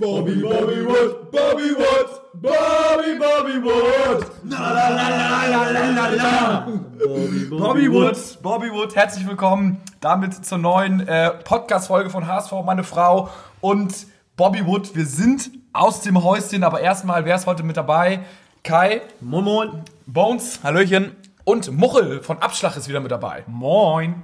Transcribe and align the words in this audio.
Bobby, 0.00 0.36
Bobby 0.36 0.86
Wood, 0.86 1.30
Bobby 1.30 1.74
Wood, 1.76 2.08
Bobby, 2.40 3.18
Bobby 3.18 3.62
Wood. 3.62 4.26
La 4.44 4.72
la 4.72 4.88
la 4.88 5.08
la 5.10 5.70
la 5.70 5.90
la 5.90 6.08
la 6.08 6.66
Bobby, 6.98 7.44
Bobby 7.50 7.92
Wood, 7.92 8.16
Bobby 8.42 8.70
Wood, 8.70 8.96
herzlich 8.96 9.28
willkommen 9.28 9.82
damit 10.00 10.46
zur 10.46 10.56
neuen 10.56 11.06
äh, 11.06 11.30
Podcast-Folge 11.30 12.08
von 12.08 12.26
HSV, 12.26 12.50
meine 12.64 12.82
Frau 12.82 13.28
und 13.60 14.06
Bobby 14.36 14.64
Wood. 14.64 14.96
Wir 14.96 15.04
sind 15.04 15.50
aus 15.74 16.00
dem 16.00 16.24
Häuschen, 16.24 16.64
aber 16.64 16.80
erstmal, 16.80 17.26
wer 17.26 17.34
ist 17.34 17.44
heute 17.46 17.62
mit 17.62 17.76
dabei? 17.76 18.20
Kai, 18.64 19.02
Moin 19.20 19.44
Moin. 19.44 19.70
Bones 20.06 20.60
Hallöchen. 20.62 21.14
und 21.44 21.70
Muchel 21.72 22.22
von 22.22 22.38
Abschlag 22.38 22.74
ist 22.74 22.88
wieder 22.88 23.00
mit 23.00 23.10
dabei. 23.10 23.44
Moin. 23.46 24.22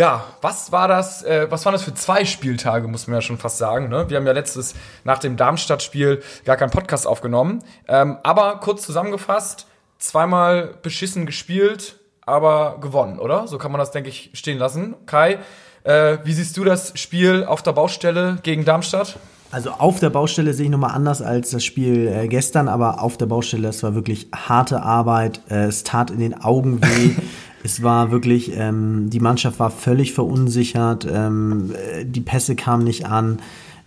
Ja, 0.00 0.24
was 0.40 0.72
war 0.72 0.88
das, 0.88 1.22
äh, 1.24 1.46
was 1.50 1.66
waren 1.66 1.74
das 1.74 1.82
für 1.82 1.92
zwei 1.92 2.24
Spieltage, 2.24 2.88
muss 2.88 3.06
man 3.06 3.16
ja 3.16 3.20
schon 3.20 3.36
fast 3.36 3.58
sagen. 3.58 3.90
Ne? 3.90 4.08
Wir 4.08 4.16
haben 4.16 4.26
ja 4.26 4.32
letztes, 4.32 4.74
nach 5.04 5.18
dem 5.18 5.36
Darmstadt-Spiel, 5.36 6.22
gar 6.46 6.56
keinen 6.56 6.70
Podcast 6.70 7.06
aufgenommen. 7.06 7.62
Ähm, 7.86 8.16
aber 8.22 8.60
kurz 8.60 8.80
zusammengefasst, 8.80 9.66
zweimal 9.98 10.72
beschissen 10.80 11.26
gespielt, 11.26 11.98
aber 12.24 12.78
gewonnen, 12.80 13.18
oder? 13.18 13.46
So 13.46 13.58
kann 13.58 13.72
man 13.72 13.78
das, 13.78 13.90
denke 13.90 14.08
ich, 14.08 14.30
stehen 14.32 14.56
lassen. 14.56 14.94
Kai, 15.04 15.40
äh, 15.84 16.16
wie 16.24 16.32
siehst 16.32 16.56
du 16.56 16.64
das 16.64 16.98
Spiel 16.98 17.44
auf 17.44 17.60
der 17.60 17.72
Baustelle 17.72 18.38
gegen 18.42 18.64
Darmstadt? 18.64 19.18
Also 19.52 19.70
auf 19.72 20.00
der 20.00 20.08
Baustelle 20.08 20.54
sehe 20.54 20.66
ich 20.66 20.70
nochmal 20.70 20.92
anders 20.92 21.20
als 21.20 21.50
das 21.50 21.62
Spiel 21.62 22.08
äh, 22.08 22.26
gestern, 22.26 22.68
aber 22.68 23.02
auf 23.02 23.18
der 23.18 23.26
Baustelle, 23.26 23.68
es 23.68 23.82
war 23.82 23.94
wirklich 23.94 24.28
harte 24.34 24.82
Arbeit. 24.82 25.42
Äh, 25.50 25.64
es 25.64 25.84
tat 25.84 26.10
in 26.10 26.20
den 26.20 26.40
Augen 26.40 26.80
weh. 26.82 27.16
es 27.62 27.82
war 27.82 28.10
wirklich, 28.10 28.56
ähm, 28.56 29.10
die 29.10 29.20
Mannschaft 29.20 29.58
war 29.58 29.70
völlig 29.70 30.12
verunsichert. 30.12 31.06
Ähm, 31.10 31.72
äh, 31.74 32.04
die 32.04 32.20
Pässe 32.20 32.56
kamen 32.56 32.84
nicht 32.84 33.06
an. 33.06 33.40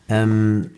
Ähm, 0.09 0.70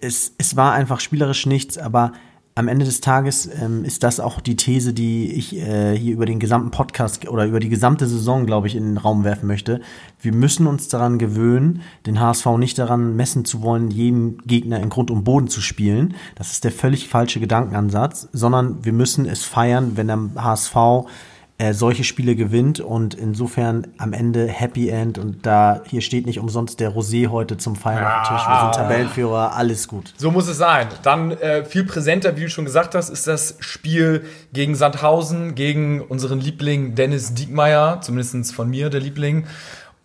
es, 0.00 0.32
es 0.38 0.56
war 0.56 0.72
einfach 0.72 1.00
spielerisch 1.00 1.46
nichts, 1.46 1.78
aber 1.78 2.12
am 2.58 2.66
Ende 2.66 2.84
des 2.84 3.00
Tages 3.00 3.48
ähm, 3.62 3.84
ist 3.84 4.02
das 4.02 4.18
auch 4.18 4.40
die 4.40 4.56
These, 4.56 4.92
die 4.92 5.32
ich 5.32 5.56
äh, 5.56 5.96
hier 5.96 6.12
über 6.12 6.26
den 6.26 6.40
gesamten 6.40 6.72
Podcast 6.72 7.28
oder 7.28 7.46
über 7.46 7.60
die 7.60 7.68
gesamte 7.68 8.08
Saison, 8.08 8.46
glaube 8.46 8.66
ich, 8.66 8.74
in 8.74 8.82
den 8.82 8.96
Raum 8.96 9.22
werfen 9.22 9.46
möchte. 9.46 9.80
Wir 10.20 10.32
müssen 10.32 10.66
uns 10.66 10.88
daran 10.88 11.18
gewöhnen, 11.18 11.82
den 12.04 12.18
HSV 12.18 12.46
nicht 12.58 12.76
daran 12.76 13.14
messen 13.14 13.44
zu 13.44 13.62
wollen, 13.62 13.92
jeden 13.92 14.38
Gegner 14.38 14.80
in 14.80 14.88
Grund 14.88 15.12
und 15.12 15.22
Boden 15.22 15.46
zu 15.46 15.60
spielen. 15.60 16.14
Das 16.34 16.50
ist 16.50 16.64
der 16.64 16.72
völlig 16.72 17.08
falsche 17.08 17.38
Gedankenansatz, 17.38 18.28
sondern 18.32 18.84
wir 18.84 18.92
müssen 18.92 19.24
es 19.26 19.44
feiern, 19.44 19.92
wenn 19.94 20.08
der 20.08 20.18
HSV 20.42 20.74
äh, 21.60 21.72
solche 21.74 22.04
Spiele 22.04 22.36
gewinnt 22.36 22.78
und 22.78 23.14
insofern 23.14 23.88
am 23.98 24.12
Ende 24.12 24.46
Happy 24.46 24.90
End 24.90 25.18
und 25.18 25.44
da 25.44 25.82
hier 25.86 26.02
steht 26.02 26.24
nicht 26.24 26.38
umsonst 26.38 26.78
der 26.78 26.92
Rosé 26.92 27.26
heute 27.28 27.56
zum 27.56 27.74
Feiern 27.74 28.04
auf 28.04 28.28
dem 28.28 28.36
Tisch. 28.36 28.46
Wir 28.46 28.60
sind 28.60 28.74
Tabellenführer, 28.76 29.56
alles 29.56 29.88
gut. 29.88 30.14
So 30.16 30.30
muss 30.30 30.46
es 30.46 30.56
sein. 30.56 30.86
Dann 31.02 31.32
äh, 31.32 31.64
viel 31.64 31.84
präsenter, 31.84 32.36
wie 32.36 32.42
du 32.42 32.48
schon 32.48 32.64
gesagt 32.64 32.94
hast, 32.94 33.10
ist 33.10 33.26
das 33.26 33.56
Spiel 33.58 34.24
gegen 34.52 34.76
Sandhausen, 34.76 35.56
gegen 35.56 36.00
unseren 36.00 36.40
Liebling 36.40 36.94
Dennis 36.94 37.34
Diekmeyer, 37.34 38.00
zumindest 38.02 38.54
von 38.54 38.70
mir 38.70 38.88
der 38.88 39.00
Liebling. 39.00 39.46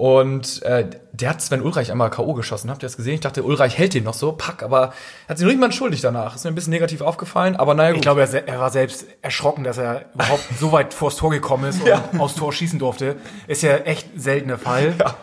Und 0.04 0.62
äh, 0.64 0.86
der 1.14 1.30
hat 1.30 1.42
Sven 1.42 1.62
Ulreich 1.62 1.90
einmal 1.90 2.09
K.O. 2.09 2.34
geschossen. 2.34 2.70
Habt 2.70 2.84
ihr 2.84 2.88
das 2.88 2.98
gesehen? 2.98 3.14
Ich 3.14 3.20
dachte, 3.22 3.42
Ulreich 3.42 3.78
hält 3.78 3.94
den 3.94 4.04
noch 4.04 4.14
so, 4.16 4.34
pack, 4.34 4.62
aber 4.62 4.92
er 5.28 5.30
hat 5.30 5.38
sich 5.38 5.46
noch 5.46 5.54
nicht 5.54 5.62
mal 5.62 5.72
schuldig 5.72 6.02
danach. 6.02 6.36
Ist 6.36 6.44
mir 6.44 6.52
ein 6.52 6.56
bisschen 6.56 6.72
negativ 6.72 7.00
aufgefallen, 7.00 7.56
aber 7.56 7.73
naja, 7.73 7.92
gut. 7.92 8.00
Ich 8.00 8.02
glaube, 8.02 8.20
er, 8.22 8.46
er 8.46 8.59
war 8.59 8.70
selbst 8.70 9.06
erschrocken, 9.22 9.64
dass 9.64 9.78
er 9.78 10.04
überhaupt 10.14 10.44
so 10.59 10.74
weit 10.74 10.94
vors 10.94 11.16
Tor 11.16 11.30
gekommen 11.31 11.70
ist 11.70 11.80
und 11.80 11.88
Ja. 11.94 12.04
aufs 12.18 12.36
Tor 12.36 12.52
schießen 12.52 12.80
durfte. 12.80 13.16
Ist 13.48 13.64
ja 13.64 13.78
echt 13.78 14.09
seltener 14.18 14.58
Fall. 14.58 14.94
Ja. 15.00 15.16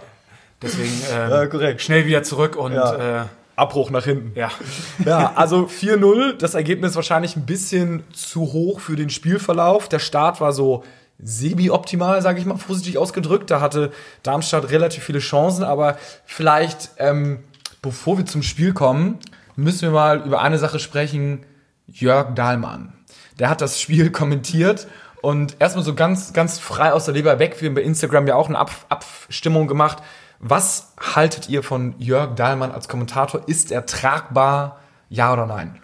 Deswegen 0.62 0.94
ähm, 1.12 1.60
Ja, 1.60 1.78
schnell 1.78 2.06
wieder 2.06 2.22
zurück 2.22 2.56
und. 2.56 2.72
Äh, 2.72 3.24
Abbruch 3.56 3.90
nach 3.90 4.04
hinten. 4.04 4.32
ja. 4.38 4.48
Ja, 5.04 5.32
also 5.34 5.66
4-0. 5.66 6.38
Das 6.38 6.54
Ergebnis 6.54 6.96
wahrscheinlich 6.96 7.36
ein 7.36 7.44
bisschen 7.44 8.02
zu 8.14 8.40
hoch 8.54 8.80
für 8.80 8.96
den 8.96 9.10
Spielverlauf. 9.10 9.90
Der 9.90 9.98
Start 9.98 10.40
war 10.40 10.54
so 10.54 10.84
semi-optimal, 11.22 12.22
sage 12.22 12.40
ich 12.40 12.46
mal, 12.46 12.56
vorsichtig 12.56 12.98
ausgedrückt. 12.98 13.50
Da 13.50 13.60
hatte 13.60 13.92
Darmstadt 14.22 14.70
relativ 14.70 15.04
viele 15.04 15.18
Chancen, 15.18 15.64
aber 15.64 15.96
vielleicht, 16.24 16.90
ähm, 16.98 17.40
bevor 17.82 18.18
wir 18.18 18.26
zum 18.26 18.42
Spiel 18.42 18.72
kommen, 18.72 19.18
müssen 19.56 19.82
wir 19.82 19.90
mal 19.90 20.20
über 20.26 20.40
eine 20.40 20.58
Sache 20.58 20.78
sprechen. 20.78 21.44
Jörg 21.86 22.34
Dahlmann. 22.34 22.92
Der 23.38 23.50
hat 23.50 23.60
das 23.60 23.80
Spiel 23.80 24.10
kommentiert 24.12 24.86
und 25.22 25.56
erstmal 25.58 25.84
so 25.84 25.94
ganz, 25.94 26.32
ganz 26.32 26.58
frei 26.58 26.92
aus 26.92 27.04
der 27.04 27.14
Leber 27.14 27.38
weg. 27.38 27.60
Wir 27.60 27.68
haben 27.68 27.74
bei 27.74 27.82
Instagram 27.82 28.26
ja 28.26 28.36
auch 28.36 28.48
eine 28.48 28.58
Ab 28.58 28.70
Abstimmung 28.88 29.66
gemacht. 29.66 29.98
Was 30.38 30.94
haltet 31.14 31.48
ihr 31.50 31.62
von 31.62 31.94
Jörg 31.98 32.34
Dahlmann 32.34 32.72
als 32.72 32.88
Kommentator? 32.88 33.42
Ist 33.46 33.70
er 33.70 33.84
tragbar? 33.84 34.80
Ja 35.10 35.32
oder 35.32 35.46
nein? 35.46 35.82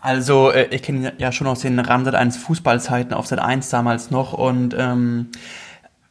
Also, 0.00 0.50
äh, 0.50 0.68
ich 0.70 0.82
kenne 0.82 1.12
ja 1.18 1.32
schon 1.32 1.46
aus 1.46 1.60
den 1.60 1.78
Ramsat 1.78 2.14
1 2.14 2.36
Fußballzeiten 2.38 3.12
auf 3.12 3.26
Sat 3.26 3.38
1 3.38 3.68
damals 3.70 4.10
noch 4.10 4.32
und 4.32 4.74
ähm, 4.78 5.28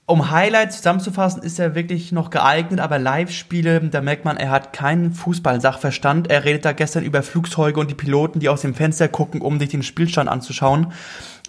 um 0.09 0.31
Highlights 0.31 0.77
zusammenzufassen, 0.77 1.43
ist 1.43 1.59
er 1.59 1.75
wirklich 1.75 2.11
noch 2.11 2.31
geeignet, 2.31 2.79
aber 2.79 2.97
Live-Spiele, 2.97 3.79
da 3.79 4.01
merkt 4.01 4.25
man, 4.25 4.37
er 4.37 4.49
hat 4.49 4.73
keinen 4.73 5.11
Fußballsachverstand. 5.11 6.31
Er 6.31 6.45
redet 6.45 6.65
da 6.65 6.71
gestern 6.71 7.03
über 7.03 7.21
Flugzeuge 7.21 7.79
und 7.79 7.91
die 7.91 7.95
Piloten, 7.95 8.39
die 8.39 8.49
aus 8.49 8.61
dem 8.61 8.73
Fenster 8.73 9.07
gucken, 9.07 9.41
um 9.41 9.59
sich 9.59 9.69
den 9.69 9.83
Spielstand 9.83 10.27
anzuschauen. 10.27 10.93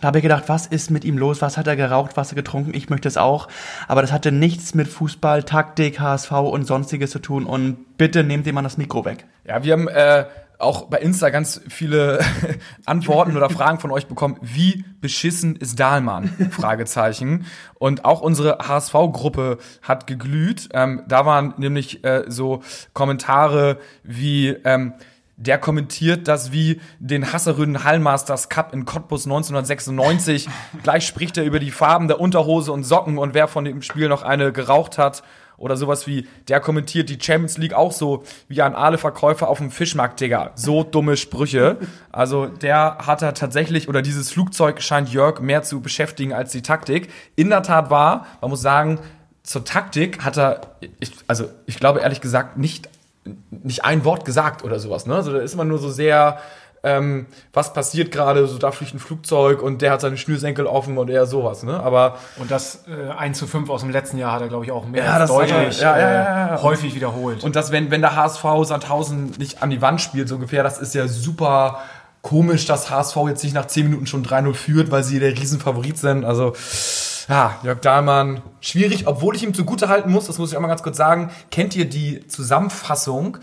Da 0.02 0.08
habe 0.08 0.18
ich 0.18 0.22
gedacht, 0.22 0.44
was 0.48 0.66
ist 0.66 0.90
mit 0.90 1.06
ihm 1.06 1.16
los? 1.16 1.40
Was 1.40 1.56
hat 1.56 1.68
er 1.68 1.76
geraucht? 1.76 2.18
Was 2.18 2.28
hat 2.28 2.34
er 2.34 2.42
getrunken? 2.42 2.74
Ich 2.74 2.90
möchte 2.90 3.08
es 3.08 3.16
auch. 3.16 3.48
Aber 3.88 4.02
das 4.02 4.12
hatte 4.12 4.30
nichts 4.30 4.74
mit 4.74 4.88
Fußball, 4.88 5.42
Taktik, 5.44 5.98
HSV 5.98 6.32
und 6.32 6.66
sonstiges 6.66 7.10
zu 7.10 7.18
tun. 7.18 7.46
Und 7.46 7.96
bitte 7.96 8.24
nehmt 8.24 8.50
mal 8.52 8.60
das 8.60 8.76
Mikro 8.76 9.06
weg. 9.06 9.24
Ja, 9.46 9.64
wir 9.64 9.72
haben 9.72 9.88
äh, 9.88 10.26
auch 10.60 10.86
bei 10.86 10.98
Insta 10.98 11.30
ganz 11.30 11.60
viele 11.68 12.20
Antworten 12.86 13.36
oder 13.36 13.50
Fragen 13.50 13.78
von 13.78 13.90
euch 13.90 14.06
bekommen. 14.06 14.36
Wie 14.40 14.84
beschissen 15.00 15.56
ist 15.56 15.80
Dahlmann? 15.80 16.28
Fragezeichen. 16.50 17.46
Und 17.74 18.04
auch 18.04 18.20
unsere 18.20 18.58
HSV-Gruppe 18.58 19.58
hat 19.82 20.06
geglüht. 20.06 20.68
Ähm, 20.72 21.02
da 21.08 21.26
waren 21.26 21.54
nämlich 21.58 22.04
äh, 22.04 22.24
so 22.28 22.62
Kommentare 22.92 23.78
wie 24.02 24.48
ähm, 24.48 24.94
der 25.40 25.56
kommentiert 25.56 26.28
das 26.28 26.52
wie 26.52 26.80
den 26.98 27.32
Hasseröden 27.32 27.82
Hallmasters 27.82 28.50
Cup 28.50 28.74
in 28.74 28.84
Cottbus 28.84 29.24
1996. 29.24 30.48
Gleich 30.82 31.06
spricht 31.06 31.38
er 31.38 31.44
über 31.44 31.58
die 31.58 31.70
Farben 31.70 32.08
der 32.08 32.20
Unterhose 32.20 32.72
und 32.72 32.84
Socken 32.84 33.16
und 33.16 33.32
wer 33.32 33.48
von 33.48 33.64
dem 33.64 33.80
Spiel 33.80 34.08
noch 34.08 34.22
eine 34.22 34.52
geraucht 34.52 34.98
hat. 34.98 35.22
Oder 35.60 35.76
sowas 35.76 36.06
wie, 36.06 36.26
der 36.48 36.58
kommentiert 36.58 37.10
die 37.10 37.18
Champions 37.20 37.58
League 37.58 37.74
auch 37.74 37.92
so 37.92 38.24
wie 38.48 38.62
ein 38.62 38.74
Aale-Verkäufer 38.74 39.46
auf 39.46 39.58
dem 39.58 39.70
Fischmarkt, 39.70 40.18
Digga. 40.18 40.52
So 40.54 40.84
dumme 40.84 41.18
Sprüche. 41.18 41.76
Also 42.10 42.46
der 42.46 42.96
hat 43.06 43.20
er 43.20 43.34
tatsächlich, 43.34 43.86
oder 43.86 44.00
dieses 44.00 44.30
Flugzeug 44.30 44.80
scheint 44.80 45.10
Jörg 45.10 45.40
mehr 45.40 45.62
zu 45.62 45.82
beschäftigen 45.82 46.32
als 46.32 46.50
die 46.50 46.62
Taktik. 46.62 47.10
In 47.36 47.50
der 47.50 47.62
Tat 47.62 47.90
war, 47.90 48.26
man 48.40 48.48
muss 48.48 48.62
sagen, 48.62 49.00
zur 49.42 49.62
Taktik 49.62 50.24
hat 50.24 50.38
er, 50.38 50.62
ich, 50.98 51.12
also 51.26 51.50
ich 51.66 51.78
glaube 51.78 52.00
ehrlich 52.00 52.22
gesagt, 52.22 52.56
nicht, 52.56 52.88
nicht 53.50 53.84
ein 53.84 54.06
Wort 54.06 54.24
gesagt 54.24 54.64
oder 54.64 54.80
sowas. 54.80 55.04
Ne? 55.04 55.14
Also 55.14 55.30
da 55.30 55.40
ist 55.40 55.56
man 55.56 55.68
nur 55.68 55.78
so 55.78 55.90
sehr, 55.90 56.38
ähm, 56.82 57.26
was 57.52 57.72
passiert 57.72 58.10
gerade, 58.10 58.46
so 58.46 58.56
da 58.58 58.72
fliegt 58.72 58.94
ein 58.94 58.98
Flugzeug 59.00 59.60
und 59.62 59.82
der 59.82 59.92
hat 59.92 60.00
seine 60.00 60.16
Schnürsenkel 60.16 60.66
offen 60.66 60.96
und 60.96 61.10
eher 61.10 61.26
sowas. 61.26 61.62
Ne? 61.62 61.78
Aber 61.78 62.16
Und 62.38 62.50
das 62.50 62.84
äh, 62.88 63.10
1 63.10 63.38
zu 63.38 63.46
5 63.46 63.68
aus 63.68 63.82
dem 63.82 63.90
letzten 63.90 64.16
Jahr 64.16 64.32
hat 64.32 64.40
er, 64.42 64.48
glaube 64.48 64.64
ich, 64.64 64.72
auch 64.72 64.86
mehr 64.86 65.04
Ja, 65.04 65.12
als 65.14 65.30
das 65.30 65.38
hat 65.38 65.50
er- 65.50 65.58
deutlich 65.58 65.80
ja, 65.80 65.98
ja, 65.98 66.12
ja. 66.12 66.54
Äh, 66.56 66.62
häufig 66.62 66.94
wiederholt. 66.94 67.44
Und 67.44 67.54
das, 67.56 67.70
wenn, 67.70 67.90
wenn 67.90 68.00
der 68.00 68.16
HSV 68.16 68.44
Sandhausen 68.64 69.32
nicht 69.38 69.62
an 69.62 69.68
die 69.70 69.82
Wand 69.82 70.00
spielt, 70.00 70.28
so 70.28 70.36
ungefähr, 70.36 70.62
das 70.62 70.78
ist 70.78 70.94
ja 70.94 71.06
super 71.06 71.80
komisch, 72.22 72.66
dass 72.66 72.90
HSV 72.90 73.16
jetzt 73.28 73.44
nicht 73.44 73.54
nach 73.54 73.66
10 73.66 73.84
Minuten 73.88 74.06
schon 74.06 74.24
3-0 74.24 74.54
führt, 74.54 74.90
weil 74.90 75.02
sie 75.02 75.18
der 75.20 75.32
Riesenfavorit 75.32 75.98
sind. 75.98 76.24
Also, 76.24 76.54
ja, 77.28 77.56
Jörg 77.62 77.80
Dahlmann, 77.80 78.42
schwierig, 78.60 79.06
obwohl 79.06 79.36
ich 79.36 79.42
ihm 79.42 79.54
zugute 79.54 79.88
halten 79.88 80.10
muss, 80.10 80.26
das 80.26 80.38
muss 80.38 80.50
ich 80.50 80.56
auch 80.56 80.60
mal 80.60 80.68
ganz 80.68 80.82
kurz 80.82 80.96
sagen. 80.96 81.30
Kennt 81.50 81.76
ihr 81.76 81.88
die 81.88 82.26
Zusammenfassung 82.26 83.38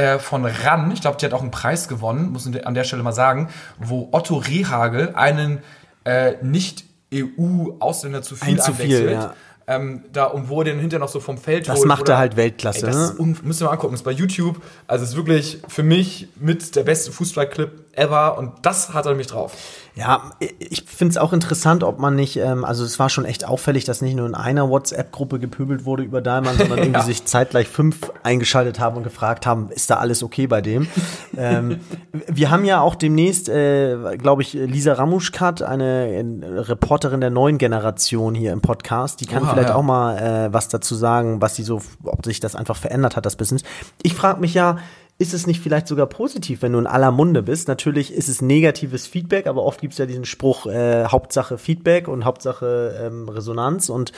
äh, 0.00 0.18
von 0.18 0.44
RAN? 0.46 0.90
Ich 0.92 1.00
glaube, 1.00 1.16
die 1.18 1.26
hat 1.26 1.32
auch 1.34 1.42
einen 1.42 1.50
Preis 1.50 1.88
gewonnen, 1.88 2.30
muss 2.32 2.46
ich 2.46 2.66
an 2.66 2.74
der 2.74 2.84
Stelle 2.84 3.02
mal 3.02 3.12
sagen, 3.12 3.48
wo 3.78 4.08
Otto 4.12 4.36
Rehagel 4.36 5.12
einen 5.14 5.58
äh, 6.04 6.34
nicht-EU-Ausländer 6.42 8.22
zu 8.22 8.36
viel 8.36 8.54
Ein 8.54 8.60
zu 8.60 8.72
viel, 8.74 9.10
ja. 9.10 9.34
Ähm, 9.66 10.02
da 10.12 10.24
und 10.24 10.48
wo 10.48 10.62
er 10.62 10.64
den 10.64 10.80
hinterher 10.80 10.98
noch 10.98 11.08
so 11.12 11.20
vom 11.20 11.38
Feld 11.38 11.68
Das 11.68 11.78
holt, 11.78 11.86
macht 11.86 12.02
oder- 12.02 12.14
er 12.14 12.18
halt 12.18 12.36
Weltklasse, 12.36 12.86
Ey, 12.86 12.92
das 12.92 13.10
ne? 13.12 13.16
ihr 13.60 13.66
mal 13.66 13.70
angucken. 13.72 13.92
Das 13.92 14.00
ist 14.00 14.04
bei 14.04 14.10
YouTube. 14.10 14.60
Also 14.88 15.04
es 15.04 15.10
ist 15.10 15.16
wirklich 15.16 15.62
für 15.68 15.84
mich 15.84 16.26
mit 16.40 16.74
der 16.74 16.82
beste 16.82 17.12
Fußballclip 17.12 17.70
ever 17.92 18.38
und 18.38 18.52
das 18.62 18.94
hat 18.94 19.06
er 19.06 19.10
nämlich 19.12 19.26
drauf. 19.26 19.56
Ja, 19.96 20.30
ich 20.38 20.84
finde 20.84 21.10
es 21.10 21.18
auch 21.18 21.32
interessant, 21.32 21.82
ob 21.82 21.98
man 21.98 22.14
nicht, 22.14 22.36
ähm, 22.36 22.64
also 22.64 22.84
es 22.84 22.98
war 22.98 23.10
schon 23.10 23.24
echt 23.24 23.44
auffällig, 23.44 23.84
dass 23.84 24.00
nicht 24.00 24.14
nur 24.14 24.26
in 24.26 24.34
einer 24.36 24.70
WhatsApp-Gruppe 24.70 25.40
gepöbelt 25.40 25.84
wurde 25.84 26.04
über 26.04 26.20
Dahlmann, 26.20 26.56
sondern 26.56 26.78
irgendwie 26.78 27.00
Ja. 27.00 27.04
sich 27.04 27.24
zeitgleich 27.24 27.68
fünf 27.68 28.10
eingeschaltet 28.22 28.78
haben 28.78 28.96
und 28.96 29.02
gefragt 29.02 29.46
haben, 29.46 29.68
ist 29.70 29.90
da 29.90 29.96
alles 29.96 30.22
okay 30.22 30.46
bei 30.46 30.60
dem? 30.60 30.86
ähm, 31.36 31.80
wir 32.12 32.50
haben 32.50 32.64
ja 32.64 32.80
auch 32.80 32.94
demnächst, 32.94 33.48
äh, 33.48 34.16
glaube 34.16 34.42
ich, 34.42 34.52
Lisa 34.52 34.92
Ramuschkat, 34.92 35.62
eine 35.62 36.06
äh, 36.14 36.24
Reporterin 36.60 37.20
der 37.20 37.30
neuen 37.30 37.58
Generation 37.58 38.34
hier 38.34 38.52
im 38.52 38.60
Podcast, 38.60 39.20
die 39.20 39.26
kann 39.26 39.42
Oha, 39.42 39.52
vielleicht 39.52 39.70
ja. 39.70 39.74
auch 39.74 39.82
mal 39.82 40.16
äh, 40.46 40.52
was 40.52 40.68
dazu 40.68 40.94
sagen, 40.94 41.42
was 41.42 41.56
sie 41.56 41.64
so, 41.64 41.82
ob 42.04 42.24
sich 42.24 42.38
das 42.38 42.54
einfach 42.54 42.76
verändert 42.76 43.16
hat, 43.16 43.26
das 43.26 43.36
Business. 43.36 43.62
Ich 44.02 44.14
frage 44.14 44.40
mich 44.40 44.54
ja, 44.54 44.76
ist 45.20 45.34
es 45.34 45.46
nicht 45.46 45.60
vielleicht 45.60 45.86
sogar 45.86 46.06
positiv, 46.06 46.62
wenn 46.62 46.72
du 46.72 46.78
in 46.78 46.86
aller 46.86 47.10
Munde 47.10 47.42
bist? 47.42 47.68
Natürlich 47.68 48.14
ist 48.14 48.30
es 48.30 48.40
negatives 48.40 49.06
Feedback, 49.06 49.46
aber 49.46 49.64
oft 49.64 49.78
gibt 49.82 49.92
es 49.92 49.98
ja 49.98 50.06
diesen 50.06 50.24
Spruch, 50.24 50.64
äh, 50.64 51.04
Hauptsache 51.04 51.58
Feedback 51.58 52.08
und 52.08 52.24
Hauptsache 52.24 52.98
ähm, 52.98 53.28
Resonanz. 53.28 53.90
Und 53.90 54.12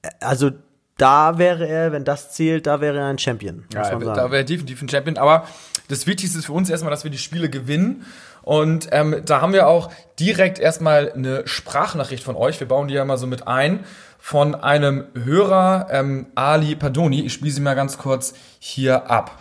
äh, 0.00 0.08
also 0.20 0.50
da 0.96 1.36
wäre 1.36 1.68
er, 1.68 1.92
wenn 1.92 2.04
das 2.04 2.32
zählt, 2.32 2.66
da 2.66 2.80
wäre 2.80 3.00
er 3.00 3.06
ein 3.08 3.18
Champion. 3.18 3.64
Ja, 3.74 3.94
da 3.98 4.30
wäre 4.30 4.46
definitiv 4.46 4.80
ein 4.80 4.88
Champion. 4.88 5.18
Aber 5.18 5.44
das 5.88 6.06
Wichtigste 6.06 6.38
ist 6.38 6.46
für 6.46 6.54
uns 6.54 6.70
erstmal, 6.70 6.90
dass 6.90 7.04
wir 7.04 7.10
die 7.10 7.18
Spiele 7.18 7.50
gewinnen. 7.50 8.06
Und 8.40 8.88
ähm, 8.92 9.20
da 9.26 9.42
haben 9.42 9.52
wir 9.52 9.66
auch 9.66 9.92
direkt 10.18 10.58
erstmal 10.58 11.12
eine 11.12 11.46
Sprachnachricht 11.46 12.24
von 12.24 12.34
euch. 12.34 12.58
Wir 12.60 12.68
bauen 12.68 12.88
die 12.88 12.94
ja 12.94 13.04
mal 13.04 13.18
so 13.18 13.26
mit 13.26 13.46
ein. 13.46 13.80
Von 14.18 14.54
einem 14.54 15.04
Hörer, 15.22 15.88
ähm, 15.90 16.28
Ali 16.34 16.76
Padoni. 16.76 17.26
Ich 17.26 17.34
spiele 17.34 17.50
sie 17.50 17.60
mal 17.60 17.74
ganz 17.74 17.98
kurz 17.98 18.32
hier 18.58 19.10
ab. 19.10 19.38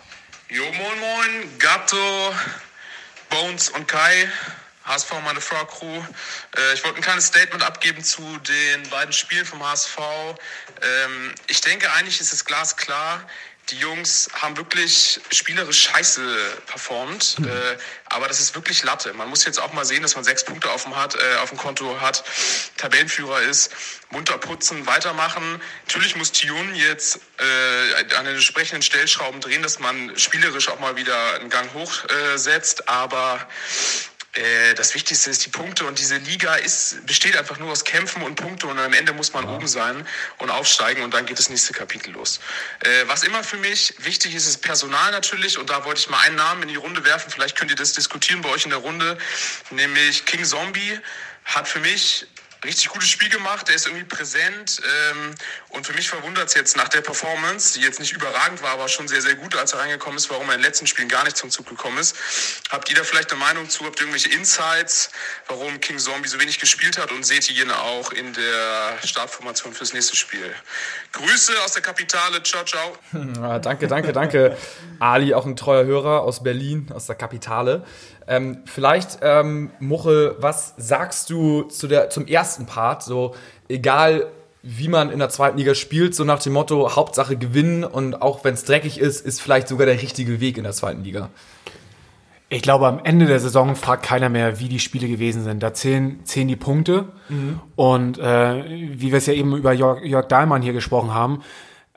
Jo, 0.51 0.63
moin, 0.63 1.00
moin, 1.00 1.60
Gatto, 1.60 2.34
Bones 3.30 3.69
und 3.69 3.88
Kai, 3.88 4.28
HSV, 4.84 5.22
meine 5.24 5.42
Frau 5.42 5.63
Crew. 5.66 6.01
Äh, 6.57 6.74
ich 6.74 6.84
wollte 6.84 6.98
ein 6.98 7.04
kleines 7.04 7.28
Statement 7.28 7.63
abgeben 7.63 8.04
zu 8.04 8.24
den 8.40 8.90
beiden 8.90 9.13
Spielen 9.13 9.46
vom 9.46 9.63
HSV. 9.63 10.00
Ähm, 10.81 11.36
ich 11.46 11.62
denke, 11.62 11.92
eigentlich 11.92 12.19
ist 12.19 12.34
es 12.34 12.46
glasklar. 12.46 13.30
Die 13.71 13.77
Jungs 13.77 14.30
haben 14.33 14.57
wirklich 14.57 15.19
spielerisch 15.31 15.81
scheiße 15.81 16.21
performt, 16.66 17.38
äh, 17.39 17.77
aber 18.06 18.27
das 18.27 18.39
ist 18.39 18.56
wirklich 18.56 18.83
Latte. 18.83 19.13
Man 19.13 19.30
muss 19.30 19.45
jetzt 19.45 19.62
auch 19.62 19.74
mal 19.74 19.86
sehen, 19.86 20.01
dass 20.01 20.16
man 20.16 20.24
sechs 20.24 20.44
Punkte 20.44 20.71
auf 20.71 20.83
dem, 20.83 20.95
hat, 20.95 21.16
äh, 21.16 21.38
auf 21.42 21.50
dem 21.50 21.57
Konto 21.57 22.01
hat, 22.01 22.24
Tabellenführer 22.77 23.42
ist, 23.42 23.71
munter 24.10 24.38
putzen, 24.38 24.88
weitermachen. 24.88 25.62
Natürlich 25.86 26.16
muss 26.16 26.31
Tion 26.31 26.74
jetzt 26.74 27.19
äh, 27.38 28.16
an 28.16 28.25
den 28.25 28.36
entsprechenden 28.36 28.81
Stellschrauben 28.81 29.39
drehen, 29.39 29.62
dass 29.62 29.80
man 29.80 30.18
spielerisch 30.18 30.69
auch 30.69 30.80
mal 30.80 30.95
wieder 30.95 31.36
einen 31.36 31.50
Gang 31.50 31.72
hochsetzt, 31.74 32.81
äh, 32.81 32.83
aber 32.88 33.48
äh, 34.34 34.76
das 34.76 34.94
Wichtigste 34.94 35.31
ist 35.31 35.46
die 35.46 35.50
Punkte 35.50 35.86
und 35.86 35.98
diese 35.98 36.18
Liga 36.18 36.56
ist, 36.56 37.06
besteht 37.08 37.36
einfach 37.36 37.58
nur 37.58 37.72
aus 37.72 37.84
Kämpfen 37.84 38.22
und 38.22 38.36
Punkte 38.36 38.68
und 38.68 38.78
am 38.78 38.94
Ende 38.94 39.12
muss 39.14 39.34
man 39.34 39.46
oben 39.46 39.68
sein 39.68 40.06
und 40.38 40.50
aufsteigen 40.52 41.02
und 41.02 41.14
dann 41.14 41.26
geht 41.26 41.40
das 41.40 41.50
nächste 41.50 41.74
Kapitel 41.74 42.12
los. 42.12 42.40
Äh, 42.81 43.08
was 43.08 43.24
immer 43.24 43.44
für 43.44 43.58
mich 43.58 43.96
wichtig 44.00 44.36
ist, 44.36 44.46
ist 44.46 44.62
Personal 44.62 45.12
natürlich 45.12 45.58
und 45.58 45.70
da 45.70 45.84
wollte 45.84 46.02
ich 46.02 46.10
mal 46.10 46.20
einen 46.20 46.36
Namen 46.36 46.64
in 46.64 46.70
die 46.70 46.76
Runde 46.76 47.04
werfen, 47.06 47.31
vielleicht 47.31 47.58
könnt 47.58 47.72
ihr 47.72 47.78
das 47.78 47.94
diskutieren 47.94 48.42
bei 48.42 48.50
euch 48.50 48.66
in 48.66 48.70
der 48.70 48.80
Runde, 48.80 49.18
nämlich 49.72 50.26
King 50.26 50.46
Zombie 50.46 51.00
hat 51.46 51.68
für 51.68 51.80
mich 51.80 52.28
richtig 52.64 52.90
gutes 52.90 53.10
Spiel 53.10 53.30
gemacht, 53.30 53.68
der 53.68 53.76
ist 53.76 53.88
irgendwie 53.88 54.06
präsent 54.06 54.82
ähm, 55.12 55.36
und 55.70 55.86
für 55.86 55.94
mich 55.94 56.10
verwundert 56.10 56.50
es 56.50 56.56
jetzt 56.56 56.76
nach 56.76 56.90
der 56.90 57.02
Performance, 57.02 57.80
die 57.80 57.86
jetzt 57.86 58.00
nicht 58.00 58.14
überragend 58.14 58.62
war, 58.62 58.72
aber 58.72 58.88
schon 58.90 59.08
sehr, 59.08 59.22
sehr 59.22 59.36
gut, 59.36 59.56
als 59.56 59.74
er 59.74 59.80
reingekommen 59.80 60.18
ist, 60.18 60.30
warum 60.30 60.50
er 60.50 60.56
in 60.56 60.62
den 60.62 60.66
letzten 60.66 60.88
Spielen 60.88 61.08
gar 61.08 61.24
nicht 61.24 61.38
zum 61.38 61.50
Zug 61.50 61.68
gekommen 61.68 61.98
ist. 61.98 62.16
Habt 62.70 62.90
ihr 62.90 62.96
da 62.96 63.04
vielleicht 63.04 63.32
eine 63.32 63.40
Meinung 63.40 63.70
zu? 63.70 63.86
Habt 63.86 64.00
ihr 64.00 64.08
irgendwelche 64.08 64.30
Insights, 64.30 65.10
warum 65.48 65.80
King 65.80 66.00
Zombie 66.00 66.28
so 66.28 66.40
wenig 66.40 66.60
gespielt 66.60 66.98
hat 66.98 67.12
und 67.12 67.26
seht 67.26 67.50
ihr 67.50 67.64
ihn 67.64 67.72
auch 67.72 68.12
in 68.12 68.34
der 68.34 68.98
Startformation 69.06 69.74
fürs 69.74 69.94
nächste 69.94 70.16
Spiel? 70.16 70.54
Grüße 71.14 71.54
aus 71.64 71.74
der 71.74 71.82
Kapitale, 71.82 72.44
ciao, 72.44 72.64
ciao. 72.66 72.98
Ja, 73.14 73.60
danke, 73.60 73.88
danke, 73.88 74.12
danke. 74.12 74.58
Ali, 75.00 75.34
auch 75.34 75.46
ein 75.46 75.56
treuer 75.56 75.86
Hörer 75.86 76.22
aus 76.22 76.44
Berlin, 76.44 76.92
aus 76.94 77.06
der 77.06 77.16
Kapitale. 77.16 77.86
Ähm, 78.30 78.60
vielleicht, 78.66 79.20
ähm, 79.24 79.72
Muchel, 79.80 80.36
was 80.40 80.76
sagst 80.78 81.31
du 81.31 81.64
zu 81.64 81.88
der, 81.88 82.12
zum 82.12 82.28
ersten 82.28 82.68
Part? 82.68 83.02
So, 83.02 83.34
egal 83.68 84.28
wie 84.62 84.88
man 84.88 85.10
in 85.10 85.18
der 85.18 85.30
zweiten 85.30 85.58
Liga 85.58 85.74
spielt, 85.74 86.14
so 86.14 86.24
nach 86.24 86.40
dem 86.40 86.54
Motto, 86.54 86.96
Hauptsache 86.96 87.38
gewinnen 87.38 87.84
und 87.84 88.22
auch 88.22 88.44
wenn 88.44 88.54
es 88.54 88.66
dreckig 88.66 89.00
ist, 89.00 89.26
ist 89.26 89.42
vielleicht 89.42 89.68
sogar 89.68 89.88
der 89.88 90.00
richtige 90.02 90.40
Weg 90.40 90.58
in 90.58 90.64
der 90.64 90.74
zweiten 90.74 91.04
Liga. 91.04 91.30
Ich 92.50 92.62
glaube, 92.62 92.88
am 92.88 93.00
Ende 93.04 93.26
der 93.26 93.40
Saison 93.40 93.76
fragt 93.76 94.04
keiner 94.04 94.30
mehr, 94.30 94.60
wie 94.60 94.70
die 94.70 94.80
Spiele 94.80 95.08
gewesen 95.08 95.44
sind. 95.44 95.62
Da 95.64 95.74
zählen, 95.74 96.20
zählen 96.24 96.48
die 96.48 96.56
Punkte. 96.56 97.06
Und 97.75 98.18
äh, 98.18 98.64
wie 99.00 99.12
wir 99.12 99.20
es 99.20 99.28
ja 99.28 99.34
eben 99.34 99.56
über 99.56 99.72
Jörg, 99.72 100.04
Jörg 100.04 100.28
Dahlmann 100.28 100.64
hier 100.64 100.74
gesprochen 100.74 101.14
haben, 101.14 101.44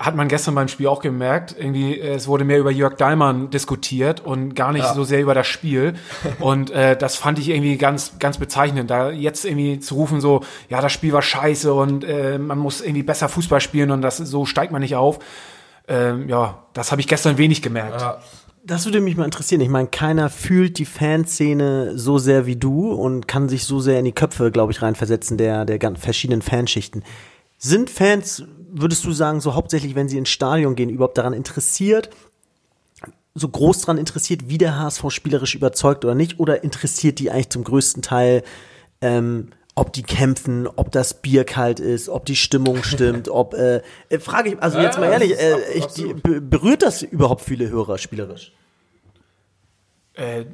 hat 0.04 0.16
man 0.16 0.28
gestern 0.28 0.54
beim 0.54 0.68
Spiel 0.68 0.88
auch 0.88 1.00
gemerkt, 1.00 1.54
irgendwie, 1.56 1.98
äh, 1.98 2.14
es 2.14 2.26
wurde 2.26 2.44
mehr 2.44 2.58
über 2.58 2.70
Jörg 2.70 2.96
Dahlmann 2.96 3.50
diskutiert 3.50 4.20
und 4.20 4.54
gar 4.54 4.72
nicht 4.72 4.86
so 4.86 5.04
sehr 5.04 5.20
über 5.20 5.34
das 5.34 5.46
Spiel. 5.46 5.94
Und 6.40 6.70
äh, 6.70 6.96
das 6.96 7.16
fand 7.16 7.38
ich 7.38 7.48
irgendwie 7.48 7.76
ganz, 7.76 8.18
ganz 8.18 8.38
bezeichnend. 8.38 8.90
Da 8.90 9.10
jetzt 9.10 9.44
irgendwie 9.44 9.78
zu 9.78 9.94
rufen, 9.94 10.20
so, 10.20 10.42
ja, 10.68 10.80
das 10.80 10.92
Spiel 10.92 11.12
war 11.12 11.22
scheiße 11.22 11.72
und 11.72 12.04
äh, 12.04 12.38
man 12.38 12.58
muss 12.58 12.80
irgendwie 12.80 13.02
besser 13.02 13.28
Fußball 13.28 13.60
spielen 13.60 13.90
und 13.90 14.02
das 14.02 14.16
so 14.16 14.44
steigt 14.44 14.72
man 14.72 14.82
nicht 14.82 14.96
auf. 14.96 15.18
Ähm, 15.88 16.28
ja, 16.28 16.64
das 16.72 16.90
habe 16.90 17.00
ich 17.00 17.08
gestern 17.08 17.38
wenig 17.38 17.62
gemerkt. 17.62 18.04
Das 18.64 18.84
würde 18.84 19.00
mich 19.00 19.16
mal 19.16 19.24
interessieren. 19.24 19.60
Ich 19.60 19.68
meine, 19.68 19.88
keiner 19.88 20.30
fühlt 20.30 20.78
die 20.78 20.84
Fanszene 20.84 21.98
so 21.98 22.18
sehr 22.18 22.46
wie 22.46 22.56
du 22.56 22.92
und 22.92 23.26
kann 23.26 23.48
sich 23.48 23.64
so 23.64 23.80
sehr 23.80 23.98
in 23.98 24.04
die 24.04 24.12
Köpfe, 24.12 24.52
glaube 24.52 24.72
ich, 24.72 24.82
reinversetzen 24.82 25.36
der, 25.36 25.64
der 25.64 25.78
ganz 25.78 26.00
verschiedenen 26.00 26.42
Fanschichten. 26.42 27.02
Sind 27.58 27.90
Fans, 27.90 28.44
würdest 28.72 29.04
du 29.04 29.12
sagen, 29.12 29.40
so 29.40 29.54
hauptsächlich, 29.54 29.94
wenn 29.94 30.08
sie 30.08 30.18
ins 30.18 30.30
Stadion 30.30 30.74
gehen, 30.74 30.88
überhaupt 30.88 31.18
daran 31.18 31.32
interessiert, 31.32 32.10
so 33.34 33.48
groß 33.48 33.82
daran 33.82 33.98
interessiert, 33.98 34.48
wie 34.48 34.58
der 34.58 34.78
HSV 34.78 35.04
spielerisch 35.08 35.54
überzeugt 35.54 36.04
oder 36.04 36.14
nicht? 36.14 36.40
Oder 36.40 36.64
interessiert 36.64 37.18
die 37.18 37.30
eigentlich 37.30 37.50
zum 37.50 37.64
größten 37.64 38.02
Teil, 38.02 38.42
ähm, 39.00 39.48
ob 39.74 39.92
die 39.92 40.02
kämpfen, 40.02 40.66
ob 40.66 40.92
das 40.92 41.22
Bier 41.22 41.44
kalt 41.44 41.80
ist, 41.80 42.08
ob 42.08 42.26
die 42.26 42.36
Stimmung 42.36 42.82
stimmt, 42.82 43.28
ob, 43.28 43.54
äh, 43.54 43.82
äh, 44.08 44.18
frage 44.18 44.50
ich, 44.50 44.62
also 44.62 44.78
jetzt 44.78 44.98
mal 44.98 45.10
ehrlich, 45.10 45.38
äh, 45.38 45.56
ich, 45.74 45.86
die, 45.86 46.14
berührt 46.14 46.82
das 46.82 47.02
überhaupt 47.02 47.42
viele 47.42 47.70
Hörer 47.70 47.98
spielerisch? 47.98 48.52
Äh, 50.14 50.44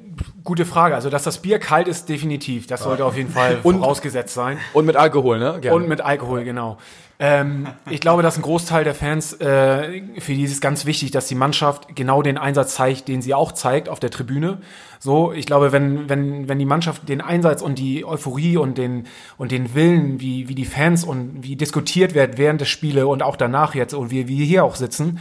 gute 0.45 0.65
Frage. 0.65 0.95
Also, 0.95 1.11
dass 1.11 1.25
das 1.25 1.39
Bier 1.39 1.59
kalt 1.59 1.89
ist, 1.89 2.09
definitiv. 2.09 2.69
Das 2.69 2.85
sollte 2.85 3.05
auf 3.05 3.17
jeden 3.17 3.31
Fall 3.31 3.59
Und- 3.65 3.79
vorausgesetzt 3.81 4.33
sein. 4.35 4.59
Und 4.73 4.87
mit 4.87 4.95
Alkohol, 4.97 5.39
ne? 5.41 5.59
Gerne. 5.61 5.75
Und 5.77 5.89
mit 5.89 6.01
Alkohol, 6.01 6.45
genau. 6.45 6.79
Ähm, 7.21 7.67
ich 7.91 8.01
glaube, 8.01 8.23
dass 8.23 8.37
ein 8.37 8.43
Großteil 8.43 8.85
der 8.85 8.95
Fans, 8.95 9.33
äh, 9.41 10.03
für 10.21 10.35
die 10.35 10.45
ist 10.45 10.53
es 10.53 10.61
ganz 10.61 10.87
wichtig, 10.87 11.11
dass 11.11 11.27
die 11.27 11.35
Mannschaft 11.35 11.97
genau 11.97 12.23
den 12.23 12.39
Einsatz 12.39 12.75
zeigt, 12.77 13.09
den 13.09 13.21
sie 13.23 13.35
auch 13.35 13.51
zeigt 13.51 13.89
auf 13.89 13.99
der 13.99 14.11
Tribüne. 14.11 14.59
So, 15.01 15.33
ich 15.33 15.45
glaube, 15.45 15.73
wenn, 15.73 16.09
wenn, 16.09 16.49
wenn 16.49 16.61
die 16.61 16.65
Mannschaft 16.65 17.09
den 17.09 17.21
Einsatz 17.21 17.61
und 17.61 17.81
die 17.81 18.05
Euphorie 18.05 18.57
und 18.57 18.79
den, 18.79 19.09
und 19.37 19.51
den 19.51 19.75
Willen, 19.75 20.21
wie, 20.21 20.49
wie 20.49 20.55
die 20.55 20.65
Fans 20.65 21.03
und 21.03 21.43
wie 21.43 21.57
diskutiert 21.57 22.15
wird 22.15 22.39
während 22.39 22.61
der 22.61 22.67
Spiele 22.67 23.09
und 23.09 23.25
auch 23.25 23.35
danach 23.35 23.75
jetzt 23.75 23.95
und 23.95 24.13
wie 24.13 24.29
wir 24.29 24.45
hier 24.47 24.63
auch 24.65 24.77
sitzen, 24.77 25.19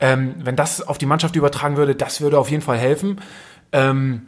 ähm, 0.00 0.34
wenn 0.42 0.56
das 0.56 0.82
auf 0.86 0.98
die 0.98 1.06
Mannschaft 1.06 1.36
übertragen 1.36 1.76
würde, 1.76 1.94
das 1.94 2.20
würde 2.20 2.40
auf 2.40 2.50
jeden 2.50 2.62
Fall 2.62 2.78
helfen. 2.78 3.20
Ähm, 3.76 4.22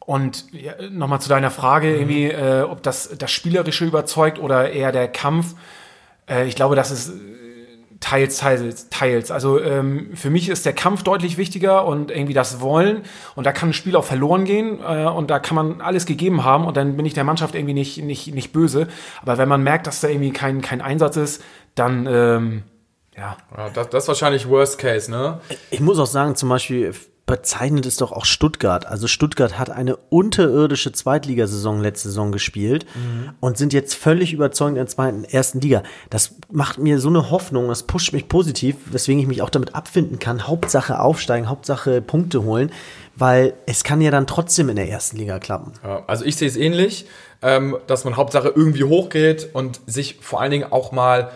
und 0.00 0.52
ja, 0.52 0.74
nochmal 0.90 1.20
zu 1.20 1.28
deiner 1.28 1.50
Frage, 1.50 1.94
irgendwie, 1.94 2.26
äh, 2.26 2.62
ob 2.62 2.82
das 2.82 3.16
das 3.16 3.30
Spielerische 3.30 3.84
überzeugt 3.84 4.38
oder 4.38 4.70
eher 4.70 4.92
der 4.92 5.08
Kampf. 5.08 5.54
Äh, 6.28 6.46
ich 6.46 6.56
glaube, 6.56 6.76
das 6.76 6.90
ist 6.90 7.10
äh, 7.10 7.12
teils, 8.00 8.38
teils, 8.38 8.88
teils. 8.90 9.30
Also 9.30 9.60
ähm, 9.60 10.10
für 10.14 10.28
mich 10.28 10.48
ist 10.48 10.66
der 10.66 10.74
Kampf 10.74 11.02
deutlich 11.02 11.38
wichtiger 11.38 11.86
und 11.86 12.10
irgendwie 12.10 12.34
das 12.34 12.60
Wollen. 12.60 13.02
Und 13.36 13.46
da 13.46 13.52
kann 13.52 13.70
ein 13.70 13.72
Spiel 13.72 13.96
auch 13.96 14.04
verloren 14.04 14.44
gehen 14.44 14.80
äh, 14.80 15.06
und 15.06 15.30
da 15.30 15.38
kann 15.38 15.54
man 15.54 15.80
alles 15.80 16.04
gegeben 16.04 16.44
haben 16.44 16.66
und 16.66 16.76
dann 16.76 16.96
bin 16.96 17.06
ich 17.06 17.14
der 17.14 17.24
Mannschaft 17.24 17.54
irgendwie 17.54 17.74
nicht, 17.74 18.02
nicht, 18.02 18.34
nicht 18.34 18.52
böse. 18.52 18.88
Aber 19.22 19.38
wenn 19.38 19.48
man 19.48 19.62
merkt, 19.62 19.86
dass 19.86 20.00
da 20.00 20.08
irgendwie 20.08 20.32
kein, 20.32 20.60
kein 20.60 20.82
Einsatz 20.82 21.16
ist, 21.16 21.42
dann 21.74 22.06
ähm, 22.06 22.62
ja, 23.16 23.36
Ja, 23.56 23.70
das, 23.70 23.88
das 23.88 24.04
ist 24.04 24.08
wahrscheinlich 24.08 24.48
Worst 24.48 24.78
Case, 24.78 25.10
ne? 25.10 25.40
Ich 25.70 25.80
muss 25.80 25.98
auch 25.98 26.06
sagen, 26.06 26.34
zum 26.34 26.48
Beispiel 26.48 26.92
bezeichnet 27.32 27.86
ist 27.86 28.02
doch 28.02 28.12
auch 28.12 28.26
Stuttgart. 28.26 28.86
Also 28.86 29.06
Stuttgart 29.06 29.58
hat 29.58 29.70
eine 29.70 29.96
unterirdische 30.10 30.92
Zweitligasaison 30.92 31.80
letzte 31.80 32.08
Saison 32.08 32.30
gespielt 32.30 32.84
und 33.40 33.56
sind 33.56 33.72
jetzt 33.72 33.94
völlig 33.94 34.34
überzeugend 34.34 34.76
in 34.76 34.84
der 34.84 34.86
zweiten, 34.86 35.24
ersten 35.24 35.58
Liga. 35.62 35.82
Das 36.10 36.34
macht 36.50 36.76
mir 36.76 37.00
so 37.00 37.08
eine 37.08 37.30
Hoffnung, 37.30 37.68
das 37.68 37.84
pusht 37.84 38.12
mich 38.12 38.28
positiv, 38.28 38.76
weswegen 38.90 39.18
ich 39.18 39.26
mich 39.26 39.40
auch 39.40 39.48
damit 39.48 39.74
abfinden 39.74 40.18
kann. 40.18 40.46
Hauptsache 40.46 41.00
aufsteigen, 41.00 41.48
Hauptsache 41.48 42.02
Punkte 42.02 42.44
holen, 42.44 42.70
weil 43.16 43.54
es 43.64 43.82
kann 43.82 44.02
ja 44.02 44.10
dann 44.10 44.26
trotzdem 44.26 44.68
in 44.68 44.76
der 44.76 44.90
ersten 44.90 45.16
Liga 45.16 45.38
klappen. 45.38 45.72
Ja, 45.82 46.02
also 46.06 46.26
ich 46.26 46.36
sehe 46.36 46.48
es 46.48 46.58
ähnlich, 46.58 47.06
ähm, 47.40 47.78
dass 47.86 48.04
man 48.04 48.18
Hauptsache 48.18 48.52
irgendwie 48.54 48.84
hochgeht 48.84 49.48
und 49.54 49.80
sich 49.86 50.18
vor 50.20 50.42
allen 50.42 50.50
Dingen 50.50 50.70
auch 50.70 50.92
mal 50.92 51.30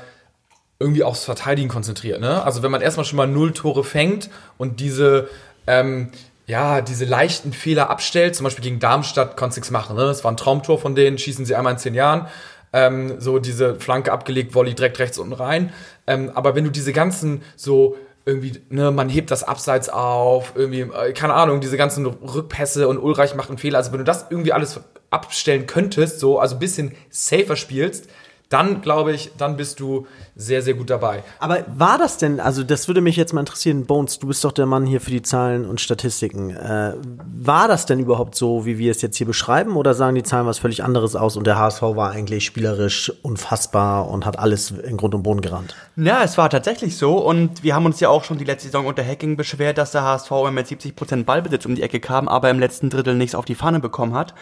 irgendwie 0.79 1.05
aufs 1.05 1.25
Verteidigen 1.25 1.71
konzentriert. 1.71 2.21
Ne? 2.21 2.45
Also 2.45 2.63
wenn 2.63 2.71
man 2.71 2.83
erstmal 2.83 3.07
schon 3.07 3.17
mal 3.17 3.27
null 3.27 3.55
Tore 3.55 3.83
fängt 3.83 4.29
und 4.59 4.81
diese, 4.81 5.31
ähm, 5.67 6.11
ja, 6.47 6.81
diese 6.81 7.05
leichten 7.05 7.53
Fehler 7.53 7.91
abstellt, 7.91 8.37
zum 8.37 8.45
Beispiel 8.45 8.63
gegen 8.63 8.79
Darmstadt 8.79 9.37
konntest 9.37 9.57
du 9.57 9.61
nichts 9.61 9.71
machen. 9.71 9.97
Ne? 9.97 10.05
Das 10.05 10.23
war 10.23 10.31
ein 10.31 10.37
Traumtor 10.37 10.79
von 10.79 10.95
denen, 10.95 11.19
schießen 11.19 11.45
sie 11.45 11.55
einmal 11.55 11.73
in 11.73 11.79
zehn 11.79 11.95
Jahren. 11.95 12.29
Ähm, 12.73 13.21
so 13.21 13.39
diese 13.39 13.77
Flanke 13.77 14.13
abgelegt, 14.13 14.55
Volley 14.55 14.75
direkt 14.75 14.99
rechts 14.99 15.19
unten 15.19 15.33
rein. 15.33 15.73
Ähm, 16.07 16.31
aber 16.35 16.55
wenn 16.55 16.65
du 16.65 16.71
diese 16.71 16.93
ganzen 16.93 17.43
so 17.57 17.97
irgendwie, 18.27 18.61
ne, 18.71 18.91
man 18.91 19.09
hebt 19.09 19.31
das 19.31 19.45
Abseits 19.45 19.89
auf, 19.89 20.53
irgendwie, 20.57 20.81
äh, 20.81 21.13
keine 21.13 21.35
Ahnung, 21.35 21.61
diese 21.61 21.77
ganzen 21.77 22.07
Rückpässe 22.07 22.89
und 22.89 22.99
Ulreich 22.99 23.35
macht 23.35 23.49
einen 23.49 23.59
Fehler. 23.59 23.79
Also 23.79 23.93
wenn 23.93 23.99
du 23.99 24.05
das 24.05 24.27
irgendwie 24.31 24.53
alles 24.53 24.81
abstellen 25.11 25.67
könntest, 25.67 26.19
so, 26.21 26.39
also 26.39 26.57
ein 26.57 26.59
bisschen 26.59 26.93
safer 27.09 27.57
spielst, 27.57 28.09
dann 28.49 28.83
glaube 28.83 29.13
ich, 29.13 29.33
dann 29.39 29.57
bist 29.57 29.81
du 29.81 30.07
sehr, 30.39 30.61
sehr 30.61 30.75
gut 30.75 30.91
dabei. 30.91 31.23
Aber 31.39 31.65
war 31.79 31.97
das 31.97 32.19
denn, 32.19 32.41
also 32.41 32.63
das 32.63 32.89
würde 32.89 33.01
mich 33.01 33.17
jetzt 33.17 33.33
mal 33.33 33.41
interessieren, 33.41 33.87
Bones, 33.87 34.19
du 34.19 34.27
bist 34.27 34.45
doch 34.45 34.53
der 34.53 34.67
Mann 34.67 34.85
hier 34.85 35.01
für 35.01 35.11
die 35.11 35.23
Zahlen 35.23 35.65
und 35.65 35.81
Statistiken. 35.81 36.51
Äh, 36.51 36.93
war 37.35 37.69
das 37.69 37.87
denn 37.87 37.99
überhaupt 37.99 38.35
so, 38.35 38.67
wie 38.67 38.77
wir 38.77 38.91
es 38.91 39.01
jetzt 39.01 39.17
hier 39.17 39.27
beschreiben, 39.27 39.77
oder 39.77 39.95
sagen 39.95 40.15
die 40.15 40.23
Zahlen 40.23 40.47
was 40.47 40.59
völlig 40.59 40.85
anderes 40.85 41.17
aus 41.17 41.39
und 41.39 41.47
der 41.47 41.59
HSV 41.59 41.81
war 41.81 42.11
eigentlich 42.11 42.45
spielerisch 42.45 43.11
unfassbar 43.23 44.11
und 44.11 44.27
hat 44.27 44.39
alles 44.39 44.73
in 44.73 44.99
Grund 44.99 45.15
und 45.15 45.23
Boden 45.23 45.41
gerannt? 45.41 45.75
Ja, 45.97 46.23
es 46.23 46.37
war 46.37 46.51
tatsächlich 46.51 46.99
so 46.99 47.17
und 47.17 47.63
wir 47.63 47.75
haben 47.75 47.87
uns 47.87 47.99
ja 48.01 48.11
auch 48.11 48.23
schon 48.23 48.37
die 48.37 48.45
letzte 48.45 48.69
Saison 48.69 48.85
unter 48.85 49.03
Hacking 49.03 49.39
beschwert, 49.39 49.79
dass 49.79 49.93
der 49.93 50.03
HSV 50.03 50.31
mit 50.53 50.67
70% 50.67 51.25
Ballbesitz 51.25 51.65
um 51.65 51.75
die 51.75 51.83
Ecke 51.83 51.99
kam, 51.99 52.29
aber 52.29 52.51
im 52.51 52.59
letzten 52.59 52.91
Drittel 52.91 53.15
nichts 53.15 53.35
auf 53.35 53.47
die 53.47 53.55
Pfanne 53.55 53.81
bekommen 53.81 54.13
hat. 54.13 54.35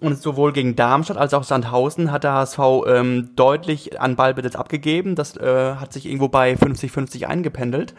Und 0.00 0.20
sowohl 0.22 0.52
gegen 0.52 0.76
Darmstadt 0.76 1.18
als 1.18 1.34
auch 1.34 1.44
Sandhausen 1.44 2.10
hat 2.10 2.24
der 2.24 2.32
HSV 2.32 2.58
ähm, 2.86 3.30
deutlich 3.36 4.00
an 4.00 4.16
Ballbesitz 4.16 4.56
abgegeben. 4.56 5.14
Das 5.14 5.36
äh, 5.40 5.74
hat 5.76 5.92
sich 5.92 6.06
irgendwo 6.06 6.28
bei 6.28 6.54
50-50 6.54 7.24
eingependelt. 7.24 7.94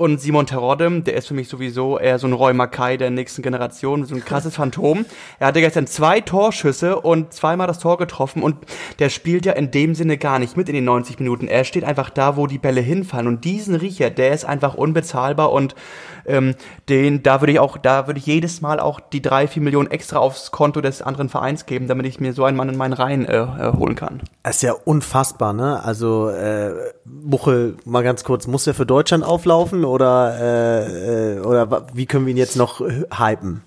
Und 0.00 0.20
Simon 0.20 0.46
Terodde, 0.46 1.00
der 1.00 1.14
ist 1.14 1.26
für 1.26 1.34
mich 1.34 1.48
sowieso 1.48 1.98
eher 1.98 2.20
so 2.20 2.28
ein 2.28 2.32
Roy 2.32 2.52
Mackay 2.52 2.96
der 2.96 3.10
nächsten 3.10 3.42
Generation, 3.42 4.04
so 4.04 4.14
ein 4.14 4.24
krasses 4.24 4.54
Phantom. 4.54 5.04
Er 5.40 5.48
hatte 5.48 5.60
gestern 5.60 5.88
zwei 5.88 6.20
Torschüsse 6.20 7.00
und 7.00 7.32
zweimal 7.32 7.66
das 7.66 7.80
Tor 7.80 7.98
getroffen 7.98 8.44
und 8.44 8.58
der 9.00 9.08
spielt 9.08 9.44
ja 9.44 9.54
in 9.54 9.72
dem 9.72 9.96
Sinne 9.96 10.16
gar 10.16 10.38
nicht 10.38 10.56
mit 10.56 10.68
in 10.68 10.76
den 10.76 10.84
90 10.84 11.18
Minuten. 11.18 11.48
Er 11.48 11.64
steht 11.64 11.82
einfach 11.82 12.10
da, 12.10 12.36
wo 12.36 12.46
die 12.46 12.58
Bälle 12.58 12.80
hinfallen 12.80 13.26
und 13.26 13.44
diesen 13.44 13.74
Riecher, 13.74 14.10
der 14.10 14.30
ist 14.30 14.44
einfach 14.44 14.74
unbezahlbar 14.74 15.50
und 15.50 15.74
ähm, 16.28 16.54
den, 16.88 17.22
da 17.22 17.40
würde 17.40 17.52
ich 17.52 17.58
auch, 17.58 17.76
da 17.78 18.06
würde 18.06 18.18
ich 18.18 18.26
jedes 18.26 18.60
Mal 18.60 18.80
auch 18.80 19.00
die 19.00 19.22
drei, 19.22 19.46
vier 19.46 19.62
Millionen 19.62 19.90
extra 19.90 20.18
aufs 20.18 20.50
Konto 20.50 20.80
des 20.80 21.02
anderen 21.02 21.28
Vereins 21.28 21.66
geben, 21.66 21.88
damit 21.88 22.06
ich 22.06 22.20
mir 22.20 22.32
so 22.32 22.44
einen 22.44 22.56
Mann 22.56 22.68
in 22.68 22.76
meinen 22.76 22.92
Reihen 22.92 23.24
äh, 23.24 23.38
äh, 23.38 23.72
holen 23.72 23.94
kann. 23.94 24.20
Das 24.42 24.56
ist 24.56 24.62
ja 24.62 24.72
unfassbar, 24.72 25.52
ne? 25.52 25.82
Also 25.82 26.28
äh, 26.30 26.72
Buchel, 27.04 27.76
mal 27.84 28.02
ganz 28.02 28.24
kurz, 28.24 28.46
muss 28.46 28.66
er 28.66 28.74
für 28.74 28.86
Deutschland 28.86 29.24
auflaufen 29.24 29.84
oder 29.84 30.36
äh, 30.40 31.36
äh, 31.36 31.40
oder 31.40 31.86
wie 31.94 32.06
können 32.06 32.26
wir 32.26 32.32
ihn 32.32 32.38
jetzt 32.38 32.56
noch 32.56 32.80
hypen? 32.80 33.62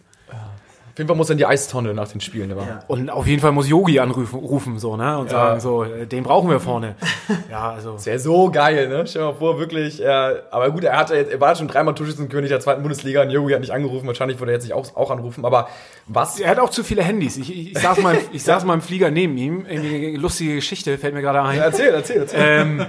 Auf 0.91 0.97
jeden 0.97 1.07
Fall 1.07 1.15
muss 1.15 1.29
er 1.29 1.33
in 1.33 1.37
die 1.37 1.45
Eistonne 1.45 1.93
nach 1.93 2.09
den 2.09 2.19
Spielen. 2.19 2.51
Aber. 2.51 2.83
Und 2.87 3.09
auf 3.09 3.25
jeden 3.25 3.41
Fall 3.41 3.53
muss 3.53 3.69
Yogi 3.69 3.99
anrufen, 3.99 4.37
rufen, 4.39 4.77
so, 4.77 4.97
ne? 4.97 5.17
Und 5.17 5.29
sagen, 5.29 5.61
so, 5.61 5.85
äh, 5.85 6.05
den 6.05 6.23
brauchen 6.23 6.49
wir 6.49 6.59
vorne. 6.59 6.95
ja, 7.49 7.71
also. 7.71 7.93
Das 7.93 8.05
wäre 8.05 8.19
so 8.19 8.51
geil, 8.51 8.89
ne? 8.89 9.07
Stell 9.07 9.21
dir 9.21 9.27
mal 9.29 9.35
vor, 9.35 9.57
wirklich. 9.57 10.01
Er, 10.01 10.43
aber 10.51 10.69
gut, 10.71 10.83
er, 10.83 10.97
hatte 10.97 11.15
er 11.15 11.39
war 11.39 11.55
schon 11.55 11.69
dreimal 11.69 11.95
Torschützenkönig 11.95 12.49
der 12.49 12.59
zweiten 12.59 12.81
Bundesliga 12.81 13.21
und 13.21 13.29
Yogi 13.29 13.53
hat 13.53 13.61
nicht 13.61 13.71
angerufen. 13.71 14.05
Wahrscheinlich 14.05 14.39
würde 14.39 14.51
er 14.51 14.55
jetzt 14.55 14.65
nicht 14.65 14.73
auch, 14.73 14.95
auch 14.97 15.11
anrufen. 15.11 15.45
Aber 15.45 15.69
was. 16.07 16.41
Er 16.41 16.49
hat 16.49 16.59
auch 16.59 16.69
zu 16.69 16.83
viele 16.83 17.03
Handys. 17.03 17.37
Ich, 17.37 17.49
ich, 17.49 17.71
ich 17.71 17.79
saß, 17.79 18.01
mal, 18.01 18.17
ich 18.33 18.43
saß 18.43 18.65
mal 18.65 18.73
im 18.73 18.81
Flieger 18.81 19.11
neben 19.11 19.37
ihm. 19.37 19.65
Irgendwie 19.65 20.07
eine 20.07 20.17
lustige 20.17 20.55
Geschichte, 20.55 20.97
fällt 20.97 21.13
mir 21.13 21.21
gerade 21.21 21.41
ein. 21.41 21.57
Ja, 21.57 21.63
erzähl, 21.63 21.93
erzähl, 21.93 22.17
erzähl. 22.17 22.39
Ähm, 22.41 22.85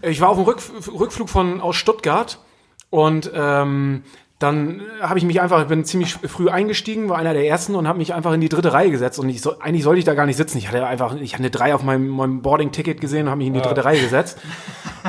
ich 0.00 0.20
war 0.22 0.30
auf 0.30 0.36
dem 0.36 0.44
Rück, 0.44 0.62
Rückflug 0.98 1.28
von, 1.28 1.60
aus 1.60 1.76
Stuttgart 1.76 2.38
und 2.90 3.30
ähm, 3.34 4.04
dann 4.40 4.82
habe 5.00 5.18
ich 5.18 5.24
mich 5.24 5.40
einfach, 5.40 5.62
ich 5.62 5.68
bin 5.68 5.84
ziemlich 5.84 6.14
früh 6.14 6.48
eingestiegen, 6.48 7.08
war 7.08 7.18
einer 7.18 7.34
der 7.34 7.46
ersten 7.46 7.76
und 7.76 7.86
habe 7.86 7.98
mich 7.98 8.12
einfach 8.14 8.32
in 8.32 8.40
die 8.40 8.48
dritte 8.48 8.72
Reihe 8.72 8.90
gesetzt. 8.90 9.18
Und 9.18 9.28
ich 9.28 9.40
so, 9.40 9.58
eigentlich 9.60 9.84
sollte 9.84 10.00
ich 10.00 10.04
da 10.04 10.14
gar 10.14 10.26
nicht 10.26 10.36
sitzen. 10.36 10.58
Ich 10.58 10.68
hatte 10.68 10.84
einfach, 10.86 11.14
ich 11.14 11.34
hatte 11.34 11.42
eine 11.42 11.50
drei 11.50 11.74
auf 11.74 11.84
meinem, 11.84 12.08
meinem 12.08 12.42
Boarding-Ticket 12.42 13.00
gesehen 13.00 13.22
und 13.22 13.30
habe 13.30 13.38
mich 13.38 13.46
in 13.46 13.54
die 13.54 13.62
dritte 13.62 13.84
Reihe 13.84 14.00
gesetzt. 14.00 14.38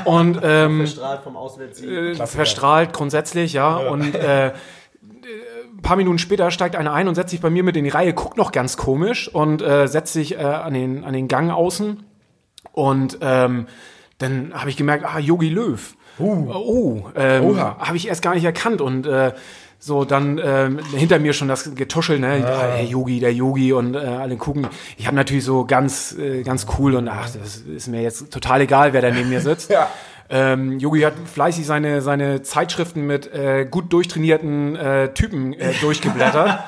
Und 0.05 0.39
ähm, 0.43 0.79
Verstrahlt 0.81 1.23
vom 1.23 1.37
Auswärtssieg. 1.37 1.89
äh, 1.89 2.27
verstrahlt 2.27 2.93
grundsätzlich, 2.93 3.53
ja. 3.53 3.75
Und 3.75 4.13
äh, 4.13 4.53
ein 5.73 5.81
paar 5.81 5.97
Minuten 5.97 6.19
später 6.19 6.51
steigt 6.51 6.75
einer 6.75 6.93
ein 6.93 7.07
und 7.07 7.15
setzt 7.15 7.31
sich 7.31 7.41
bei 7.41 7.49
mir 7.49 7.63
mit 7.63 7.75
in 7.77 7.83
die 7.83 7.89
Reihe, 7.89 8.13
guckt 8.13 8.37
noch 8.37 8.51
ganz 8.51 8.77
komisch 8.77 9.27
und 9.27 9.61
äh, 9.61 9.87
setzt 9.87 10.13
sich 10.13 10.35
äh, 10.35 10.43
an, 10.43 10.73
den, 10.73 11.03
an 11.03 11.13
den 11.13 11.27
Gang 11.27 11.51
außen. 11.51 12.03
Und 12.73 13.17
ähm, 13.21 13.65
dann 14.19 14.53
habe 14.53 14.69
ich 14.69 14.77
gemerkt, 14.77 15.03
ah, 15.05 15.19
Yogi 15.19 15.49
Löw. 15.49 15.95
Uh. 16.19 16.51
Oh, 16.53 17.03
ähm, 17.15 17.59
habe 17.59 17.97
ich 17.97 18.07
erst 18.07 18.21
gar 18.21 18.35
nicht 18.35 18.45
erkannt. 18.45 18.81
Und 18.81 19.05
äh, 19.05 19.33
so 19.85 20.03
dann 20.03 20.41
ähm, 20.43 20.79
hinter 20.95 21.19
mir 21.19 21.33
schon 21.33 21.47
das 21.47 21.75
Getuschel, 21.75 22.19
ne? 22.19 22.43
Ah. 22.45 22.77
Der 22.77 22.85
Yogi, 22.85 23.19
der 23.19 23.33
Yogi 23.33 23.71
und 23.71 23.93
äh, 23.95 23.99
alle 23.99 24.35
gucken. 24.35 24.67
Ich 24.97 25.05
habe 25.05 25.15
natürlich 25.15 25.43
so 25.43 25.65
ganz, 25.65 26.15
äh, 26.17 26.43
ganz 26.43 26.65
cool 26.77 26.95
und 26.95 27.07
ach, 27.07 27.29
das 27.29 27.57
ist 27.57 27.87
mir 27.87 28.01
jetzt 28.01 28.31
total 28.31 28.61
egal, 28.61 28.93
wer 28.93 29.01
da 29.01 29.11
neben 29.11 29.29
mir 29.29 29.41
sitzt. 29.41 29.71
Ja. 29.75 29.89
Ähm, 30.27 30.79
Yogi 30.79 31.01
hat 31.01 31.13
fleißig 31.31 31.67
seine, 31.67 32.01
seine 32.01 32.41
Zeitschriften 32.41 33.05
mit 33.05 33.31
äh, 33.31 33.67
gut 33.69 33.93
durchtrainierten 33.93 34.75
äh, 34.75 35.13
Typen 35.13 35.53
äh, 35.53 35.73
durchgeblättert. 35.81 36.63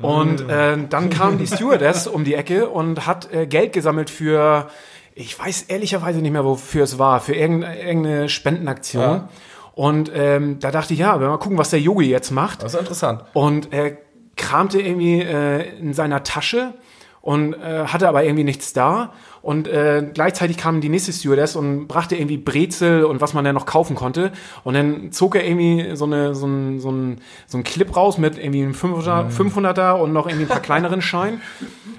und 0.00 0.48
äh, 0.48 0.78
dann 0.88 1.10
kam 1.10 1.36
die 1.36 1.46
Stewardess 1.46 2.06
um 2.06 2.24
die 2.24 2.34
Ecke 2.34 2.70
und 2.70 3.06
hat 3.06 3.30
äh, 3.34 3.46
Geld 3.46 3.72
gesammelt 3.74 4.08
für, 4.08 4.68
ich 5.14 5.38
weiß 5.38 5.62
ehrlicherweise 5.62 6.20
nicht 6.20 6.32
mehr, 6.32 6.44
wofür 6.44 6.84
es 6.84 6.98
war, 6.98 7.20
für 7.20 7.34
irgendeine, 7.34 8.28
Spendenaktion. 8.28 9.02
Ja. 9.02 9.28
Und 9.74 10.10
ähm, 10.14 10.58
da 10.58 10.70
dachte 10.70 10.92
ich, 10.92 11.00
ja, 11.00 11.20
wir 11.20 11.28
mal 11.28 11.38
gucken, 11.38 11.58
was 11.58 11.70
der 11.70 11.80
Yogi 11.80 12.08
jetzt 12.08 12.30
macht. 12.30 12.62
Das 12.62 12.74
ist 12.74 12.80
interessant. 12.80 13.24
Und 13.32 13.72
er 13.72 13.96
kramte 14.36 14.80
irgendwie 14.80 15.20
äh, 15.20 15.78
in 15.78 15.94
seiner 15.94 16.22
Tasche 16.22 16.74
und 17.20 17.54
äh, 17.54 17.86
hatte 17.86 18.08
aber 18.08 18.24
irgendwie 18.24 18.44
nichts 18.44 18.72
da. 18.72 19.12
Und 19.42 19.66
äh, 19.66 20.06
gleichzeitig 20.14 20.56
kam 20.56 20.80
die 20.80 20.88
nächste 20.88 21.12
Stewardess 21.12 21.56
und 21.56 21.88
brachte 21.88 22.14
irgendwie 22.14 22.36
Brezel 22.36 23.04
und 23.04 23.20
was 23.20 23.34
man 23.34 23.44
da 23.44 23.52
noch 23.52 23.66
kaufen 23.66 23.96
konnte. 23.96 24.30
Und 24.62 24.74
dann 24.74 25.10
zog 25.10 25.34
er 25.34 25.44
irgendwie 25.44 25.96
so, 25.96 26.04
eine, 26.04 26.34
so, 26.34 26.46
ein, 26.46 26.78
so, 26.78 26.90
ein, 26.90 27.20
so 27.48 27.58
ein 27.58 27.64
Clip 27.64 27.94
raus 27.96 28.18
mit 28.18 28.38
irgendwie 28.38 28.62
einem 28.62 28.72
500er, 28.72 29.30
500er 29.30 29.92
und 29.94 30.12
noch 30.12 30.28
irgendwie 30.28 30.44
ein 30.44 30.48
paar 30.48 30.60
kleineren 30.60 31.02
Scheinen. 31.02 31.40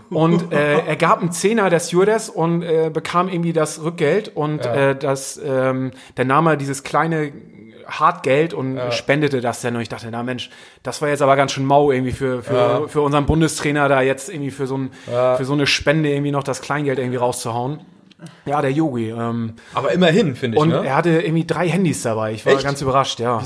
Und 0.09 0.53
äh, 0.53 0.79
er 0.85 0.95
gab 0.95 1.19
einen 1.19 1.31
Zehner 1.31 1.69
der 1.69 1.79
Stewardess 1.79 2.29
und 2.29 2.61
äh, 2.61 2.89
bekam 2.93 3.27
irgendwie 3.27 3.53
das 3.53 3.83
Rückgeld 3.83 4.35
und 4.35 4.65
äh, 4.65 4.95
das, 4.95 5.39
ähm, 5.43 5.91
der 6.17 6.25
nahm 6.25 6.47
er 6.47 6.55
dieses 6.55 6.83
kleine 6.83 7.33
Hartgeld 7.87 8.53
und 8.53 8.79
spendete 8.91 9.41
das 9.41 9.61
dann. 9.61 9.75
Und 9.75 9.81
ich 9.81 9.89
dachte, 9.89 10.07
na 10.11 10.23
Mensch, 10.23 10.49
das 10.83 11.01
war 11.01 11.09
jetzt 11.09 11.21
aber 11.21 11.35
ganz 11.35 11.51
schön 11.51 11.65
mau 11.65 11.91
irgendwie 11.91 12.11
für, 12.11 12.43
für, 12.43 12.87
für 12.89 13.01
unseren 13.01 13.25
Bundestrainer 13.25 13.89
da 13.89 14.01
jetzt 14.01 14.29
irgendwie 14.29 14.51
für 14.51 14.67
so, 14.67 14.77
ein, 14.77 14.91
für 15.05 15.45
so 15.45 15.53
eine 15.53 15.67
Spende 15.67 16.09
irgendwie 16.09 16.31
noch 16.31 16.43
das 16.43 16.61
Kleingeld 16.61 16.99
irgendwie 16.99 17.17
rauszuhauen. 17.17 17.81
Ja, 18.45 18.61
der 18.61 18.71
Yogi. 18.71 19.09
Ähm, 19.09 19.53
Aber 19.73 19.91
immerhin, 19.91 20.35
finde 20.35 20.57
ich, 20.57 20.61
und 20.61 20.69
ne? 20.69 20.85
er 20.85 20.95
hatte 20.95 21.09
irgendwie 21.09 21.45
drei 21.45 21.69
Handys 21.69 22.03
dabei. 22.03 22.33
Ich 22.33 22.45
war 22.45 22.53
Echt? 22.53 22.63
ganz 22.63 22.81
überrascht, 22.81 23.19
ja. 23.19 23.41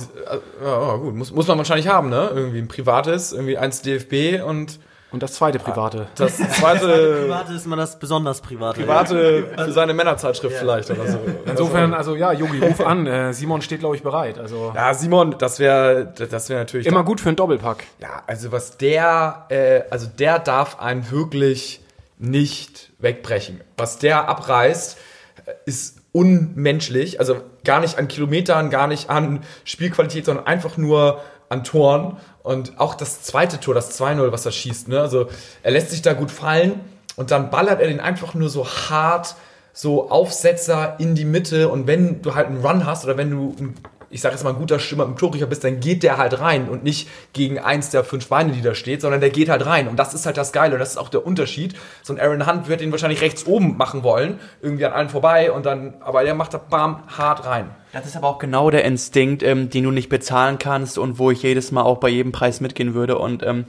Ja, 0.63 0.67
ja, 0.67 0.95
gut. 0.97 1.15
Muss, 1.15 1.31
muss 1.31 1.47
man 1.47 1.57
wahrscheinlich 1.57 1.87
haben, 1.87 2.09
ne? 2.09 2.31
Irgendwie 2.33 2.59
ein 2.59 2.67
privates, 2.67 3.31
irgendwie 3.31 3.57
eins 3.57 3.81
DFB 3.81 4.43
und 4.45 4.79
Und 5.11 5.23
das 5.23 5.33
zweite 5.33 5.57
private. 5.57 6.07
das 6.15 6.37
zweite 6.37 7.23
Private 7.23 7.53
ist 7.53 7.65
immer 7.65 7.77
das 7.77 7.97
besonders 7.97 8.41
Private. 8.41 8.81
private 8.81 9.47
für 9.57 9.71
seine 9.71 9.93
Männerzeitschrift 9.93 10.57
vielleicht 10.57 10.89
oder 10.91 11.07
so. 11.07 11.19
Insofern, 11.45 11.93
also 11.93 12.15
ja, 12.15 12.33
Yogi, 12.33 12.59
ruf 12.59 12.81
an. 12.81 13.07
Äh, 13.07 13.33
Simon 13.33 13.61
steht, 13.61 13.79
glaube 13.79 13.95
ich, 13.95 14.03
bereit. 14.03 14.37
Also 14.37 14.73
Ja, 14.75 14.93
Simon, 14.93 15.35
das 15.37 15.59
wäre 15.59 16.13
das 16.13 16.49
wäre 16.49 16.59
natürlich 16.59 16.87
immer 16.87 17.03
gut 17.03 17.21
für 17.21 17.29
einen 17.29 17.37
Doppelpack. 17.37 17.85
Ja, 17.99 18.23
also 18.27 18.51
was 18.51 18.77
der, 18.77 19.45
äh, 19.49 19.81
also 19.89 20.07
der 20.07 20.39
darf 20.39 20.79
einen 20.79 21.09
wirklich 21.09 21.81
nicht 22.19 22.91
wegbrechen. 22.99 23.61
Was 23.77 23.99
der 23.99 24.27
abreißt, 24.27 24.97
äh, 25.45 25.51
ist 25.65 26.01
unmenschlich. 26.11 27.19
Also 27.19 27.37
gar 27.63 27.79
nicht 27.79 27.97
an 27.97 28.07
Kilometern, 28.07 28.69
gar 28.69 28.87
nicht 28.87 29.09
an 29.09 29.43
Spielqualität, 29.63 30.25
sondern 30.25 30.47
einfach 30.47 30.77
nur 30.77 31.21
an 31.49 31.63
Toren. 31.63 32.17
Und 32.47 32.79
auch 32.79 32.95
das 32.95 33.23
zweite 33.23 33.59
Tor, 33.59 33.75
das 33.75 33.99
2-0, 33.99 34.31
was 34.31 34.45
er 34.45 34.53
schießt. 34.53 34.87
Ne? 34.87 35.01
Also 35.01 35.27
er 35.63 35.71
lässt 35.71 35.89
sich 35.89 36.01
da 36.01 36.13
gut 36.13 36.31
fallen 36.31 36.79
und 37.17 37.31
dann 37.31 37.49
ballert 37.49 37.81
er 37.81 37.87
den 37.87 37.99
einfach 37.99 38.35
nur 38.35 38.47
so 38.47 38.65
hart, 38.65 39.35
so 39.73 40.09
Aufsetzer 40.09 40.95
in 40.97 41.13
die 41.13 41.25
Mitte. 41.25 41.67
Und 41.67 41.87
wenn 41.87 42.21
du 42.21 42.35
halt 42.35 42.47
einen 42.47 42.65
Run 42.65 42.85
hast 42.85 43.03
oder 43.03 43.17
wenn 43.17 43.31
du 43.31 43.53
ein 43.59 43.75
ich 44.09 44.21
sage 44.21 44.35
jetzt 44.35 44.43
mal, 44.43 44.51
ein 44.51 44.59
guter 44.59 44.79
Stürmer 44.79 45.05
im 45.05 45.17
Torrichter 45.17 45.47
bist, 45.47 45.63
dann 45.63 45.79
geht 45.79 46.03
der 46.03 46.17
halt 46.17 46.39
rein 46.39 46.69
und 46.69 46.83
nicht 46.83 47.09
gegen 47.33 47.59
eins 47.59 47.89
der 47.89 48.03
fünf 48.03 48.27
Beine, 48.27 48.51
die 48.53 48.61
da 48.61 48.75
steht, 48.75 49.01
sondern 49.01 49.19
der 49.19 49.29
geht 49.29 49.49
halt 49.49 49.65
rein. 49.65 49.87
Und 49.87 49.97
das 49.97 50.13
ist 50.13 50.25
halt 50.25 50.37
das 50.37 50.51
Geile 50.51 50.73
und 50.73 50.79
das 50.79 50.91
ist 50.91 50.97
auch 50.97 51.09
der 51.09 51.25
Unterschied. 51.25 51.75
So 52.03 52.13
ein 52.13 52.19
Aaron 52.19 52.47
Hunt 52.47 52.67
wird 52.67 52.81
ihn 52.81 52.91
wahrscheinlich 52.91 53.21
rechts 53.21 53.45
oben 53.45 53.77
machen 53.77 54.03
wollen, 54.03 54.39
irgendwie 54.61 54.85
an 54.85 54.93
allen 54.93 55.09
vorbei 55.09 55.51
und 55.51 55.65
dann, 55.65 55.95
aber 55.99 56.23
der 56.23 56.35
macht 56.35 56.53
da 56.53 56.57
bam, 56.57 57.03
hart 57.17 57.45
rein. 57.45 57.71
Das 57.93 58.05
ist 58.05 58.17
aber 58.17 58.27
auch 58.27 58.39
genau 58.39 58.69
der 58.69 58.85
Instinkt, 58.85 59.43
ähm, 59.43 59.69
den 59.69 59.83
du 59.83 59.91
nicht 59.91 60.09
bezahlen 60.09 60.59
kannst 60.59 60.97
und 60.97 61.19
wo 61.19 61.31
ich 61.31 61.41
jedes 61.41 61.71
Mal 61.71 61.83
auch 61.83 61.97
bei 61.97 62.09
jedem 62.09 62.31
Preis 62.31 62.61
mitgehen 62.61 62.93
würde. 62.93 63.17
Und 63.17 63.43
ähm, 63.43 63.65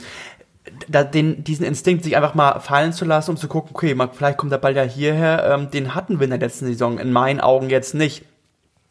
da, 0.89 1.05
den, 1.05 1.45
diesen 1.45 1.65
Instinkt, 1.65 2.05
sich 2.05 2.17
einfach 2.17 2.35
mal 2.35 2.61
fallen 2.61 2.93
zu 2.93 3.05
lassen, 3.05 3.31
um 3.31 3.37
zu 3.37 3.49
gucken, 3.49 3.71
okay, 3.73 3.95
mal, 3.95 4.11
vielleicht 4.13 4.39
kommt 4.39 4.53
der 4.53 4.59
Ball 4.59 4.77
ja 4.77 4.83
hierher, 4.83 5.51
ähm, 5.53 5.71
den 5.71 5.95
hatten 5.95 6.19
wir 6.19 6.25
in 6.25 6.31
der 6.31 6.39
letzten 6.39 6.67
Saison 6.67 6.99
in 6.99 7.13
meinen 7.13 7.41
Augen 7.41 7.71
jetzt 7.71 7.95
nicht. 7.95 8.25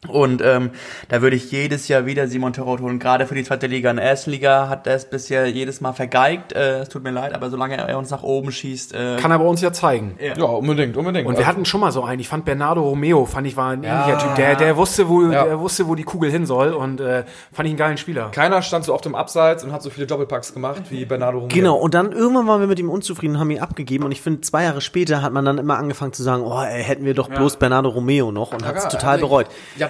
Und 0.06 0.40
ähm, 0.44 0.70
da 1.08 1.22
würde 1.22 1.34
ich 1.34 1.50
jedes 1.50 1.88
Jahr 1.88 2.06
wieder 2.06 2.28
Simon 2.28 2.52
Terodde 2.52 2.84
holen. 2.84 3.00
Gerade 3.00 3.26
für 3.26 3.34
die 3.34 3.42
zweite 3.42 3.66
Liga. 3.66 3.90
In 3.90 3.96
der 3.96 4.04
ersten 4.04 4.30
Liga 4.30 4.68
hat 4.68 4.86
er 4.86 4.94
es 4.94 5.06
bisher 5.10 5.46
jedes 5.48 5.80
Mal 5.80 5.92
vergeigt. 5.92 6.52
Äh, 6.52 6.82
es 6.82 6.88
tut 6.88 7.02
mir 7.02 7.10
leid, 7.10 7.34
aber 7.34 7.50
solange 7.50 7.76
er 7.76 7.98
uns 7.98 8.10
nach 8.10 8.22
oben 8.22 8.52
schießt. 8.52 8.94
Äh, 8.94 9.16
Kann 9.16 9.32
er 9.32 9.40
bei 9.40 9.44
uns 9.44 9.60
ja 9.60 9.72
zeigen. 9.72 10.16
Ja, 10.20 10.44
unbedingt, 10.44 10.96
unbedingt. 10.96 11.26
Und 11.26 11.36
wir 11.36 11.46
hatten 11.48 11.64
schon 11.64 11.80
mal 11.80 11.90
so 11.90 12.04
einen. 12.04 12.20
Ich 12.20 12.28
fand 12.28 12.44
Bernardo 12.44 12.80
Romeo, 12.82 13.24
fand 13.26 13.48
ich 13.48 13.56
war 13.56 13.70
ein 13.72 13.82
Ja. 13.82 14.02
ähnlicher 14.04 14.18
Typ. 14.20 14.36
Der, 14.36 14.54
der 14.54 14.76
wusste, 14.76 15.08
wo, 15.08 15.22
Ja. 15.22 15.44
der 15.44 15.58
wusste, 15.58 15.88
wo 15.88 15.96
die 15.96 16.04
Kugel 16.04 16.30
hin 16.30 16.46
soll 16.46 16.74
und 16.74 17.00
äh, 17.00 17.24
fand 17.52 17.66
ich 17.66 17.72
einen 17.72 17.76
geilen 17.76 17.96
Spieler. 17.98 18.30
Keiner 18.30 18.62
stand 18.62 18.84
so 18.84 18.94
oft 18.94 19.04
im 19.04 19.16
Abseits 19.16 19.64
und 19.64 19.72
hat 19.72 19.82
so 19.82 19.90
viele 19.90 20.06
Doppelpacks 20.06 20.54
gemacht 20.54 20.82
wie 20.90 21.06
Bernardo 21.06 21.38
Romero. 21.38 21.52
Genau, 21.56 21.76
und 21.76 21.94
dann 21.94 22.12
irgendwann 22.12 22.46
waren 22.46 22.60
wir 22.60 22.68
mit 22.68 22.78
ihm 22.78 22.88
unzufrieden 22.88 23.34
und 23.34 23.40
haben 23.40 23.50
ihn 23.50 23.58
abgegeben. 23.60 24.04
Und 24.04 24.12
ich 24.12 24.20
finde, 24.22 24.42
zwei 24.42 24.62
Jahre 24.62 24.80
später 24.80 25.22
hat 25.22 25.32
man 25.32 25.44
dann 25.44 25.58
immer 25.58 25.76
angefangen 25.76 26.12
zu 26.12 26.22
sagen, 26.22 26.44
oh, 26.44 26.62
ey, 26.62 26.84
hätten 26.84 27.04
wir 27.04 27.14
doch 27.14 27.28
bloß 27.28 27.56
Bernardo 27.56 27.88
Romeo 27.88 28.30
noch 28.30 28.52
und 28.52 28.64
hat 28.64 28.76
es 28.76 28.84
Ja, 28.84 28.90
total 28.90 29.14
also 29.14 29.26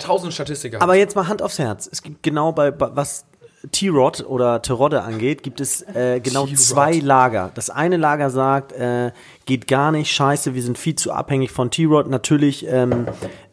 Jahrtausend 0.00 0.32
Statistiker. 0.32 0.82
Aber 0.82 0.94
jetzt 0.94 1.16
mal 1.16 1.28
Hand 1.28 1.42
aufs 1.42 1.58
Herz. 1.58 1.88
Es 1.90 2.02
gibt 2.02 2.22
genau 2.22 2.52
bei, 2.52 2.70
bei 2.70 2.90
was 2.94 3.26
T-Rod 3.72 4.24
oder 4.26 4.62
Terodde 4.62 5.02
angeht, 5.02 5.42
gibt 5.42 5.60
es 5.60 5.82
äh, 5.94 6.20
genau 6.20 6.46
zwei 6.46 6.98
Lager. 6.98 7.50
Das 7.54 7.70
eine 7.70 7.96
Lager 7.96 8.30
sagt, 8.30 8.72
äh, 8.72 9.10
geht 9.46 9.66
gar 9.66 9.90
nicht, 9.90 10.12
scheiße, 10.12 10.54
wir 10.54 10.62
sind 10.62 10.78
viel 10.78 10.94
zu 10.94 11.12
abhängig 11.12 11.50
von 11.50 11.70
T-Rod. 11.70 12.08
Natürlich, 12.08 12.66
ähm, 12.68 13.06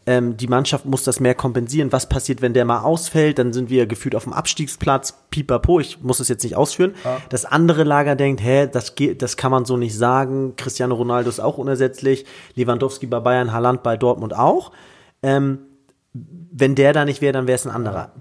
ähm, 0.06 0.38
die 0.38 0.48
Mannschaft 0.48 0.86
muss 0.86 1.04
das 1.04 1.20
mehr 1.20 1.34
kompensieren. 1.34 1.92
Was 1.92 2.08
passiert, 2.08 2.44
wenn 2.44 2.54
der 2.54 2.66
mal 2.66 2.82
ausfällt? 2.82 3.40
Dann 3.40 3.52
sind 3.52 3.72
wir 3.72 3.88
gefühlt 3.88 4.16
auf 4.16 4.26
dem 4.26 4.34
Abstiegsplatz. 4.34 5.18
Pipapo, 5.32 5.80
ich 5.80 6.02
muss 6.04 6.20
es 6.20 6.28
jetzt 6.28 6.44
nicht 6.44 6.56
ausführen. 6.56 6.94
Das 7.30 7.46
andere 7.46 7.84
Lager 7.84 8.16
denkt, 8.16 8.44
hä, 8.44 8.70
das 8.72 8.94
geht, 8.94 9.24
das 9.24 9.38
kann 9.38 9.52
man 9.52 9.66
so 9.66 9.76
nicht 9.76 9.98
sagen. 9.98 10.56
Cristiano 10.56 10.94
Ronaldo 10.94 11.30
ist 11.30 11.40
auch 11.40 11.58
unersetzlich. 11.58 12.26
Lewandowski 12.54 13.08
bei 13.08 13.20
Bayern, 13.20 13.52
Haaland 13.52 13.82
bei 13.82 13.98
Dortmund 13.98 14.36
auch. 14.36 14.72
Ähm, 15.24 15.60
wenn 16.52 16.76
der 16.76 16.94
da 16.94 17.06
nicht 17.06 17.22
wäre, 17.22 17.34
dann 17.34 17.48
wäre 17.48 17.56
es 17.56 17.66
ein 17.66 17.72
anderer. 17.72 18.12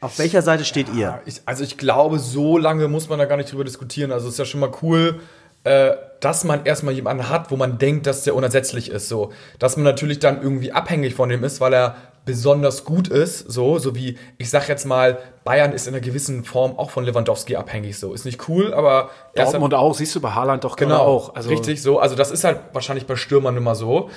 Auf 0.00 0.18
welcher 0.18 0.42
Seite 0.42 0.64
steht 0.64 0.94
ihr? 0.94 1.20
Ich, 1.26 1.42
also 1.46 1.64
ich 1.64 1.76
glaube, 1.76 2.18
so 2.18 2.56
lange 2.56 2.86
muss 2.86 3.08
man 3.08 3.18
da 3.18 3.24
gar 3.24 3.36
nicht 3.36 3.50
drüber 3.50 3.64
diskutieren. 3.64 4.12
Also 4.12 4.28
es 4.28 4.34
ist 4.34 4.38
ja 4.38 4.44
schon 4.44 4.60
mal 4.60 4.70
cool, 4.82 5.20
äh, 5.64 5.92
dass 6.20 6.44
man 6.44 6.64
erstmal 6.64 6.94
jemanden 6.94 7.28
hat, 7.28 7.50
wo 7.50 7.56
man 7.56 7.78
denkt, 7.78 8.06
dass 8.06 8.22
der 8.22 8.34
unersetzlich 8.34 8.90
ist. 8.90 9.08
So, 9.08 9.32
dass 9.58 9.76
man 9.76 9.84
natürlich 9.84 10.20
dann 10.20 10.40
irgendwie 10.42 10.72
abhängig 10.72 11.14
von 11.14 11.28
dem 11.28 11.42
ist, 11.42 11.60
weil 11.60 11.74
er 11.74 11.96
besonders 12.28 12.84
gut 12.84 13.08
ist. 13.08 13.50
So, 13.50 13.78
so 13.78 13.96
wie 13.96 14.18
ich 14.36 14.50
sag 14.50 14.68
jetzt 14.68 14.84
mal, 14.84 15.18
Bayern 15.44 15.72
ist 15.72 15.86
in 15.88 15.94
einer 15.94 16.02
gewissen 16.04 16.44
Form 16.44 16.78
auch 16.78 16.90
von 16.90 17.04
Lewandowski 17.04 17.56
abhängig. 17.56 17.98
So, 17.98 18.12
ist 18.12 18.26
nicht 18.26 18.48
cool, 18.48 18.74
aber 18.74 19.08
er 19.32 19.44
ist 19.44 19.52
Dortmund 19.52 19.72
auch, 19.72 19.94
siehst 19.94 20.14
du 20.14 20.20
bei 20.20 20.30
Haaland 20.32 20.62
doch 20.62 20.76
Genau, 20.76 20.98
auch. 20.98 21.34
Also, 21.34 21.48
richtig 21.48 21.80
so. 21.80 21.98
Also 21.98 22.14
das 22.16 22.30
ist 22.30 22.44
halt 22.44 22.60
wahrscheinlich 22.74 23.06
bei 23.06 23.16
Stürmern 23.16 23.56
immer 23.56 23.74
so. 23.74 24.10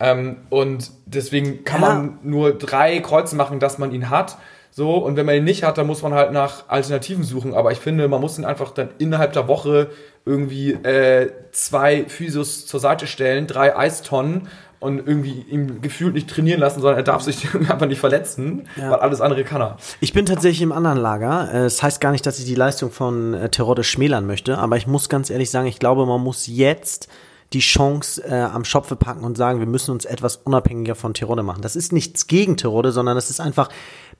Ähm, 0.00 0.38
und 0.48 0.90
deswegen 1.04 1.62
kann 1.64 1.82
Ja. 1.82 1.88
man 1.88 2.18
nur 2.22 2.52
drei 2.56 3.00
Kreuze 3.00 3.36
machen, 3.36 3.60
dass 3.60 3.76
man 3.76 3.92
ihn 3.92 4.08
hat. 4.08 4.38
So, 4.70 4.96
und 4.96 5.16
wenn 5.16 5.26
man 5.26 5.34
ihn 5.34 5.44
nicht 5.44 5.62
hat, 5.64 5.76
dann 5.76 5.86
muss 5.86 6.02
man 6.02 6.14
halt 6.14 6.32
nach 6.32 6.68
Alternativen 6.68 7.24
suchen. 7.24 7.52
Aber 7.52 7.72
ich 7.72 7.78
finde, 7.78 8.08
man 8.08 8.20
muss 8.20 8.38
ihn 8.38 8.44
einfach 8.44 8.70
dann 8.70 8.88
innerhalb 8.98 9.32
der 9.34 9.46
Woche 9.48 9.90
irgendwie 10.24 10.72
äh, 10.72 11.32
zwei 11.52 12.04
Physios 12.06 12.66
zur 12.66 12.80
Seite 12.80 13.06
stellen, 13.06 13.46
drei 13.46 13.76
Eistonnen 13.76 14.48
und 14.80 14.98
irgendwie 14.98 15.44
ihm 15.50 15.80
gefühlt 15.80 16.14
nicht 16.14 16.28
trainieren 16.30 16.60
lassen, 16.60 16.80
sondern 16.80 16.98
er 16.98 17.02
darf 17.02 17.22
sich 17.22 17.52
einfach 17.68 17.86
nicht 17.86 17.98
verletzen, 18.00 18.68
weil 18.76 19.00
alles 19.00 19.20
andere 19.20 19.44
kann 19.44 19.60
er. 19.60 19.76
Ich 20.00 20.12
bin 20.12 20.24
tatsächlich 20.26 20.62
im 20.62 20.72
anderen 20.72 20.98
Lager. 20.98 21.52
Äh, 21.52 21.64
Es 21.64 21.82
heißt 21.82 22.00
gar 22.00 22.12
nicht, 22.12 22.24
dass 22.26 22.38
ich 22.38 22.44
die 22.44 22.54
Leistung 22.54 22.90
von 22.90 23.34
äh, 23.34 23.48
Terodde 23.48 23.82
schmälern 23.84 24.26
möchte, 24.26 24.58
aber 24.58 24.76
ich 24.76 24.86
muss 24.86 25.08
ganz 25.08 25.30
ehrlich 25.30 25.50
sagen, 25.50 25.66
ich 25.66 25.78
glaube, 25.78 26.06
man 26.06 26.20
muss 26.20 26.46
jetzt 26.46 27.08
die 27.54 27.60
Chance 27.60 28.22
äh, 28.28 28.34
am 28.42 28.64
Schopfe 28.64 28.94
packen 28.94 29.24
und 29.24 29.36
sagen, 29.38 29.58
wir 29.58 29.66
müssen 29.66 29.90
uns 29.90 30.04
etwas 30.04 30.36
unabhängiger 30.36 30.94
von 30.94 31.14
Terodde 31.14 31.42
machen. 31.42 31.62
Das 31.62 31.76
ist 31.76 31.92
nichts 31.92 32.26
gegen 32.26 32.58
Terodde, 32.58 32.92
sondern 32.92 33.14
das 33.14 33.30
ist 33.30 33.40
einfach, 33.40 33.70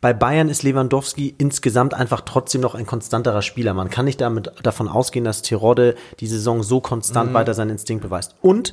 bei 0.01 0.15
Bayern 0.15 0.49
ist 0.49 0.63
Lewandowski 0.63 1.35
insgesamt 1.37 1.93
einfach 1.93 2.23
trotzdem 2.23 2.63
noch 2.63 2.75
ein 2.75 2.87
konstanterer 2.87 3.43
Spieler. 3.43 3.75
Man 3.75 3.91
kann 3.91 4.07
nicht 4.07 4.21
damit 4.23 4.53
davon 4.63 4.89
ausgehen, 4.89 5.27
dass 5.27 5.43
Terodde 5.43 5.95
die 6.21 6.27
Saison 6.27 6.63
so 6.63 6.81
konstant 6.81 7.35
weiter 7.35 7.53
seinen 7.53 7.71
Instinkt 7.73 8.03
beweist. 8.03 8.35
Und 8.41 8.73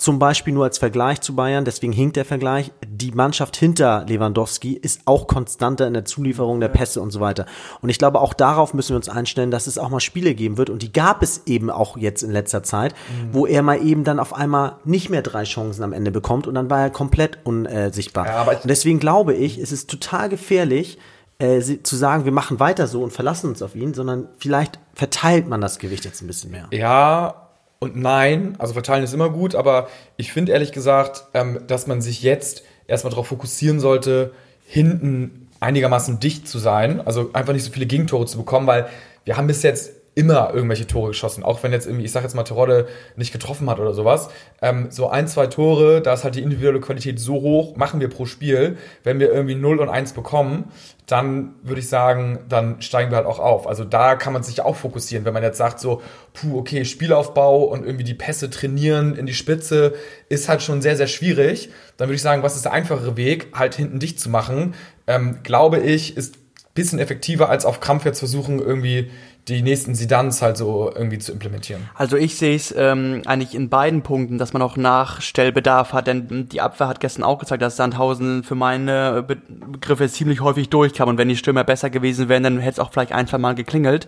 zum 0.00 0.18
Beispiel 0.18 0.54
nur 0.54 0.64
als 0.64 0.78
Vergleich 0.78 1.20
zu 1.20 1.36
Bayern, 1.36 1.66
deswegen 1.66 1.92
hinkt 1.92 2.16
der 2.16 2.24
Vergleich, 2.24 2.72
die 2.88 3.12
Mannschaft 3.12 3.54
hinter 3.54 4.06
Lewandowski 4.08 4.72
ist 4.72 5.02
auch 5.04 5.26
konstanter 5.26 5.86
in 5.86 5.92
der 5.92 6.06
Zulieferung 6.06 6.58
der 6.58 6.68
Pässe 6.68 7.02
und 7.02 7.10
so 7.10 7.20
weiter. 7.20 7.44
Und 7.82 7.90
ich 7.90 7.98
glaube, 7.98 8.18
auch 8.22 8.32
darauf 8.32 8.72
müssen 8.72 8.90
wir 8.90 8.96
uns 8.96 9.10
einstellen, 9.10 9.50
dass 9.50 9.66
es 9.66 9.76
auch 9.76 9.90
mal 9.90 10.00
Spiele 10.00 10.34
geben 10.34 10.56
wird. 10.56 10.70
Und 10.70 10.80
die 10.80 10.90
gab 10.90 11.22
es 11.22 11.42
eben 11.44 11.68
auch 11.68 11.98
jetzt 11.98 12.22
in 12.22 12.30
letzter 12.30 12.62
Zeit, 12.62 12.94
wo 13.30 13.44
er 13.44 13.60
mal 13.60 13.84
eben 13.84 14.02
dann 14.02 14.20
auf 14.20 14.34
einmal 14.34 14.76
nicht 14.84 15.10
mehr 15.10 15.20
drei 15.20 15.44
Chancen 15.44 15.82
am 15.82 15.92
Ende 15.92 16.10
bekommt 16.10 16.46
und 16.46 16.54
dann 16.54 16.70
war 16.70 16.80
er 16.80 16.90
komplett 16.90 17.38
unsichtbar. 17.44 18.26
Ja, 18.26 18.42
und 18.44 18.60
deswegen 18.64 19.00
glaube 19.00 19.34
ich, 19.34 19.58
es 19.58 19.70
ist 19.70 19.90
total 19.90 20.30
gefährlich, 20.30 20.96
äh, 21.38 21.60
zu 21.60 21.96
sagen, 21.96 22.24
wir 22.24 22.32
machen 22.32 22.58
weiter 22.58 22.86
so 22.86 23.02
und 23.02 23.12
verlassen 23.12 23.50
uns 23.50 23.60
auf 23.60 23.74
ihn, 23.74 23.92
sondern 23.92 24.28
vielleicht 24.38 24.78
verteilt 24.94 25.46
man 25.46 25.60
das 25.60 25.78
Gewicht 25.78 26.06
jetzt 26.06 26.22
ein 26.22 26.26
bisschen 26.26 26.52
mehr. 26.52 26.68
Ja 26.70 27.49
und 27.80 27.96
nein. 27.96 28.54
Also 28.58 28.74
verteilen 28.74 29.02
ist 29.02 29.14
immer 29.14 29.30
gut, 29.30 29.54
aber 29.56 29.88
ich 30.16 30.32
finde 30.32 30.52
ehrlich 30.52 30.70
gesagt, 30.70 31.24
ähm, 31.34 31.60
dass 31.66 31.86
man 31.86 32.00
sich 32.00 32.22
jetzt 32.22 32.62
erstmal 32.86 33.10
darauf 33.10 33.28
fokussieren 33.28 33.80
sollte, 33.80 34.32
hinten 34.66 35.48
einigermaßen 35.58 36.20
dicht 36.20 36.46
zu 36.46 36.58
sein. 36.58 37.00
Also 37.00 37.30
einfach 37.32 37.52
nicht 37.52 37.64
so 37.64 37.72
viele 37.72 37.86
Gegentore 37.86 38.26
zu 38.26 38.38
bekommen, 38.38 38.66
weil 38.66 38.88
wir 39.24 39.36
haben 39.36 39.46
bis 39.46 39.62
jetzt 39.62 39.92
immer 40.20 40.52
irgendwelche 40.52 40.86
Tore 40.86 41.08
geschossen. 41.08 41.42
Auch 41.42 41.62
wenn 41.62 41.72
jetzt 41.72 41.86
irgendwie, 41.86 42.04
ich 42.04 42.12
sag 42.12 42.22
jetzt 42.22 42.34
mal, 42.34 42.42
Terodde 42.42 42.86
nicht 43.16 43.32
getroffen 43.32 43.70
hat 43.70 43.80
oder 43.80 43.94
sowas. 43.94 44.28
Ähm, 44.60 44.88
so 44.90 45.08
ein, 45.08 45.26
zwei 45.26 45.46
Tore, 45.46 46.02
da 46.02 46.12
ist 46.12 46.24
halt 46.24 46.34
die 46.34 46.42
individuelle 46.42 46.78
Qualität 46.78 47.18
so 47.18 47.40
hoch, 47.40 47.74
machen 47.76 48.00
wir 48.00 48.10
pro 48.10 48.26
Spiel. 48.26 48.76
Wenn 49.02 49.18
wir 49.18 49.32
irgendwie 49.32 49.54
0 49.54 49.78
und 49.80 49.88
1 49.88 50.12
bekommen, 50.12 50.64
dann 51.06 51.54
würde 51.62 51.80
ich 51.80 51.88
sagen, 51.88 52.40
dann 52.50 52.82
steigen 52.82 53.10
wir 53.10 53.16
halt 53.16 53.26
auch 53.26 53.38
auf. 53.38 53.66
Also 53.66 53.84
da 53.84 54.14
kann 54.14 54.34
man 54.34 54.42
sich 54.42 54.60
auch 54.60 54.76
fokussieren, 54.76 55.24
wenn 55.24 55.32
man 55.32 55.42
jetzt 55.42 55.56
sagt 55.56 55.80
so, 55.80 56.02
puh, 56.34 56.58
okay, 56.58 56.84
Spielaufbau 56.84 57.62
und 57.64 57.86
irgendwie 57.86 58.04
die 58.04 58.12
Pässe 58.12 58.50
trainieren 58.50 59.16
in 59.16 59.24
die 59.24 59.32
Spitze 59.32 59.94
ist 60.28 60.50
halt 60.50 60.60
schon 60.60 60.82
sehr, 60.82 60.98
sehr 60.98 61.06
schwierig. 61.06 61.70
Dann 61.96 62.08
würde 62.08 62.16
ich 62.16 62.22
sagen, 62.22 62.42
was 62.42 62.56
ist 62.56 62.66
der 62.66 62.72
einfachere 62.72 63.16
Weg, 63.16 63.48
halt 63.54 63.74
hinten 63.74 64.00
dicht 64.00 64.20
zu 64.20 64.28
machen, 64.28 64.74
ähm, 65.06 65.38
glaube 65.42 65.78
ich, 65.78 66.18
ist 66.18 66.36
bisschen 66.74 66.98
effektiver, 66.98 67.48
als 67.48 67.64
auf 67.64 67.80
Krampf 67.80 68.04
jetzt 68.04 68.20
versuchen, 68.20 68.58
irgendwie 68.60 69.10
die 69.48 69.62
nächsten 69.62 69.94
Sidans 69.94 70.42
halt 70.42 70.56
so 70.56 70.92
irgendwie 70.94 71.18
zu 71.18 71.32
implementieren. 71.32 71.88
Also 71.94 72.16
ich 72.16 72.36
sehe 72.36 72.54
es 72.54 72.74
ähm, 72.76 73.22
eigentlich 73.26 73.54
in 73.54 73.68
beiden 73.68 74.02
Punkten, 74.02 74.38
dass 74.38 74.52
man 74.52 74.62
auch 74.62 74.76
Nachstellbedarf 74.76 75.92
hat, 75.92 76.06
denn 76.06 76.48
die 76.48 76.60
Abwehr 76.60 76.88
hat 76.88 77.00
gestern 77.00 77.24
auch 77.24 77.38
gezeigt, 77.38 77.62
dass 77.62 77.76
Sandhausen 77.76 78.44
für 78.44 78.54
meine 78.54 79.24
Be 79.26 79.36
Begriffe 79.48 80.08
ziemlich 80.08 80.40
häufig 80.40 80.68
durchkam 80.68 81.08
und 81.08 81.18
wenn 81.18 81.28
die 81.28 81.36
Stürmer 81.36 81.64
besser 81.64 81.90
gewesen 81.90 82.28
wären, 82.28 82.42
dann 82.42 82.58
hätte 82.58 82.72
es 82.72 82.78
auch 82.78 82.92
vielleicht 82.92 83.12
ein, 83.12 83.26
zwei 83.26 83.38
Mal 83.38 83.54
geklingelt. 83.54 84.06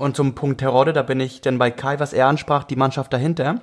Und 0.00 0.16
zum 0.16 0.34
Punkt 0.34 0.60
Terodde, 0.60 0.94
da 0.94 1.02
bin 1.02 1.20
ich 1.20 1.42
denn 1.42 1.58
bei 1.58 1.70
Kai, 1.70 2.00
was 2.00 2.14
er 2.14 2.26
ansprach, 2.26 2.64
die 2.64 2.74
Mannschaft 2.74 3.12
dahinter. 3.12 3.56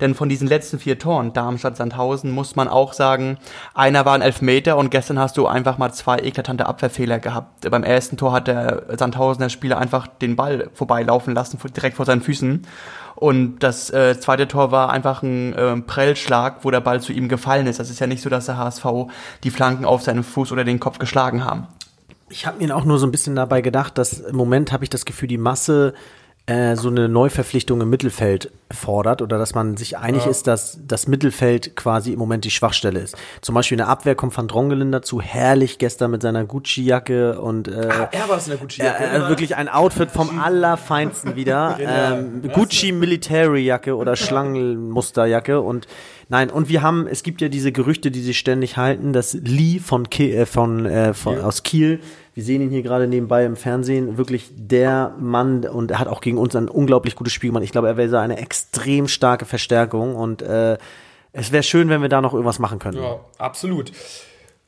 Denn 0.00 0.14
von 0.14 0.28
diesen 0.28 0.46
letzten 0.46 0.78
vier 0.78 1.00
Toren, 1.00 1.32
Darmstadt, 1.32 1.76
Sandhausen, 1.76 2.30
muss 2.30 2.54
man 2.54 2.68
auch 2.68 2.92
sagen, 2.92 3.38
einer 3.74 4.04
war 4.04 4.14
ein 4.14 4.22
Elfmeter 4.22 4.76
und 4.76 4.90
gestern 4.90 5.18
hast 5.18 5.36
du 5.36 5.48
einfach 5.48 5.78
mal 5.78 5.92
zwei 5.92 6.18
eklatante 6.18 6.66
Abwehrfehler 6.66 7.18
gehabt. 7.18 7.68
Beim 7.68 7.82
ersten 7.82 8.16
Tor 8.16 8.30
hat 8.30 8.46
der 8.46 8.84
Sandhausener 8.96 9.50
Spieler 9.50 9.78
einfach 9.78 10.06
den 10.06 10.36
Ball 10.36 10.49
vorbeilaufen 10.74 11.34
lassen, 11.34 11.58
direkt 11.76 11.96
vor 11.96 12.06
seinen 12.06 12.22
Füßen. 12.22 12.66
Und 13.16 13.58
das 13.58 13.90
äh, 13.90 14.18
zweite 14.18 14.48
Tor 14.48 14.72
war 14.72 14.90
einfach 14.90 15.22
ein 15.22 15.52
äh, 15.52 15.76
Prellschlag, 15.82 16.64
wo 16.64 16.70
der 16.70 16.80
Ball 16.80 17.00
zu 17.00 17.12
ihm 17.12 17.28
gefallen 17.28 17.66
ist. 17.66 17.78
Das 17.78 17.90
ist 17.90 18.00
ja 18.00 18.06
nicht 18.06 18.22
so, 18.22 18.30
dass 18.30 18.46
der 18.46 18.56
HSV 18.56 18.86
die 19.44 19.50
Flanken 19.50 19.84
auf 19.84 20.02
seinen 20.02 20.22
Fuß 20.22 20.52
oder 20.52 20.64
den 20.64 20.80
Kopf 20.80 20.98
geschlagen 20.98 21.44
haben. 21.44 21.66
Ich 22.30 22.46
habe 22.46 22.64
mir 22.64 22.74
auch 22.74 22.84
nur 22.84 22.98
so 22.98 23.06
ein 23.06 23.10
bisschen 23.10 23.34
dabei 23.34 23.60
gedacht, 23.60 23.98
dass 23.98 24.20
im 24.20 24.36
Moment 24.36 24.72
habe 24.72 24.84
ich 24.84 24.90
das 24.90 25.04
Gefühl, 25.04 25.28
die 25.28 25.36
Masse 25.36 25.94
äh, 26.50 26.76
so 26.76 26.88
eine 26.88 27.08
Neuverpflichtung 27.08 27.80
im 27.80 27.90
Mittelfeld 27.90 28.50
fordert 28.72 29.22
oder 29.22 29.38
dass 29.38 29.54
man 29.54 29.76
sich 29.76 29.98
einig 29.98 30.26
ist, 30.26 30.46
dass 30.46 30.80
das 30.86 31.06
Mittelfeld 31.06 31.76
quasi 31.76 32.12
im 32.12 32.18
Moment 32.18 32.44
die 32.44 32.50
Schwachstelle 32.50 32.98
ist. 32.98 33.16
Zum 33.40 33.54
Beispiel 33.54 33.76
in 33.76 33.80
der 33.80 33.88
Abwehr 33.88 34.14
kommt 34.16 34.36
Van 34.36 34.48
Drongelen 34.48 34.90
dazu, 34.90 35.20
herrlich 35.20 35.78
gestern 35.78 36.10
mit 36.10 36.22
seiner 36.22 36.44
Gucci-Jacke 36.44 37.40
und 37.40 37.68
äh, 37.68 37.88
er 38.10 38.28
war 38.28 38.38
es 38.38 38.46
in 38.46 38.50
der 38.50 38.58
Gucci. 38.58 38.82
äh, 38.82 39.16
äh, 39.16 39.28
wirklich 39.28 39.54
ein 39.54 39.68
Outfit 39.68 40.10
vom 40.10 40.40
allerfeinsten 40.40 41.36
wieder. 41.36 41.78
ähm, 41.80 42.42
Gucci 42.52 42.92
Military 42.92 43.64
Jacke 43.64 43.96
oder 43.96 44.16
Schlangenmusterjacke 44.30 45.60
und 45.60 45.86
nein, 46.28 46.50
und 46.50 46.68
wir 46.68 46.82
haben, 46.82 47.06
es 47.06 47.22
gibt 47.22 47.40
ja 47.40 47.48
diese 47.48 47.70
Gerüchte, 47.70 48.10
die 48.10 48.22
sich 48.22 48.38
ständig 48.38 48.76
halten, 48.76 49.12
dass 49.12 49.34
Lee 49.34 49.78
von, 49.78 50.10
Ki 50.10 50.32
äh, 50.32 50.46
von, 50.46 50.86
äh, 50.86 51.14
von 51.14 51.40
aus 51.40 51.62
Kiel, 51.62 52.00
wir 52.40 52.46
sehen 52.46 52.62
ihn 52.62 52.70
hier 52.70 52.82
gerade 52.82 53.06
nebenbei 53.06 53.44
im 53.44 53.54
Fernsehen, 53.54 54.16
wirklich 54.16 54.48
der 54.50 55.14
Mann 55.18 55.66
und 55.66 55.90
er 55.90 55.98
hat 55.98 56.08
auch 56.08 56.22
gegen 56.22 56.38
uns 56.38 56.56
ein 56.56 56.70
unglaublich 56.70 57.14
gutes 57.14 57.34
Spiel 57.34 57.50
gemacht. 57.50 57.64
Ich 57.64 57.70
glaube, 57.70 57.88
er 57.88 57.98
wäre 57.98 58.18
eine 58.18 58.38
extrem 58.38 59.08
starke 59.08 59.44
Verstärkung 59.44 60.16
und 60.16 60.40
äh, 60.40 60.78
es 61.34 61.52
wäre 61.52 61.62
schön, 61.62 61.90
wenn 61.90 62.00
wir 62.00 62.08
da 62.08 62.22
noch 62.22 62.32
irgendwas 62.32 62.58
machen 62.58 62.78
könnten. 62.78 63.02
Ja, 63.02 63.20
absolut. 63.36 63.92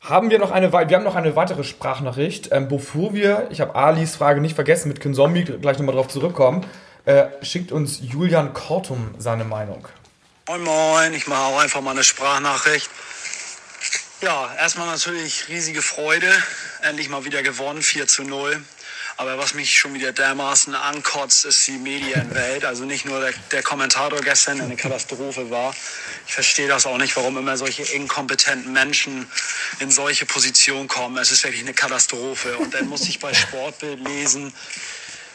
Haben 0.03 0.29
wir 0.29 0.39
noch 0.39 0.51
eine, 0.51 0.71
wir 0.71 0.79
haben 0.79 1.03
noch 1.03 1.15
eine 1.15 1.35
weitere 1.35 1.65
Sprachnachricht, 1.65 2.51
ähm, 2.53 2.69
bevor 2.69 3.15
wir, 3.15 3.47
ich 3.49 3.63
habe 3.63 3.75
Alis 3.75 4.17
Frage 4.17 4.43
nicht 4.43 4.55
vergessen, 4.55 4.89
mit 4.89 5.01
Kinzombie 5.01 5.45
gleich 5.45 5.79
nochmal 5.79 5.95
drauf 5.95 6.09
zurückkommen, 6.09 6.67
äh, 7.07 7.25
schickt 7.41 7.73
uns 7.73 8.03
Julian 8.03 8.53
Kortum 8.53 9.15
seine 9.17 9.45
Meinung. 9.45 9.89
Moin 10.47 10.63
Moin, 10.63 11.15
ich 11.15 11.27
mache 11.27 11.41
auch 11.41 11.63
einfach 11.63 11.81
mal 11.81 11.93
eine 11.93 12.05
Sprachnachricht. 12.05 12.91
Ja, 14.23 14.55
erstmal 14.55 14.87
natürlich 14.87 15.49
riesige 15.49 15.83
Freude. 15.83 16.33
Endlich 16.83 17.09
mal 17.09 17.25
wieder 17.25 17.43
gewonnen, 17.43 17.83
4 17.83 18.07
zu 18.07 18.23
0. 18.23 18.65
Aber 19.17 19.37
was 19.37 19.55
mich 19.55 19.77
schon 19.77 19.95
wieder 19.95 20.13
dermaßen 20.13 20.77
ankotzt, 20.77 21.45
ist 21.45 21.67
die 21.67 21.73
Medienwelt. 21.73 22.65
Also 22.65 22.85
nicht 22.85 23.05
nur 23.05 23.19
der, 23.19 23.33
der 23.51 23.65
Kommentator 23.65 24.21
gestern, 24.21 24.61
eine 24.61 24.77
Katastrophe 24.77 25.51
war. 25.51 25.75
Ich 26.29 26.35
verstehe 26.35 26.69
das 26.69 26.87
auch 26.87 26.99
nicht, 26.99 27.17
warum 27.17 27.37
immer 27.37 27.57
solche 27.57 27.83
inkompetenten 27.83 28.73
Menschen 28.73 29.29
in 29.81 29.91
solche 29.91 30.25
Positionen 30.25 30.87
kommen. 30.87 31.19
Es 31.19 31.33
ist 31.33 31.43
wirklich 31.43 31.63
eine 31.63 31.75
Katastrophe. 31.75 32.57
Und 32.59 32.75
dann 32.75 32.87
musste 32.87 33.09
ich 33.09 33.19
bei 33.19 33.35
Sportbild 33.35 34.07
lesen, 34.07 34.55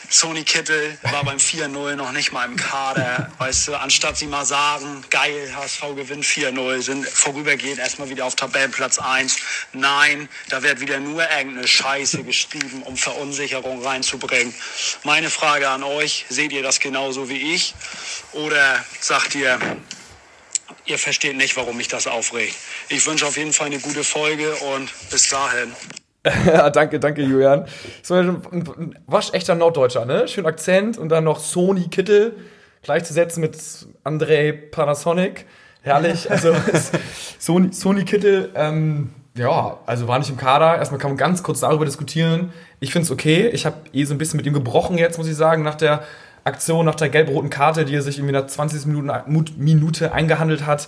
Sony 0.10 0.44
Kittel 0.46 0.98
war 1.02 1.26
beim 1.26 1.38
4-0 1.38 1.96
noch 1.96 2.14
nicht 2.14 2.32
mal 2.32 2.46
im 2.46 2.56
Kader. 2.56 3.30
Weißt 3.40 3.68
du, 3.68 3.76
anstatt 3.76 4.18
sie 4.18 4.28
mal 4.28 4.46
sagen, 4.46 5.04
geil, 5.10 5.54
HSV 5.54 5.82
gewinnt 5.96 6.24
4-0, 6.24 6.82
sind 6.82 7.08
vorübergehend 7.08 7.80
erstmal 7.80 8.10
wieder 8.10 8.26
auf 8.26 8.36
Tabellenplatz 8.36 9.00
1. 9.00 9.36
Nein, 9.74 10.30
da 10.48 10.64
wird 10.64 10.80
wieder 10.80 11.00
nur 11.02 11.30
irgendeine 11.30 11.68
Scheiße 11.68 12.24
geschrieben, 12.24 12.84
um 12.84 12.96
Verunsicherung 12.96 13.84
reinzubringen. 13.84 14.54
Meine 15.04 15.30
Frage 15.30 15.68
an 15.68 15.84
euch, 15.84 16.26
seht 16.30 16.54
ihr 16.54 16.64
das 16.64 16.80
genauso 16.80 17.28
wie 17.28 17.54
ich? 17.54 17.74
Oder 18.32 18.86
sagt 19.02 19.36
ihr, 19.36 19.60
ihr 20.86 20.98
versteht 20.98 21.36
nicht, 21.36 21.58
warum 21.58 21.76
mich 21.76 21.90
das 21.90 22.08
aufregt? 22.08 22.56
Ich 22.88 23.06
wünsche 23.06 23.28
auf 23.28 23.36
jeden 23.36 23.52
Fall 23.52 23.68
eine 23.68 23.80
gute 23.80 24.06
Folge 24.06 24.56
und 24.56 24.90
bis 25.10 25.28
dahin. 25.28 25.76
Ja, 26.46 26.70
danke, 26.70 27.00
danke, 27.00 27.22
Julian. 27.22 27.66
So 28.02 28.16
ein, 28.16 28.42
ein 28.52 29.00
waschechter 29.08 29.56
Norddeutscher, 29.56 30.06
ne? 30.06 30.28
Schön 30.28 30.46
Akzent 30.46 30.98
und 30.98 31.10
dann 31.10 31.24
noch 31.24 31.40
Sony 31.40 31.88
Kittel 31.88 32.34
gleichzusetzen 32.82 33.42
mit 33.42 33.58
Andrei 34.04 34.52
Panasonic. 34.52 35.46
Herrlich. 35.82 36.30
Also 36.32 36.54
Sony, 37.40 37.72
Sony 37.72 38.04
Kittel, 38.04 38.50
ähm, 38.56 39.12
ja, 39.36 39.78
also 39.86 40.08
war 40.08 40.20
nicht 40.20 40.30
im 40.30 40.38
Kader. 40.38 40.78
Erstmal 40.78 41.00
kann 41.00 41.12
man 41.12 41.18
ganz 41.18 41.44
kurz 41.44 41.60
darüber 41.60 41.86
diskutieren. 41.86 42.52
Ich 42.80 42.92
finde 42.92 43.06
es 43.06 43.12
okay. 43.12 43.48
Ich 43.50 43.66
habe 43.66 43.78
eh 43.94 44.04
so 44.04 44.14
ein 44.14 44.18
bisschen 44.18 44.38
mit 44.38 44.46
ihm 44.46 44.54
gebrochen 44.54 44.98
jetzt, 44.98 45.18
muss 45.18 45.28
ich 45.28 45.36
sagen, 45.36 45.64
nach 45.64 45.76
der 45.76 46.04
Aktion, 46.44 46.86
nach 46.86 46.96
der 46.96 47.10
gelb-roten 47.10 47.50
Karte, 47.50 47.86
die 47.86 47.96
er 47.96 48.02
sich 48.02 48.18
irgendwie 48.18 48.34
nach 48.34 48.48
20 48.48 48.86
Minuten 48.86 49.12
Minute 49.58 50.12
eingehandelt 50.12 50.66
hat. 50.66 50.88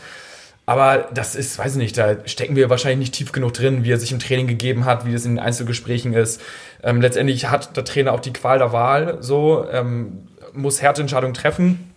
Aber 0.69 1.09
das 1.11 1.33
ist, 1.33 1.57
weiß 1.57 1.71
ich 1.71 1.77
nicht, 1.79 1.97
da 1.97 2.17
stecken 2.27 2.55
wir 2.55 2.69
wahrscheinlich 2.69 2.99
nicht 2.99 3.15
tief 3.15 3.31
genug 3.31 3.53
drin, 3.53 3.83
wie 3.83 3.91
er 3.91 3.97
sich 3.97 4.11
im 4.11 4.19
Training 4.19 4.45
gegeben 4.45 4.85
hat, 4.85 5.03
wie 5.03 5.15
es 5.15 5.25
in 5.25 5.31
den 5.31 5.39
Einzelgesprächen 5.39 6.13
ist. 6.13 6.39
Ähm, 6.83 7.01
letztendlich 7.01 7.49
hat 7.49 7.75
der 7.75 7.85
Trainer 7.85 8.13
auch 8.13 8.19
die 8.19 8.31
Qual 8.31 8.59
der 8.59 8.71
Wahl, 8.71 9.17
so 9.19 9.65
ähm, 9.71 10.27
muss 10.53 10.79
Härteentscheidungen 10.79 11.33
treffen. 11.33 11.91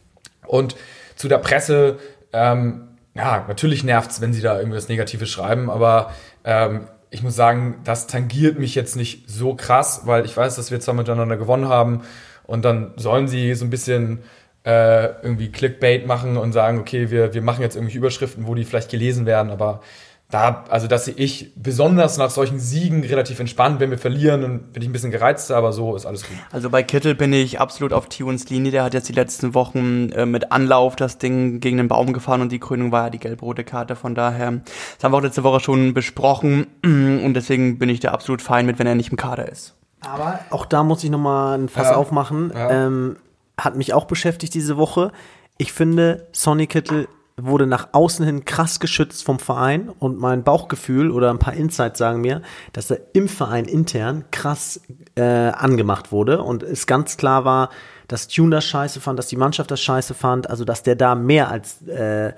Und 0.46 0.74
zu 1.16 1.28
der 1.28 1.36
Presse, 1.36 1.98
ähm, 2.32 2.88
ja, 3.14 3.44
natürlich 3.46 3.84
nervt's, 3.84 4.22
wenn 4.22 4.32
sie 4.32 4.40
da 4.40 4.58
irgendwas 4.58 4.88
Negatives 4.88 5.28
schreiben, 5.28 5.68
aber 5.68 6.14
ähm, 6.42 6.86
ich 7.10 7.22
muss 7.22 7.36
sagen, 7.36 7.74
das 7.84 8.06
tangiert 8.06 8.58
mich 8.58 8.74
jetzt 8.74 8.96
nicht 8.96 9.28
so 9.28 9.54
krass, 9.54 10.06
weil 10.06 10.24
ich 10.24 10.34
weiß, 10.34 10.56
dass 10.56 10.70
wir 10.70 10.80
zwar 10.80 10.94
miteinander 10.94 11.36
gewonnen 11.36 11.68
haben 11.68 12.04
und 12.44 12.64
dann 12.64 12.92
sollen 12.96 13.28
sie 13.28 13.54
so 13.54 13.66
ein 13.66 13.70
bisschen 13.70 14.22
äh, 14.64 15.06
irgendwie 15.22 15.50
Clickbait 15.50 16.06
machen 16.06 16.36
und 16.36 16.52
sagen, 16.52 16.78
okay, 16.78 17.10
wir, 17.10 17.34
wir 17.34 17.42
machen 17.42 17.62
jetzt 17.62 17.76
irgendwie 17.76 17.96
Überschriften, 17.96 18.46
wo 18.46 18.54
die 18.54 18.64
vielleicht 18.64 18.90
gelesen 18.90 19.26
werden, 19.26 19.50
aber 19.50 19.80
da, 20.30 20.64
also 20.70 20.86
das 20.86 21.04
sehe 21.04 21.14
ich 21.14 21.52
besonders 21.56 22.16
nach 22.16 22.30
solchen 22.30 22.58
Siegen 22.58 23.04
relativ 23.04 23.38
entspannt. 23.38 23.80
Wenn 23.80 23.90
wir 23.90 23.98
verlieren, 23.98 24.40
dann 24.40 24.60
bin 24.72 24.80
ich 24.82 24.88
ein 24.88 24.92
bisschen 24.92 25.10
gereizter, 25.10 25.56
aber 25.58 25.74
so 25.74 25.94
ist 25.94 26.06
alles 26.06 26.22
gut. 26.26 26.38
Also 26.50 26.70
bei 26.70 26.82
Kittel 26.82 27.14
bin 27.14 27.34
ich 27.34 27.60
absolut 27.60 27.92
auf 27.92 28.08
Tunes 28.08 28.48
Linie. 28.48 28.70
Der 28.70 28.84
hat 28.84 28.94
jetzt 28.94 29.10
die 29.10 29.12
letzten 29.12 29.52
Wochen 29.52 30.10
äh, 30.12 30.24
mit 30.24 30.50
Anlauf 30.50 30.96
das 30.96 31.18
Ding 31.18 31.60
gegen 31.60 31.76
den 31.76 31.88
Baum 31.88 32.14
gefahren 32.14 32.40
und 32.40 32.50
die 32.50 32.60
Krönung 32.60 32.92
war 32.92 33.04
ja 33.04 33.10
die 33.10 33.18
gelb-rote 33.18 33.62
Karte. 33.62 33.94
Von 33.94 34.14
daher, 34.14 34.52
das 34.52 35.04
haben 35.04 35.12
wir 35.12 35.18
auch 35.18 35.22
letzte 35.22 35.44
Woche 35.44 35.60
schon 35.60 35.92
besprochen 35.92 36.66
und 36.82 37.34
deswegen 37.34 37.78
bin 37.78 37.90
ich 37.90 38.00
da 38.00 38.12
absolut 38.12 38.40
fein 38.40 38.64
mit, 38.64 38.78
wenn 38.78 38.86
er 38.86 38.94
nicht 38.94 39.10
im 39.10 39.18
Kader 39.18 39.52
ist. 39.52 39.74
Aber 40.00 40.38
auch 40.48 40.64
da 40.64 40.82
muss 40.82 41.04
ich 41.04 41.10
nochmal 41.10 41.58
ein 41.58 41.68
Fass 41.68 41.90
Ja. 41.90 41.96
aufmachen. 41.96 42.52
Ja. 42.54 42.86
Ähm, 42.86 43.16
hat 43.64 43.76
mich 43.76 43.94
auch 43.94 44.04
beschäftigt 44.06 44.54
diese 44.54 44.76
Woche. 44.76 45.12
Ich 45.58 45.72
finde, 45.72 46.26
Sonny 46.32 46.66
Kittel 46.66 47.08
wurde 47.36 47.66
nach 47.66 47.88
außen 47.92 48.24
hin 48.26 48.44
krass 48.44 48.78
geschützt 48.78 49.24
vom 49.24 49.38
Verein 49.38 49.88
und 49.88 50.18
mein 50.18 50.44
Bauchgefühl 50.44 51.10
oder 51.10 51.30
ein 51.30 51.38
paar 51.38 51.54
Insights 51.54 51.98
sagen 51.98 52.20
mir, 52.20 52.42
dass 52.72 52.90
er 52.90 52.98
im 53.14 53.26
Verein 53.28 53.64
intern 53.64 54.24
krass 54.30 54.80
äh, 55.14 55.22
angemacht 55.22 56.12
wurde 56.12 56.42
und 56.42 56.62
es 56.62 56.86
ganz 56.86 57.16
klar 57.16 57.44
war, 57.44 57.70
dass 58.06 58.28
Tune 58.28 58.50
das 58.50 58.64
scheiße 58.66 59.00
fand, 59.00 59.18
dass 59.18 59.28
die 59.28 59.36
Mannschaft 59.36 59.70
das 59.70 59.80
scheiße 59.80 60.12
fand, 60.14 60.50
also 60.50 60.64
dass 60.64 60.82
der 60.82 60.94
da 60.94 61.14
mehr 61.14 61.50
als 61.50 61.80
äh, 61.88 62.32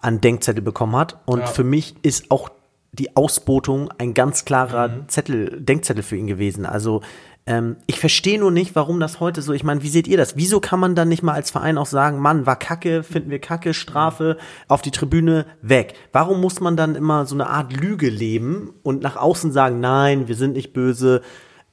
an 0.00 0.20
Denkzettel 0.20 0.62
bekommen 0.62 0.94
hat. 0.94 1.18
Und 1.26 1.40
Ja. 1.40 1.46
für 1.46 1.64
mich 1.64 1.96
ist 2.02 2.30
auch 2.30 2.48
die 2.92 3.16
Ausbotung 3.16 3.90
ein 3.98 4.14
ganz 4.14 4.44
klarer 4.44 5.08
Zettel, 5.08 5.60
Denkzettel 5.60 6.02
für 6.04 6.16
ihn 6.16 6.26
gewesen. 6.28 6.64
Also 6.64 7.02
ähm, 7.46 7.76
ich 7.86 8.00
verstehe 8.00 8.38
nur 8.38 8.50
nicht, 8.50 8.74
warum 8.74 9.00
das 9.00 9.20
heute 9.20 9.42
so, 9.42 9.52
ich 9.52 9.64
meine, 9.64 9.82
wie 9.82 9.88
seht 9.88 10.08
ihr 10.08 10.16
das? 10.16 10.36
Wieso 10.36 10.60
kann 10.60 10.80
man 10.80 10.94
dann 10.94 11.08
nicht 11.08 11.22
mal 11.22 11.34
als 11.34 11.50
Verein 11.50 11.78
auch 11.78 11.86
sagen, 11.86 12.18
Mann, 12.18 12.46
war 12.46 12.56
Kacke, 12.56 13.02
finden 13.02 13.30
wir 13.30 13.38
Kacke, 13.38 13.72
Strafe, 13.74 14.36
auf 14.68 14.82
die 14.82 14.90
Tribüne, 14.90 15.46
weg. 15.62 15.94
Warum 16.12 16.40
muss 16.40 16.60
man 16.60 16.76
dann 16.76 16.94
immer 16.96 17.26
so 17.26 17.34
eine 17.34 17.48
Art 17.48 17.72
Lüge 17.72 18.08
leben 18.08 18.74
und 18.82 19.02
nach 19.02 19.16
außen 19.16 19.52
sagen, 19.52 19.80
nein, 19.80 20.28
wir 20.28 20.34
sind 20.34 20.54
nicht 20.54 20.72
böse, 20.72 21.22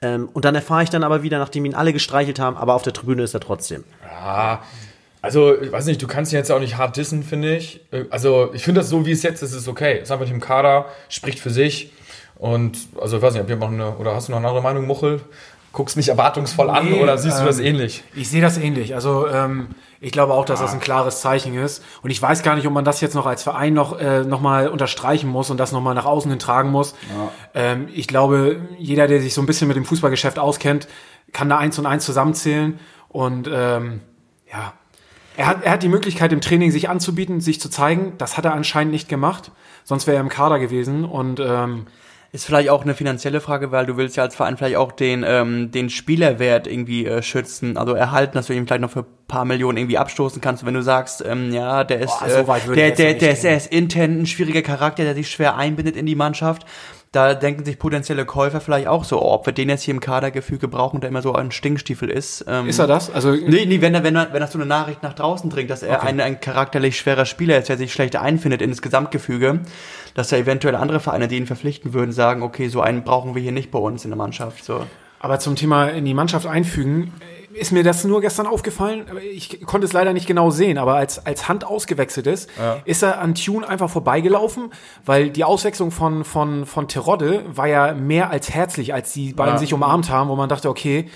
ähm, 0.03 0.29
und 0.33 0.43
dann 0.43 0.53
erfahre 0.53 0.83
ich 0.83 0.89
dann 0.89 1.03
aber 1.03 1.23
wieder, 1.23 1.39
nachdem 1.39 1.63
ihn 1.65 1.75
alle 1.75 1.93
gestreichelt 1.93 2.37
haben, 2.37 2.57
aber 2.57 2.73
auf 2.73 2.83
der 2.83 2.91
Tribüne 2.93 3.23
ist 3.23 3.33
er 3.33 3.39
trotzdem. 3.39 3.85
Ja, 4.03 4.61
also, 5.21 5.59
ich 5.59 5.71
weiß 5.71 5.85
nicht, 5.85 6.01
du 6.01 6.07
kannst 6.07 6.33
ihn 6.33 6.35
jetzt 6.35 6.51
auch 6.51 6.59
nicht 6.59 6.77
hart 6.77 6.97
dissen, 6.97 7.23
finde 7.23 7.55
ich. 7.55 7.79
Äh, 7.91 8.03
Also, 8.09 8.53
ich 8.53 8.63
finde 8.63 8.81
das 8.81 8.89
so, 8.89 9.05
wie 9.05 9.11
es 9.11 9.23
jetzt 9.23 9.41
ist, 9.41 9.53
ist 9.53 9.69
okay. 9.69 10.01
Ist 10.01 10.11
einfach 10.11 10.25
nicht 10.25 10.33
im 10.33 10.41
Kader, 10.41 10.87
spricht 11.07 11.39
für 11.39 11.49
sich. 11.49 11.93
Und, 12.35 12.77
also, 12.99 13.15
ich 13.15 13.23
weiß 13.23 13.31
nicht, 13.31 13.39
habt 13.39 13.49
ihr 13.49 13.55
noch 13.55 13.71
eine, 13.71 13.95
oder 13.95 14.13
hast 14.13 14.27
du 14.27 14.33
noch 14.33 14.39
eine 14.39 14.49
andere 14.49 14.61
Meinung, 14.61 14.85
Muchel? 14.85 15.21
Guckst 15.73 15.97
mich 15.97 16.07
erwartungsvoll 16.07 16.69
an 16.69 16.85
Nee, 16.85 17.01
oder 17.01 17.17
siehst 17.17 17.41
du 17.41 17.45
das 17.45 17.57
ähm, 17.57 17.65
ähnlich? 17.65 18.03
Ich 18.13 18.29
sehe 18.29 18.43
das 18.43 18.59
ähnlich. 18.59 18.93
Also 18.93 19.27
ähm, 19.27 19.69
ich 19.99 20.11
glaube 20.11 20.33
auch, 20.33 20.45
dass 20.45 20.59
das 20.59 20.71
ein 20.71 20.79
klares 20.79 21.19
Zeichen 21.19 21.57
ist. 21.57 21.83
Und 22.03 22.11
ich 22.11 22.21
weiß 22.21 22.43
gar 22.43 22.53
nicht, 22.55 22.67
ob 22.67 22.73
man 22.73 22.85
das 22.85 23.01
jetzt 23.01 23.15
noch 23.15 23.25
als 23.25 23.41
Verein 23.41 23.73
noch, 23.73 23.99
äh, 23.99 24.23
noch 24.23 24.39
mal 24.39 24.67
unterstreichen 24.67 25.27
muss 25.27 25.49
und 25.49 25.57
das 25.57 25.71
noch 25.71 25.81
mal 25.81 25.95
nach 25.95 26.05
außen 26.05 26.29
hin 26.29 26.39
tragen 26.39 26.69
muss. 26.69 26.93
Ähm, 27.55 27.87
ich 27.91 28.07
glaube, 28.07 28.61
jeder, 28.77 29.07
der 29.07 29.19
sich 29.19 29.33
so 29.33 29.41
ein 29.41 29.47
bisschen 29.47 29.67
mit 29.67 29.75
dem 29.75 29.83
Fußballgeschäft 29.85 30.37
auskennt, 30.37 30.87
kann 31.31 31.49
da 31.49 31.57
eins 31.57 31.79
und 31.79 31.87
eins 31.87 32.05
zusammenzählen. 32.05 32.79
Und 33.09 33.49
ähm, 33.51 34.01
ja, 34.51 34.73
er 35.35 35.47
hat, 35.47 35.63
er 35.63 35.71
hat 35.71 35.81
die 35.81 35.89
Möglichkeit, 35.89 36.31
im 36.31 36.41
Training 36.41 36.69
sich 36.69 36.87
anzubieten, 36.87 37.41
sich 37.41 37.59
zu 37.59 37.69
zeigen. 37.69 38.13
Das 38.19 38.37
hat 38.37 38.45
er 38.45 38.53
anscheinend 38.53 38.93
nicht 38.93 39.09
gemacht. 39.09 39.51
Sonst 39.83 40.05
wäre 40.05 40.17
er 40.17 40.21
im 40.21 40.29
Kader 40.29 40.59
gewesen. 40.59 41.03
Und 41.03 41.39
ähm, 41.39 41.87
Ist 42.33 42.45
vielleicht 42.45 42.69
auch 42.69 42.81
eine 42.81 42.95
finanzielle 42.95 43.41
Frage, 43.41 43.71
weil 43.71 43.85
du 43.85 43.95
willst 43.95 44.17
ja 44.17 44.23
als 44.23 44.35
Verein 44.35 44.57
vielleicht 44.57 44.77
auch 44.77 44.91
den, 44.91 45.23
ähm, 45.25 45.69
den 45.69 45.91
Spielerwert 45.91 46.65
irgendwie 46.65 47.05
äh, 47.05 47.21
schützen, 47.21 47.77
also 47.77 47.93
erhalten, 47.93 48.33
dass 48.33 48.47
du 48.47 48.53
ihn 48.53 48.65
vielleicht 48.65 48.81
noch 48.81 48.89
für 48.89 49.01
ein 49.01 49.27
paar 49.27 49.45
Millionen 49.45 49.77
irgendwie 49.77 49.99
abstoßen 49.99 50.41
kannst. 50.41 50.65
Wenn 50.65 50.73
du 50.73 50.81
sagst, 50.81 51.23
ähm, 51.23 51.53
ja, 51.53 51.83
der 51.83 51.99
ist, 51.99 52.19
Boah, 52.19 52.59
so 52.59 52.71
äh, 52.71 52.75
der, 52.75 52.91
der, 52.91 53.09
nicht 53.09 53.21
der, 53.21 53.33
ist, 53.33 53.45
er 53.45 53.55
ist 53.55 53.71
intern 53.71 54.21
ein 54.21 54.25
schwieriger 54.25 54.63
Charakter, 54.63 55.03
der 55.03 55.13
sich 55.13 55.29
schwer 55.29 55.57
einbindet 55.57 55.95
in 55.95 56.07
die 56.07 56.15
Mannschaft. 56.15 56.65
Da 57.13 57.35
denken 57.35 57.63
sich 57.63 57.77
potenzielle 57.77 58.25
Käufer 58.25 58.59
vielleicht 58.59 58.87
auch 58.87 59.03
so, 59.03 59.21
oh, 59.21 59.33
ob 59.33 59.45
wir 59.45 59.53
den 59.53 59.69
jetzt 59.69 59.83
hier 59.83 59.93
im 59.93 59.99
Kadergefüge 59.99 60.67
brauchen, 60.67 60.99
der 60.99 61.09
immer 61.11 61.21
so 61.21 61.33
ein 61.35 61.51
Stinkstiefel 61.51 62.09
ist. 62.09 62.43
Ähm, 62.47 62.67
ist 62.67 62.79
er 62.79 62.87
das? 62.87 63.09
Also 63.13 63.31
Nee, 63.33 63.67
nee, 63.67 63.81
wenn, 63.81 63.93
er- 63.93 64.03
wenn, 64.03 64.15
er- 64.15 64.33
wenn 64.33 64.41
das 64.41 64.51
so 64.51 64.57
eine 64.57 64.65
Nachricht 64.65 65.03
nach 65.03 65.13
draußen 65.13 65.47
dringt, 65.51 65.69
dass 65.69 65.83
er 65.83 65.97
Okay. 65.99 66.07
ein, 66.07 66.19
ein 66.19 66.39
charakterlich 66.41 66.97
schwerer 66.97 67.25
Spieler 67.27 67.59
ist, 67.59 67.69
der 67.69 67.77
sich 67.77 67.93
schlecht 67.93 68.15
einfindet 68.15 68.63
in 68.63 68.71
das 68.71 68.81
Gesamtgefüge, 68.81 69.59
dass 70.15 70.29
da 70.29 70.37
eventuell 70.37 70.75
andere 70.75 70.99
Vereine, 70.99 71.27
die 71.27 71.37
ihn 71.37 71.45
verpflichten 71.45 71.93
würden, 71.93 72.11
sagen, 72.11 72.41
okay, 72.41 72.67
so 72.67 72.81
einen 72.81 73.03
brauchen 73.03 73.35
wir 73.35 73.43
hier 73.43 73.51
nicht 73.51 73.69
bei 73.69 73.77
uns 73.79 74.03
in 74.05 74.09
der 74.09 74.17
Mannschaft. 74.17 74.65
So. 74.65 74.83
Aber 75.19 75.37
zum 75.37 75.55
Thema 75.55 75.89
in 75.89 76.05
die 76.05 76.15
Mannschaft 76.15 76.47
einfügen, 76.47 77.13
ist 77.53 77.71
mir 77.71 77.83
das 77.83 78.03
nur 78.03 78.21
gestern 78.21 78.47
aufgefallen. 78.47 79.05
Ich 79.33 79.65
konnte 79.65 79.85
es 79.85 79.93
leider 79.93 80.13
nicht 80.13 80.27
genau 80.27 80.49
sehen, 80.49 80.77
aber 80.77 80.95
als, 80.95 81.25
als 81.25 81.47
Hand 81.47 81.65
ausgewechselt 81.65 82.27
ist, 82.27 82.49
ist 82.85 83.03
er 83.03 83.19
an 83.19 83.35
Tune 83.35 83.67
einfach 83.67 83.89
vorbeigelaufen, 83.89 84.71
weil 85.05 85.29
die 85.29 85.43
Auswechslung 85.43 85.91
von, 85.91 86.23
von, 86.23 86.65
von 86.65 86.87
Terodde 86.87 87.43
war 87.47 87.67
ja 87.67 87.93
mehr 87.93 88.29
als 88.29 88.49
herzlich, 88.53 88.93
als 88.93 89.13
die 89.13 89.33
beiden 89.33 89.55
Ja. 89.55 89.59
sich 89.59 89.73
umarmt 89.73 90.09
haben, 90.09 90.29
wo 90.29 90.35
man 90.35 90.49
dachte, 90.49 90.69
okay, 90.69 91.09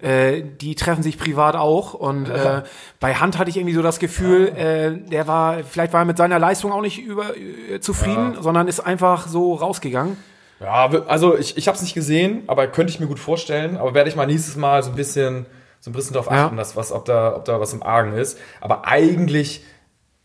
äh, 0.00 0.42
die 0.60 0.74
treffen 0.74 1.02
sich 1.02 1.18
privat 1.18 1.56
auch 1.56 1.94
und 1.94 2.28
äh, 2.28 2.62
bei 3.00 3.14
Hand 3.14 3.38
hatte 3.38 3.48
ich 3.50 3.56
irgendwie 3.56 3.74
so 3.74 3.82
das 3.82 3.98
Gefühl, 3.98 4.48
äh, 4.48 5.08
der 5.08 5.26
war, 5.26 5.62
vielleicht 5.64 5.92
war 5.92 6.02
er 6.02 6.04
mit 6.04 6.16
seiner 6.18 6.38
Leistung 6.38 6.72
auch 6.72 6.82
nicht 6.82 6.98
über, 6.98 7.36
äh, 7.36 7.80
zufrieden, 7.80 8.36
sondern 8.40 8.68
ist 8.68 8.80
einfach 8.80 9.26
so 9.28 9.54
rausgegangen. 9.54 10.16
Ja, 10.60 10.88
also 11.08 11.36
ich, 11.36 11.56
ich 11.56 11.68
habe 11.68 11.76
es 11.76 11.82
nicht 11.82 11.94
gesehen, 11.94 12.42
aber 12.46 12.66
könnte 12.68 12.92
ich 12.92 13.00
mir 13.00 13.06
gut 13.06 13.18
vorstellen. 13.18 13.76
Aber 13.76 13.92
werde 13.92 14.08
ich 14.08 14.16
mal 14.16 14.26
nächstes 14.26 14.56
Mal 14.56 14.82
so 14.82 14.90
ein 14.90 14.96
bisschen, 14.96 15.46
so 15.84 15.90
ein 15.90 15.92
bisschen 15.92 16.14
darauf 16.14 16.30
Ja. 16.32 16.46
achten, 16.46 16.56
dass 16.56 16.76
was, 16.76 16.92
ob 16.92 17.04
da, 17.04 17.36
ob 17.36 17.44
da 17.44 17.60
was 17.60 17.74
im 17.74 17.82
Argen 17.82 18.14
ist. 18.14 18.38
Aber 18.62 18.86
eigentlich 18.88 19.64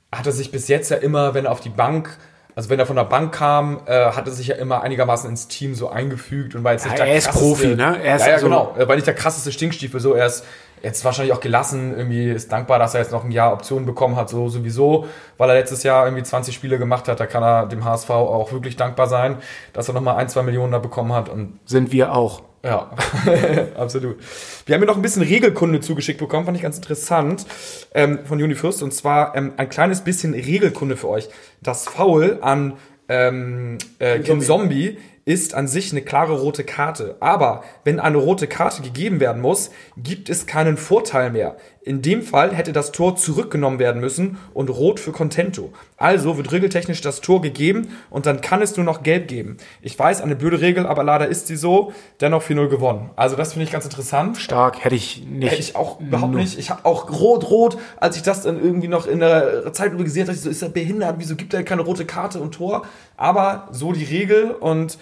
hat 0.10 0.26
er 0.26 0.32
sich 0.32 0.52
bis 0.52 0.70
jetzt 0.70 0.90
ja 0.90 0.96
immer, 0.96 1.34
wenn 1.34 1.44
er 1.44 1.52
auf 1.52 1.60
die 1.60 1.68
Bank, 1.70 2.18
also 2.56 2.70
wenn 2.70 2.80
er 2.80 2.86
von 2.86 2.96
der 2.96 3.04
Bank 3.04 3.34
kam, 3.36 3.82
äh, 3.86 4.12
hat 4.12 4.26
er 4.26 4.32
sich 4.32 4.48
ja 4.48 4.56
immer 4.56 4.84
einigermaßen 4.84 5.30
ins 5.30 5.50
Team 5.50 5.76
so 5.76 5.90
eingefügt 5.90 6.56
und 6.56 6.64
war 6.64 6.72
jetzt 6.72 6.86
nicht 6.86 6.98
Ja, 6.98 7.04
der 7.04 7.12
er 7.14 7.18
ist 7.18 7.26
krasseste- 7.26 7.46
Profi, 7.46 7.76
ne? 7.76 8.02
Er 8.02 8.16
ist 8.16 8.26
ja, 8.26 8.32
ja, 8.32 8.40
so- 8.40 8.46
genau. 8.46 8.74
Er 8.78 8.88
war 8.88 8.96
nicht 8.96 9.06
der 9.08 9.16
krasseste 9.16 9.52
Stinkstiefel, 9.52 10.00
so 10.00 10.14
er 10.14 10.28
ist 10.28 10.46
jetzt 10.82 11.04
wahrscheinlich 11.04 11.34
auch 11.34 11.42
gelassen, 11.42 11.94
irgendwie 11.96 12.30
ist 12.32 12.50
dankbar, 12.54 12.80
dass 12.80 12.94
er 12.96 13.02
jetzt 13.02 13.12
noch 13.12 13.26
ein 13.26 13.32
Jahr 13.32 13.52
Optionen 13.52 13.86
bekommen 13.86 14.16
hat, 14.16 14.30
so 14.30 14.48
sowieso, 14.48 15.08
weil 15.38 15.50
er 15.50 15.56
letztes 15.58 15.84
Jahr 15.84 16.06
irgendwie 16.06 16.24
20 16.24 16.56
Spiele 16.56 16.80
gemacht 16.80 17.10
hat, 17.10 17.20
da 17.20 17.26
kann 17.26 17.44
er 17.44 17.66
dem 17.66 17.84
HSV 17.84 18.10
auch 18.12 18.54
wirklich 18.54 18.78
dankbar 18.78 19.08
sein, 19.08 19.40
dass 19.74 19.90
er 19.90 19.94
nochmal 19.94 20.16
ein, 20.16 20.30
zwei 20.30 20.42
Millionen 20.42 20.72
da 20.72 20.80
bekommen 20.80 21.12
hat 21.12 21.28
und 21.28 21.60
Sind 21.66 21.92
wir 21.92 22.16
auch. 22.16 22.44
Ja, 22.64 22.92
absolut. 23.76 24.18
Wir 24.66 24.76
haben 24.76 24.82
hier 24.82 24.88
noch 24.88 24.98
ein 24.98 25.02
bisschen 25.02 25.22
Regelkunde 25.22 25.80
zugeschickt 25.80 26.20
bekommen, 26.20 26.46
fand 26.46 26.58
ich 26.58 26.64
ganz 26.64 26.76
interessant, 26.78 27.46
ähm, 27.94 28.20
von 28.26 28.40
Juni 28.40 28.56
Fürst. 28.56 28.84
Und 28.84 28.94
zwar 28.94 29.36
ähm, 29.36 29.54
ein 29.58 29.70
kleines 29.70 30.02
bisschen 30.02 30.34
Regelkunde 30.34 30.98
für 30.98 31.10
euch. 31.10 31.30
Das 31.62 31.86
Foul 31.86 32.40
an 32.42 32.74
ähm, 33.08 33.78
äh, 34.00 34.20
Kim 34.20 34.42
Zombie 34.42 34.98
ist 35.26 35.54
an 35.54 35.68
sich 35.68 35.92
eine 35.92 36.02
klare 36.02 36.40
rote 36.40 36.64
Karte. 36.64 37.16
Aber 37.20 37.64
wenn 37.84 38.00
eine 38.00 38.18
rote 38.18 38.48
Karte 38.48 38.82
gegeben 38.82 39.20
werden 39.20 39.42
muss, 39.42 39.70
gibt 39.96 40.30
es 40.30 40.48
keinen 40.48 40.76
Vorteil 40.76 41.32
mehr. 41.32 41.56
In 41.90 42.04
dem 42.04 42.22
Fall 42.22 42.54
hätte 42.54 42.72
das 42.72 42.92
Tor 42.92 43.16
zurückgenommen 43.16 43.80
werden 43.80 44.00
müssen 44.00 44.38
und 44.54 44.70
rot 44.70 45.00
für 45.00 45.12
Contento. 45.12 45.74
Also 45.98 46.38
wird 46.38 46.52
regeltechnisch 46.52 47.02
das 47.02 47.20
Tor 47.20 47.42
gegeben 47.42 47.88
und 48.12 48.28
dann 48.28 48.42
kann 48.42 48.62
es 48.62 48.78
nur 48.78 48.86
noch 48.86 49.02
gelb 49.02 49.28
geben. 49.28 49.58
Ich 49.82 49.98
weiß, 49.98 50.22
eine 50.22 50.36
blöde 50.36 50.62
Regel, 50.62 50.86
aber 50.86 51.04
leider 51.04 51.28
ist 51.28 51.48
sie 51.48 51.56
so. 51.56 51.92
Dennoch 52.22 52.44
4-0 52.44 52.68
gewonnen. 52.68 53.10
Also 53.16 53.36
das 53.36 53.54
finde 53.54 53.64
ich 53.66 53.72
ganz 53.72 53.86
interessant. 53.86 54.38
Stark, 54.38 54.86
hätte 54.86 54.94
ich 54.94 55.26
nicht. 55.26 55.52
Hätte 55.52 55.62
ich 55.62 55.76
auch 55.76 56.00
überhaupt 56.00 56.36
nicht. 56.36 56.60
Ich 56.60 56.70
habe 56.70 56.86
auch 56.86 57.10
rot, 57.10 57.50
rot, 57.50 57.78
als 57.98 58.16
ich 58.18 58.22
das 58.22 58.44
dann 58.44 58.64
irgendwie 58.64 58.88
noch 58.88 59.08
in 59.08 59.20
der 59.20 59.74
Zeit 59.74 59.98
gesehen 59.98 60.28
habe, 60.28 60.38
so, 60.38 60.48
ist 60.48 60.62
er 60.62 60.70
behindert? 60.70 61.16
Wieso 61.18 61.36
gibt 61.36 61.56
er 61.56 61.64
keine 61.64 61.82
rote 61.82 62.06
Karte 62.06 62.40
und 62.40 62.52
Tor? 62.54 62.84
Aber 63.18 63.68
so 63.72 63.94
die 63.94 64.04
Regel 64.06 64.52
und 64.52 65.00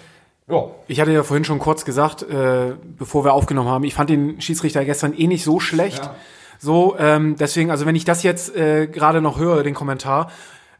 ja, 0.50 0.64
Ich 0.86 0.98
hatte 1.02 1.12
ja 1.12 1.22
vorhin 1.22 1.44
schon 1.44 1.58
kurz 1.58 1.84
gesagt, 1.84 2.22
äh, 2.22 2.72
bevor 2.96 3.26
wir 3.26 3.34
aufgenommen 3.34 3.68
haben, 3.68 3.84
ich 3.84 3.92
fand 3.92 4.08
den 4.08 4.40
Schiedsrichter 4.40 4.86
gestern 4.86 5.12
eh 5.12 5.26
nicht 5.26 5.44
so 5.44 5.60
schlecht. 5.60 6.06
Ja. 6.06 6.14
So, 6.58 6.96
ähm, 6.98 7.36
deswegen, 7.38 7.70
also 7.70 7.86
wenn 7.86 7.94
ich 7.96 8.04
das 8.04 8.22
jetzt 8.22 8.54
äh, 8.56 8.86
gerade 8.86 9.20
noch 9.20 9.38
höre, 9.38 9.62
den 9.62 9.74
Kommentar, 9.74 10.30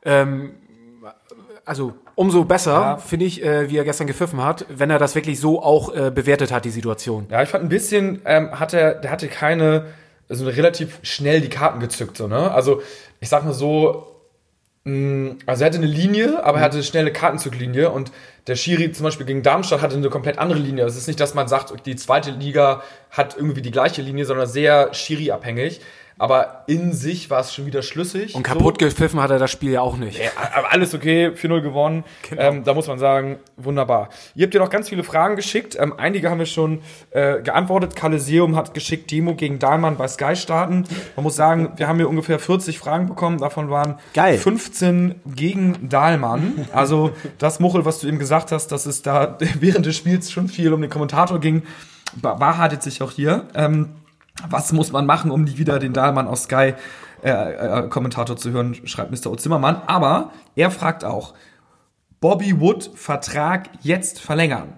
ähm, 0.04 0.54
also 1.64 1.94
umso 2.14 2.44
besser 2.44 2.72
Ja. 2.72 2.96
finde 2.96 3.26
ich, 3.26 3.44
äh, 3.44 3.70
wie 3.70 3.76
er 3.76 3.84
gestern 3.84 4.06
gepfiffen 4.06 4.42
hat, 4.42 4.64
wenn 4.70 4.90
er 4.90 4.98
das 4.98 5.14
wirklich 5.14 5.38
so 5.38 5.62
auch 5.62 5.94
äh, 5.94 6.10
bewertet 6.10 6.50
hat, 6.50 6.64
die 6.64 6.70
Situation. 6.70 7.26
Ja, 7.30 7.42
ich 7.42 7.48
fand 7.50 7.64
ein 7.64 7.68
bisschen, 7.68 8.22
ähm, 8.24 8.58
hat 8.58 8.72
er, 8.74 8.94
der 8.94 9.10
hatte 9.10 9.28
keine, 9.28 9.86
also 10.28 10.46
relativ 10.46 10.98
schnell 11.02 11.40
die 11.40 11.48
Karten 11.50 11.78
gezückt, 11.78 12.16
so, 12.16 12.26
ne? 12.26 12.50
Also, 12.50 12.82
ich 13.20 13.28
sag 13.28 13.44
mal 13.44 13.52
so, 13.52 14.06
also 14.84 15.64
er 15.64 15.66
hatte 15.66 15.78
eine 15.78 15.86
Linie, 15.86 16.44
aber 16.44 16.58
er 16.58 16.64
hatte 16.64 16.76
eine 16.76 16.84
schnelle 16.84 17.12
Kartenzücklinie 17.12 17.90
und 17.90 18.10
der 18.46 18.56
Schiri 18.56 18.90
zum 18.92 19.04
Beispiel 19.04 19.26
gegen 19.26 19.42
Darmstadt 19.42 19.82
hatte 19.82 19.96
eine 19.96 20.08
komplett 20.08 20.38
andere 20.38 20.58
Linie. 20.58 20.84
Es 20.84 20.96
ist 20.96 21.08
nicht, 21.08 21.20
dass 21.20 21.34
man 21.34 21.48
sagt, 21.48 21.84
die 21.84 21.96
zweite 21.96 22.30
Liga 22.30 22.82
hat 23.10 23.36
irgendwie 23.36 23.60
die 23.60 23.70
gleiche 23.70 24.00
Linie, 24.00 24.24
sondern 24.24 24.46
sehr 24.46 24.94
Schiri-abhängig. 24.94 25.80
Aber 26.18 26.64
in 26.66 26.92
sich 26.92 27.30
war 27.30 27.40
es 27.40 27.54
schon 27.54 27.66
wieder 27.66 27.82
schlüssig. 27.82 28.34
Und 28.34 28.42
kaputt 28.42 28.78
gepfiffen 28.78 29.20
hat 29.20 29.30
er 29.30 29.38
das 29.38 29.52
Spiel 29.52 29.70
ja 29.70 29.80
auch 29.80 29.96
nicht. 29.96 30.18
Ja, 30.18 30.30
aber 30.54 30.72
alles 30.72 30.92
okay, 30.92 31.28
4-0 31.28 31.60
gewonnen. 31.60 32.04
Ähm, 32.36 32.64
da 32.64 32.74
muss 32.74 32.88
man 32.88 32.98
sagen, 32.98 33.38
wunderbar. 33.56 34.08
Ihr 34.34 34.44
habt 34.44 34.54
ja 34.54 34.60
noch 34.60 34.70
ganz 34.70 34.88
viele 34.88 35.04
Fragen 35.04 35.36
geschickt. 35.36 35.76
Ähm, 35.78 35.94
einige 35.96 36.28
haben 36.28 36.40
wir 36.40 36.46
schon 36.46 36.82
äh, 37.10 37.40
geantwortet. 37.40 37.94
Kaleseum 37.94 38.56
hat 38.56 38.74
geschickt, 38.74 39.10
Demo 39.12 39.34
gegen 39.34 39.60
Dahlmann 39.60 39.96
bei 39.96 40.08
Sky 40.08 40.34
starten. 40.34 40.84
Man 41.14 41.22
muss 41.22 41.36
sagen, 41.36 41.72
wir 41.76 41.86
haben 41.86 41.98
hier 41.98 42.08
ungefähr 42.08 42.40
40 42.40 42.78
Fragen 42.78 43.06
bekommen. 43.06 43.38
Davon 43.38 43.70
waren 43.70 43.98
Geil. 44.12 44.38
15 44.38 45.20
gegen 45.24 45.88
Dahlmann. 45.88 46.66
Also 46.72 47.12
das, 47.38 47.60
Muchel, 47.60 47.84
was 47.84 48.00
du 48.00 48.08
eben 48.08 48.18
gesagt 48.18 48.50
hast, 48.50 48.72
dass 48.72 48.86
es 48.86 49.02
da 49.02 49.38
während 49.60 49.86
des 49.86 49.96
Spiels 49.96 50.32
schon 50.32 50.48
viel 50.48 50.72
um 50.72 50.80
den 50.80 50.90
Kommentator 50.90 51.38
ging, 51.38 51.62
bewahrheitet 52.16 52.82
sich 52.82 53.02
auch 53.02 53.12
hier. 53.12 53.46
Ähm, 53.54 53.90
was 54.48 54.72
muss 54.72 54.92
man 54.92 55.06
machen, 55.06 55.30
um 55.30 55.44
nie 55.44 55.58
wieder 55.58 55.78
den 55.78 55.92
Dahlmann 55.92 56.26
aus 56.26 56.44
Sky 56.44 56.74
äh, 57.22 57.30
äh, 57.30 57.88
Kommentator 57.88 58.36
zu 58.36 58.50
hören, 58.50 58.74
schreibt 58.86 59.10
Mr. 59.10 59.30
O. 59.30 59.36
Zimmermann. 59.36 59.82
Aber 59.86 60.30
er 60.54 60.70
fragt 60.70 61.04
auch, 61.04 61.34
Bobby 62.20 62.60
Wood 62.60 62.90
Vertrag 62.94 63.68
jetzt 63.80 64.20
verlängern. 64.20 64.74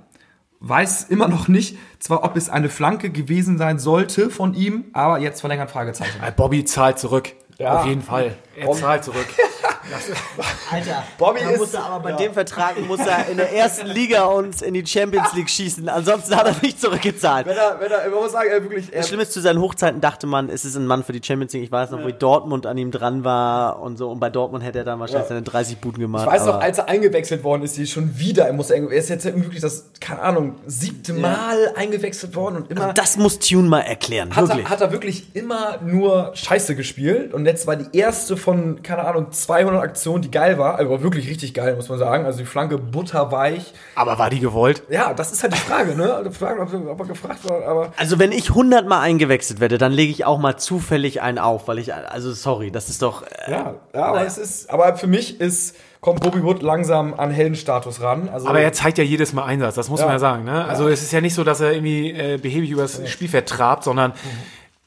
Weiß 0.61 1.05
immer 1.05 1.29
noch 1.29 1.49
nicht, 1.49 1.79
zwar 1.99 2.23
ob 2.23 2.37
es 2.37 2.51
eine 2.51 2.69
Flanke 2.69 3.11
gewesen 3.11 3.57
sein 3.57 3.79
sollte 3.79 4.29
von 4.29 4.53
ihm, 4.55 4.85
aber 4.93 5.19
jetzt 5.19 5.41
verlängern 5.41 5.69
Fragezeichen. 5.69 6.23
Äh, 6.23 6.33
Bobby 6.33 6.65
zahlt 6.65 6.99
zurück. 6.99 7.33
Ja. 7.59 7.81
Auf 7.81 7.87
jeden 7.87 8.03
Fall. 8.03 8.35
Er 8.57 8.67
Bobby- 8.67 8.81
zahlt 8.81 9.05
zurück. 9.05 9.27
Alter, 10.71 11.05
Bobby 11.19 11.41
ist- 11.41 11.59
muss 11.59 11.75
er 11.75 11.85
aber 11.85 12.11
bei 12.11 12.13
dem 12.13 12.33
Vertrag 12.33 12.79
muss 12.87 13.01
er 13.01 13.29
in 13.29 13.37
der 13.37 13.53
ersten 13.53 13.87
Liga 13.87 14.25
uns 14.25 14.63
in 14.63 14.75
die 14.75 14.85
Champions 14.87 15.33
League 15.35 15.49
schießen. 15.51 15.89
Ansonsten 15.89 16.35
hat 16.37 16.47
er 16.47 16.55
nicht 16.63 16.81
zurückgezahlt. 16.81 17.47
Wenn 17.47 17.57
er, 17.57 17.77
wenn 17.81 17.91
er, 17.91 18.09
man 18.11 18.21
muss 18.21 18.33
sagen, 18.33 18.49
er 18.51 18.63
wirklich, 18.63 18.93
er, 18.93 18.99
Das 18.99 19.09
Schlimme 19.09 19.23
ist, 19.23 19.33
zu 19.33 19.41
seinen 19.41 19.61
Hochzeiten 19.61 20.01
dachte 20.01 20.27
man, 20.27 20.49
es 20.49 20.65
ist 20.65 20.77
ein 20.77 20.87
Mann 20.87 21.05
für 21.05 21.13
die 21.13 21.21
Champions 21.25 21.53
League. 21.53 21.65
Ich 21.65 21.73
weiß 21.73 21.91
noch, 21.91 22.03
wo 22.03 22.11
Dortmund 22.11 22.67
an 22.67 22.77
ihm 22.79 22.91
dran 22.91 23.25
war 23.25 23.81
und 23.81 23.97
so. 23.97 24.11
Und 24.11 24.21
bei 24.21 24.31
Dortmund 24.31 24.65
hätte 24.65 24.79
er 24.79 24.85
dann 24.85 25.01
wahrscheinlich 25.01 25.29
seine 25.29 25.43
30 25.43 25.79
Buden 25.79 26.01
gemacht. 26.01 26.27
Ich 26.27 26.33
weiß 26.33 26.47
noch, 26.47 26.61
als 26.61 26.79
er 26.79 26.89
eingewechselt 26.89 27.43
worden 27.45 27.63
ist, 27.63 27.77
die 27.77 27.87
schon 27.87 28.19
wieder, 28.19 28.47
er, 28.47 28.53
muss, 28.53 28.71
er 28.71 28.91
ist 28.91 29.09
jetzt 29.09 29.25
wirklich 29.25 29.61
das, 29.61 29.91
keine 30.01 30.23
Ahnung, 30.23 30.57
siebte 30.67 31.13
Mal 31.15 31.73
eingewechselt 31.77 32.35
worden 32.35 32.57
und 32.57 32.71
immer. 32.71 32.93
das 32.93 33.17
muss 33.17 33.39
Tune 33.39 33.69
mal 33.69 33.81
erklären, 33.81 34.35
hat 34.35 34.49
wirklich. 34.49 34.65
er, 34.67 34.71
hat 34.71 34.81
er 34.81 34.93
wirklich 34.93 35.25
immer 35.35 35.79
nur 35.83 36.33
Scheiße 36.35 36.75
gespielt 36.77 37.33
und 37.35 37.47
jetzt 37.47 37.67
war 37.67 37.77
die 37.77 37.97
erste 37.97 38.37
von, 38.41 38.83
keine 38.83 39.05
Ahnung, 39.05 39.31
200 39.31 39.83
Aktionen, 39.83 40.23
die 40.23 40.31
geil 40.31 40.59
war, 40.59 40.77
also 40.77 40.91
war 40.91 41.03
wirklich 41.03 41.29
richtig 41.29 41.55
geil, 41.55 41.77
muss 41.77 41.89
man 41.89 41.99
sagen, 41.99 42.25
also 42.25 42.39
die 42.39 42.47
Flanke 42.47 42.79
butterweich. 42.79 43.73
Aber 43.95 44.19
war 44.19 44.31
die 44.31 44.41
gewollt? 44.41 44.83
Ja, 44.89 45.15
das 45.15 45.33
ist 45.33 45.43
halt 45.43 45.55
die 45.55 45.59
Frage, 45.59 45.95
ne? 45.95 46.23
Die 46.27 46.35
Frage, 46.35 46.61
ob, 46.61 47.01
er 47.01 47.07
gefragt 47.07 47.49
war, 47.49 47.63
aber 47.67 47.93
also 47.97 48.19
wenn 48.19 48.33
ich 48.33 48.51
100 48.51 48.89
Mal 48.89 49.01
eingewechselt 49.01 49.61
werde, 49.61 49.79
dann 49.79 49.93
lege 49.93 50.11
ich 50.11 50.25
auch 50.25 50.39
mal 50.39 50.57
zufällig 50.57 51.23
einen 51.23 51.39
auf, 51.39 51.69
weil 51.69 51.79
ich, 51.79 51.95
also 51.95 52.33
sorry, 52.33 52.71
das 52.71 52.89
ist 52.89 53.03
doch, 53.03 53.23
äh, 53.23 53.51
ja, 53.51 53.75
ja 53.95 54.05
aber 54.05 54.27
es 54.27 54.39
ist, 54.39 54.71
aber 54.71 54.97
für 54.97 55.07
mich 55.07 55.41
ist, 55.41 55.77
kommt 56.01 56.21
Bobby 56.21 56.43
Wood 56.43 56.63
langsam 56.63 57.15
an 57.15 57.31
Heldenstatus 57.31 58.01
ran. 58.01 58.31
Also, 58.33 58.49
Aber 58.49 58.61
er 58.61 58.73
zeigt 58.73 58.99
ja 58.99 59.05
jedes 59.05 59.33
Mal 59.33 59.45
Einsatz, 59.45 59.75
das 59.75 59.89
muss 59.91 60.01
Ja. 60.01 60.07
man 60.07 60.15
ja 60.15 60.19
sagen. 60.19 60.45
Ne? 60.45 60.65
Also 60.65 60.89
es 60.89 61.03
ist 61.03 61.13
ja 61.13 61.21
nicht 61.21 61.35
so, 61.35 61.45
dass 61.45 61.61
er 61.61 61.73
irgendwie 61.73 62.11
äh, 62.11 62.39
behäbig 62.39 62.71
übers 62.71 63.09
Spielfeld 63.09 63.47
trabt, 63.49 63.85
sondern 63.85 64.13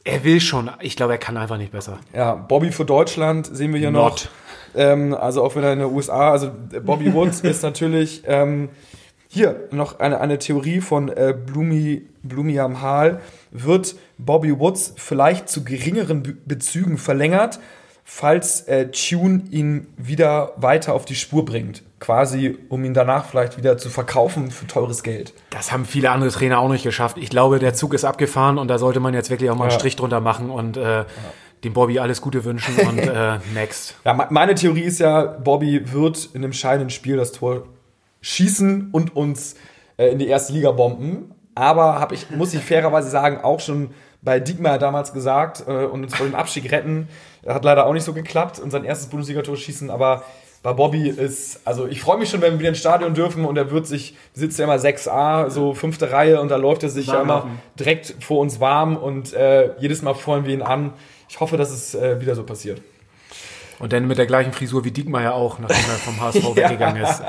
er 0.03 0.23
will 0.23 0.41
schon. 0.41 0.69
Ich 0.81 0.95
glaube, 0.95 1.13
er 1.13 1.17
kann 1.17 1.37
einfach 1.37 1.57
nicht 1.57 1.71
besser. 1.71 1.99
Ja, 2.13 2.35
Bobby 2.35 2.71
für 2.71 2.85
Deutschland 2.85 3.49
sehen 3.51 3.73
wir 3.73 3.79
hier 3.79 3.91
noch. 3.91 4.09
Not. 4.09 4.29
Ähm, 4.75 5.13
also 5.13 5.43
auch 5.43 5.55
wenn 5.55 5.63
er 5.63 5.73
in 5.73 5.79
den 5.79 5.91
USA, 5.91 6.31
also 6.31 6.51
Bobby 6.83 7.13
Woods 7.13 7.41
ist 7.41 7.63
natürlich 7.63 8.23
ähm, 8.25 8.69
hier 9.27 9.67
noch 9.71 9.99
eine, 9.99 10.19
eine 10.19 10.39
Theorie 10.39 10.81
von 10.81 11.09
äh, 11.09 11.33
Blumi, 11.33 12.59
am 12.59 12.81
Hal. 12.81 13.21
Wird 13.51 13.95
Bobby 14.17 14.57
Woods 14.59 14.93
vielleicht 14.97 15.49
zu 15.49 15.63
geringeren 15.63 16.23
Be 16.23 16.35
Bezügen 16.45 16.97
verlängert, 16.97 17.59
falls 18.03 18.61
äh, 18.61 18.89
Tune 18.91 19.43
ihn 19.51 19.87
wieder 19.97 20.53
weiter 20.57 20.93
auf 20.93 21.05
die 21.05 21.15
Spur 21.15 21.45
bringt? 21.45 21.83
Quasi, 22.03 22.57
um 22.69 22.83
ihn 22.83 22.93
danach 22.93 23.25
vielleicht 23.25 23.57
wieder 23.57 23.77
zu 23.77 23.89
verkaufen 23.89 24.51
für 24.51 24.67
teures 24.67 25.03
Geld. 25.03 25.33
Das 25.51 25.71
haben 25.71 25.85
viele 25.85 26.11
andere 26.11 26.29
Trainer 26.31 26.59
auch 26.59 26.67
nicht 26.69 26.83
geschafft. 26.83 27.17
Ich 27.17 27.29
glaube, 27.29 27.59
der 27.59 27.73
Zug 27.73 27.93
ist 27.93 28.03
abgefahren 28.03 28.57
und 28.57 28.67
da 28.67 28.77
sollte 28.77 28.99
man 28.99 29.13
jetzt 29.13 29.29
wirklich 29.29 29.49
auch 29.49 29.55
mal 29.55 29.63
einen 29.65 29.71
Ja. 29.71 29.79
Strich 29.79 29.95
drunter 29.95 30.19
machen 30.19 30.49
und 30.49 30.75
äh, 30.75 31.05
dem 31.63 31.71
Bobby 31.73 31.99
alles 31.99 32.19
Gute 32.21 32.43
wünschen 32.43 32.75
und 32.87 32.99
äh, 32.99 33.39
next. 33.53 33.95
Ja, 34.03 34.13
me- 34.13 34.27
meine 34.31 34.53
Theorie 34.53 34.81
ist 34.81 34.99
ja, 34.99 35.23
Bobby 35.23 35.93
wird 35.93 36.29
in 36.33 36.43
einem 36.43 36.51
scheidenden 36.51 36.89
Spiel 36.89 37.15
das 37.15 37.31
Tor 37.31 37.63
schießen 38.21 38.89
und 38.91 39.15
uns 39.15 39.55
äh, 39.97 40.07
in 40.11 40.19
die 40.19 40.27
erste 40.27 40.53
Liga 40.53 40.71
bomben. 40.71 41.33
Aber 41.55 41.99
habe 41.99 42.15
ich, 42.15 42.29
muss 42.31 42.53
ich 42.53 42.61
fairerweise 42.63 43.09
sagen, 43.09 43.39
auch 43.43 43.59
schon 43.59 43.91
bei 44.21 44.39
Diekmeyer 44.39 44.77
damals 44.79 45.13
gesagt 45.13 45.63
äh, 45.67 45.85
und 45.85 46.03
uns 46.03 46.15
vor 46.15 46.25
dem 46.25 46.35
Abstieg 46.35 46.71
retten. 46.71 47.07
Hat 47.47 47.63
leider 47.65 47.85
auch 47.85 47.93
nicht 47.93 48.03
so 48.05 48.13
geklappt 48.13 48.59
und 48.59 48.71
sein 48.71 48.85
erstes 48.85 49.07
Bundesligator 49.07 49.55
schießen, 49.55 49.89
aber 49.89 50.23
bei 50.63 50.71
Bobby 50.71 51.09
ist, 51.09 51.59
also 51.65 51.87
ich 51.87 52.01
freue 52.01 52.17
mich 52.17 52.29
schon, 52.29 52.41
wenn 52.41 52.53
wir 52.53 52.59
wieder 52.59 52.69
ins 52.69 52.79
Stadion 52.79 53.13
dürfen 53.13 53.43
und 53.43 53.57
er 53.57 53.69
wird 53.69 53.85
sich, 53.85 54.15
sitzt 54.33 54.57
ja 54.57 54.63
immer 54.63 54.77
6a, 54.77 55.49
so 55.49 55.73
fünfte 55.73 56.11
Reihe 56.11 56.39
und 56.39 56.49
da 56.49 56.55
läuft 56.55 56.83
er 56.83 56.89
sich 56.89 57.07
ja 57.07 57.21
immer 57.21 57.47
direkt 57.77 58.15
vor 58.21 58.39
uns 58.39 58.61
warm 58.61 58.95
und 58.95 59.33
äh, 59.33 59.71
jedes 59.79 60.01
Mal 60.01 60.13
freuen 60.13 60.45
wir 60.45 60.53
ihn 60.53 60.61
an. 60.61 60.93
Ich 61.29 61.39
hoffe, 61.41 61.57
dass 61.57 61.69
es 61.69 61.93
äh, 61.95 62.21
wieder 62.21 62.33
so 62.35 62.43
passiert. 62.43 62.81
Und 63.79 63.91
dann 63.91 64.07
mit 64.07 64.17
der 64.17 64.25
gleichen 64.25 64.53
Frisur 64.53 64.85
wie 64.85 64.91
Diekmeyer 64.91 65.33
auch, 65.33 65.59
nachdem 65.59 65.75
er 65.77 65.97
vom 65.97 66.21
HSV 66.21 66.43
weggegangen 66.55 67.03
ist. 67.03 67.21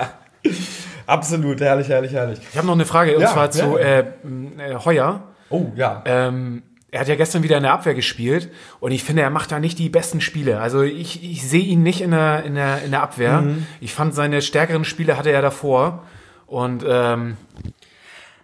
Absolut, 1.07 1.61
herrlich, 1.61 1.89
herrlich, 1.89 2.13
herrlich. 2.13 2.39
Ich 2.53 2.57
habe 2.57 2.67
noch 2.69 2.75
eine 2.75 2.87
Frage, 2.87 3.17
und 3.17 3.23
Ja, 3.23 3.33
zwar 3.33 3.51
zu 3.51 3.79
ja. 3.79 3.79
äh, 3.79 4.05
m, 4.23 4.53
äh, 4.61 4.75
Heuer. 4.85 5.23
Oh, 5.51 5.67
ja. 5.75 6.03
Ähm, 6.07 6.63
er 6.95 7.01
hat 7.01 7.09
ja 7.09 7.17
gestern 7.17 7.43
wieder 7.43 7.57
in 7.57 7.65
der 7.65 7.73
Abwehr 7.73 7.95
gespielt 7.95 8.51
und 8.79 8.93
ich 8.93 9.03
finde, 9.03 9.23
er 9.23 9.31
macht 9.31 9.51
da 9.51 9.59
nicht 9.59 9.79
die 9.79 9.89
besten 9.89 10.21
Spiele. 10.21 10.61
Also 10.61 10.83
ich, 10.83 11.25
ich 11.25 11.47
sehe 11.49 11.65
ihn 11.65 11.83
nicht 11.83 12.01
in 12.01 12.13
der, 12.13 12.45
in 12.45 12.55
der, 12.55 12.83
in 12.83 12.93
der 12.93 13.03
Abwehr. 13.03 13.41
Mhm. 13.41 13.67
Ich 13.81 13.93
fand 13.93 14.15
seine 14.15 14.41
stärkeren 14.43 14.85
Spiele 14.85 15.17
hatte 15.19 15.31
er 15.31 15.43
davor. 15.43 16.05
Und 16.47 16.85
ähm, 16.89 17.37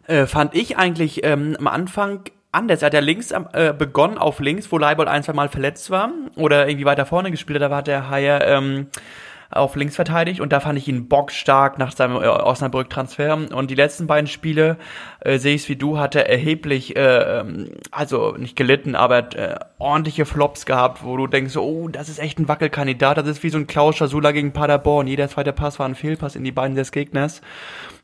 äh, 0.08 0.26
fand 0.26 0.54
ich 0.56 0.76
eigentlich 0.76 1.22
ähm, 1.24 1.54
am 1.60 1.68
Anfang 1.68 2.22
anders. 2.50 2.82
Er 2.82 2.86
hat 2.86 2.94
ja 2.94 3.00
links 3.00 3.30
am- 3.30 3.48
äh, 3.52 3.72
begonnen 3.72 4.18
auf 4.18 4.40
links, 4.40 4.72
wo 4.72 4.78
Leibold 4.78 5.08
ein, 5.08 5.22
zwei 5.22 5.32
Mal 5.34 5.48
verletzt 5.48 5.90
war 5.90 6.10
oder 6.34 6.66
irgendwie 6.66 6.86
weiter 6.86 7.06
vorne 7.06 7.30
gespielt 7.30 7.56
hat. 7.60 7.70
Da 7.70 7.70
war 7.70 7.82
der 7.84 8.10
Haier 8.10 8.44
ähm, 8.48 8.88
auf 9.50 9.74
links 9.74 9.96
verteidigt 9.96 10.40
und 10.40 10.52
da 10.52 10.60
fand 10.60 10.78
ich 10.78 10.86
ihn 10.86 11.08
bockstark 11.08 11.76
nach 11.78 11.92
seinem 11.92 12.16
äh, 12.16 12.28
Osnabrück-Transfer. 12.28 13.52
Und 13.52 13.70
die 13.70 13.74
letzten 13.74 14.06
beiden 14.06 14.28
Spiele 14.28 14.76
äh, 15.20 15.38
sehe 15.38 15.56
ich 15.56 15.62
es 15.62 15.68
wie 15.68 15.74
du, 15.74 15.98
hatte 15.98 16.28
erheblich, 16.28 16.94
äh, 16.96 17.40
ähm, 17.40 17.70
also 17.90 18.36
nicht 18.38 18.54
gelitten, 18.54 18.94
aber 18.94 19.34
äh, 19.36 19.56
ordentliche 19.78 20.24
Flops 20.24 20.66
gehabt, 20.66 21.04
wo 21.04 21.16
du 21.16 21.26
denkst, 21.26 21.56
oh, 21.56 21.88
das 21.88 22.08
ist 22.08 22.20
echt 22.20 22.38
ein 22.38 22.46
Wackelkandidat, 22.46 23.18
das 23.18 23.26
ist 23.26 23.42
wie 23.42 23.50
so 23.50 23.58
ein 23.58 23.66
Klaus 23.66 23.96
Schasula 23.96 24.30
gegen 24.30 24.52
Paderborn. 24.52 25.08
Jeder 25.08 25.28
zweite 25.28 25.52
Pass 25.52 25.80
war 25.80 25.86
ein 25.86 25.96
Fehlpass 25.96 26.36
in 26.36 26.44
die 26.44 26.52
Beine 26.52 26.76
des 26.76 26.92
Gegners. 26.92 27.40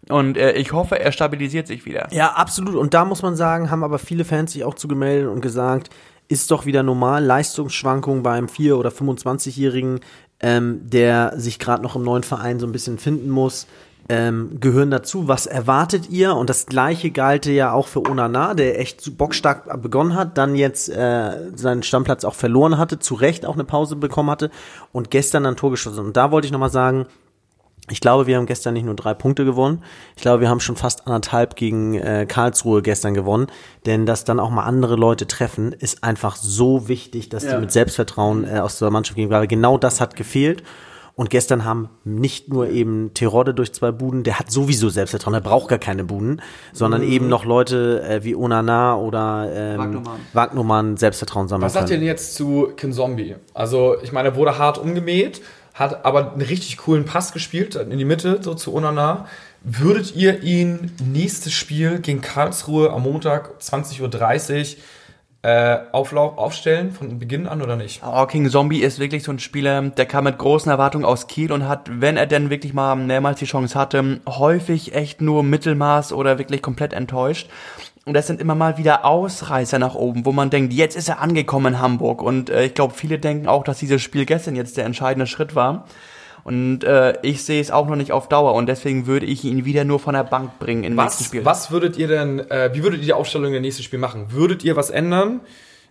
Und 0.09 0.37
äh, 0.37 0.53
ich 0.53 0.73
hoffe, 0.73 0.99
er 0.99 1.13
stabilisiert 1.13 1.69
sich 1.69 1.85
wieder. 1.85 2.09
Ja, 2.11 2.33
absolut. 2.33 2.75
Und 2.75 2.93
da 2.93 3.05
muss 3.05 3.23
man 3.23 3.37
sagen, 3.37 3.71
haben 3.71 3.85
aber 3.85 4.01
viele 4.01 4.25
Fans 4.25 4.53
sich 4.53 4.65
auch 4.65 4.75
zugemeldet 4.75 5.29
und 5.29 5.41
gesagt, 5.41 5.91
ist 6.29 6.51
doch 6.51 6.67
wieder 6.67 6.83
normal, 6.83 7.25
Leistungsschwankungen 7.25 8.23
beim 8.23 8.47
4- 8.47 8.75
oder 8.75 8.91
25-Jährigen, 8.91 10.01
ähm, 10.41 10.81
der 10.83 11.35
sich 11.37 11.59
gerade 11.59 11.83
noch 11.83 11.97
im 11.97 12.03
neuen 12.03 12.23
Verein 12.23 12.61
so 12.61 12.67
ein 12.67 12.73
bisschen 12.73 12.99
finden 12.99 13.31
muss, 13.31 13.67
ähm, 14.09 14.59
gehören 14.61 14.91
dazu. 14.91 15.29
Was 15.29 15.47
erwartet 15.47 16.11
ihr? 16.11 16.37
Und 16.37 16.49
das 16.49 16.67
gleiche 16.67 17.11
galte 17.11 17.51
ja 17.51 17.73
auch 17.73 17.89
für 17.89 18.09
Onana, 18.09 18.55
der 18.55 18.79
echt 18.79 19.17
bockstark 19.17 19.83
begonnen 19.83 20.15
hat, 20.15 20.39
dann 20.39 20.55
jetzt 20.55 20.89
äh, 20.89 21.51
seinen 21.55 21.83
Stammplatz 21.83 22.25
auch 22.25 22.35
verloren 22.35 22.79
hatte, 22.79 22.99
zu 22.99 23.15
Recht 23.15 23.45
auch 23.47 23.55
eine 23.55 23.65
Pause 23.65 23.97
bekommen 23.97 24.31
hatte 24.31 24.51
und 24.93 25.11
gestern 25.11 25.47
ein 25.47 25.57
Tor 25.57 25.71
geschossen. 25.71 26.05
Und 26.05 26.17
da 26.17 26.31
wollte 26.31 26.47
ich 26.47 26.53
nochmal 26.53 26.71
sagen, 26.71 27.07
ich 27.91 28.01
glaube, 28.01 28.27
wir 28.27 28.37
haben 28.37 28.47
gestern 28.47 28.75
nicht 28.75 28.85
nur 28.85 28.95
drei 28.95 29.15
Punkte 29.15 29.45
gewonnen. 29.45 29.83
Ich 30.17 30.23
glaube, 30.23 30.41
wir 30.41 30.49
haben 30.49 30.61
schon 30.61 30.77
fast 30.77 31.07
anderthalb 31.07 31.55
gegen 31.55 31.95
äh, 31.95 32.27
Karlsruhe 32.29 32.83
gestern 32.83 33.15
gewonnen. 33.15 33.47
Denn 33.87 34.07
dass 34.07 34.25
dann 34.25 34.41
auch 34.41 34.51
mal 34.51 34.65
andere 34.65 34.97
Leute 34.97 35.27
treffen, 35.27 35.73
ist 35.73 36.03
einfach 36.03 36.37
so 36.37 36.89
wichtig, 36.89 37.29
dass 37.29 37.45
ja. 37.45 37.55
die 37.55 37.61
mit 37.61 37.73
Selbstvertrauen 37.73 38.45
äh, 38.45 38.59
aus 38.59 38.79
der 38.79 38.91
Mannschaft 38.91 39.17
gehen. 39.17 39.31
Weil 39.31 39.47
genau 39.47 39.79
das 39.79 40.01
hat 40.01 40.17
gefehlt. 40.17 40.65
Und 41.15 41.31
gestern 41.31 41.65
haben 41.65 41.89
nicht 42.05 42.51
nur 42.51 42.69
eben 42.69 43.15
Terodde 43.15 43.55
durch 43.55 43.73
zwei 43.73 43.91
Buden, 43.91 44.23
der 44.23 44.39
hat 44.39 44.51
sowieso 44.51 44.91
Selbstvertrauen, 44.91 45.33
der 45.33 45.41
braucht 45.41 45.69
gar 45.69 45.79
keine 45.79 46.05
Buden, 46.05 46.43
sondern 46.75 47.01
mhm. 47.01 47.11
eben 47.11 47.29
noch 47.31 47.47
Leute 47.47 48.03
äh, 48.07 48.23
wie 48.23 48.37
Onana 48.37 48.99
oder 48.99 49.49
ähm, 49.51 50.03
Wagnumann 50.35 50.99
Selbstvertrauen 50.99 51.49
sammeln 51.49 51.65
Was 51.65 51.73
sagt 51.73 51.89
ihr 51.89 51.97
denn 51.97 52.05
jetzt 52.05 52.35
zu 52.35 52.69
Kinzombie? 52.77 53.37
Also 53.55 53.97
ich 54.03 54.13
meine, 54.13 54.29
er 54.29 54.37
wurde 54.37 54.59
hart 54.59 54.77
umgemäht, 54.77 55.41
hat 55.77 56.07
aber 56.07 56.33
einen 56.33 56.41
richtig 56.41 56.79
coolen 56.79 57.05
Pass 57.05 57.33
gespielt 57.33 57.77
in 57.77 57.97
die 57.97 58.05
Mitte, 58.05 58.39
so 58.41 58.55
zu 58.55 58.75
Onana. 58.75 59.27
Würdet 59.63 60.17
ihr 60.17 60.43
ihn 60.43 60.91
nächstes 61.05 61.53
Spiel 61.53 61.99
gegen 61.99 62.23
Karlsruhe 62.23 62.91
am 62.91 63.03
Montag 63.03 63.61
20.30 63.61 64.01
Uhr 64.01 64.83
äh, 65.43 65.79
Auflauf, 65.93 66.39
aufstellen 66.39 66.93
von 66.93 67.19
Beginn 67.19 67.47
an 67.47 67.61
oder 67.61 67.77
nicht? 67.77 68.01
Oh, 68.05 68.25
King 68.25 68.49
Zombie 68.49 68.81
ist 68.81 68.99
wirklich 68.99 69.23
so 69.23 69.33
ein 69.33 69.39
Spieler, 69.39 69.83
der 69.83 70.07
kam 70.07 70.25
mit 70.25 70.39
großen 70.39 70.71
Erwartungen 70.71 71.05
aus 71.05 71.27
Kiel 71.27 71.53
und 71.53 71.69
hat, 71.69 72.01
wenn 72.01 72.17
er 72.17 72.27
denn 72.27 72.49
wirklich 72.49 72.73
mal 72.73 72.97
mehrmals 72.97 73.39
die 73.39 73.45
Chance 73.45 73.79
hatte, 73.79 74.21
häufig 74.27 74.95
echt 74.95 75.21
nur 75.21 75.43
Mittelmaß 75.43 76.13
oder 76.15 76.39
wirklich 76.39 76.63
komplett 76.63 76.95
enttäuscht. 76.95 77.51
Und 78.07 78.15
das 78.15 78.29
sind 78.29 78.41
immer 78.41 78.55
mal 78.55 78.79
wieder 78.79 79.05
Ausreißer 79.05 79.81
nach 79.81 79.97
oben, 79.97 80.25
wo 80.25 80.31
man 80.31 80.49
denkt, 80.49 80.73
jetzt 80.73 80.97
ist 80.97 81.09
er 81.09 81.21
angekommen 81.21 81.75
in 81.75 81.81
Hamburg. 81.81 82.23
Und 82.23 82.51
äh, 82.51 82.67
ich 82.67 82.75
glaube, 82.75 82.95
viele 82.95 83.19
denken 83.19 83.49
auch, 83.49 83.65
dass 83.65 83.81
dieses 83.81 84.01
Spiel 84.01 84.25
gestern 84.25 84.55
jetzt 84.55 84.77
der 84.77 84.85
entscheidende 84.85 85.27
Schritt 85.27 85.57
war. 85.57 85.87
Und 86.45 86.85
äh, 86.85 87.15
ich 87.23 87.43
sehe 87.43 87.61
es 87.61 87.73
auch 87.73 87.89
noch 87.89 87.97
nicht 87.97 88.13
auf 88.13 88.29
Dauer 88.29 88.55
und 88.55 88.67
deswegen 88.67 89.09
würde 89.09 89.27
ich 89.27 89.43
ihn 89.43 89.65
wieder 89.65 89.83
nur 89.83 89.99
von 89.99 90.15
der 90.15 90.23
Bank 90.23 90.61
bringen 90.61 90.85
im 90.85 90.97
was, 90.97 91.07
nächsten 91.07 91.25
Spiel. 91.25 91.45
Was 91.45 91.73
würdet 91.73 91.97
ihr 91.97 92.07
denn, 92.07 92.49
äh, 92.49 92.71
wie 92.73 92.85
würdet 92.85 93.01
ihr 93.01 93.07
die 93.07 93.13
Aufstellung 93.13 93.53
im 93.53 93.63
nächsten 93.63 93.83
Spiel 93.83 93.99
machen? 93.99 94.27
Würdet 94.31 94.63
ihr 94.63 94.77
was 94.77 94.91
ändern? 94.91 95.41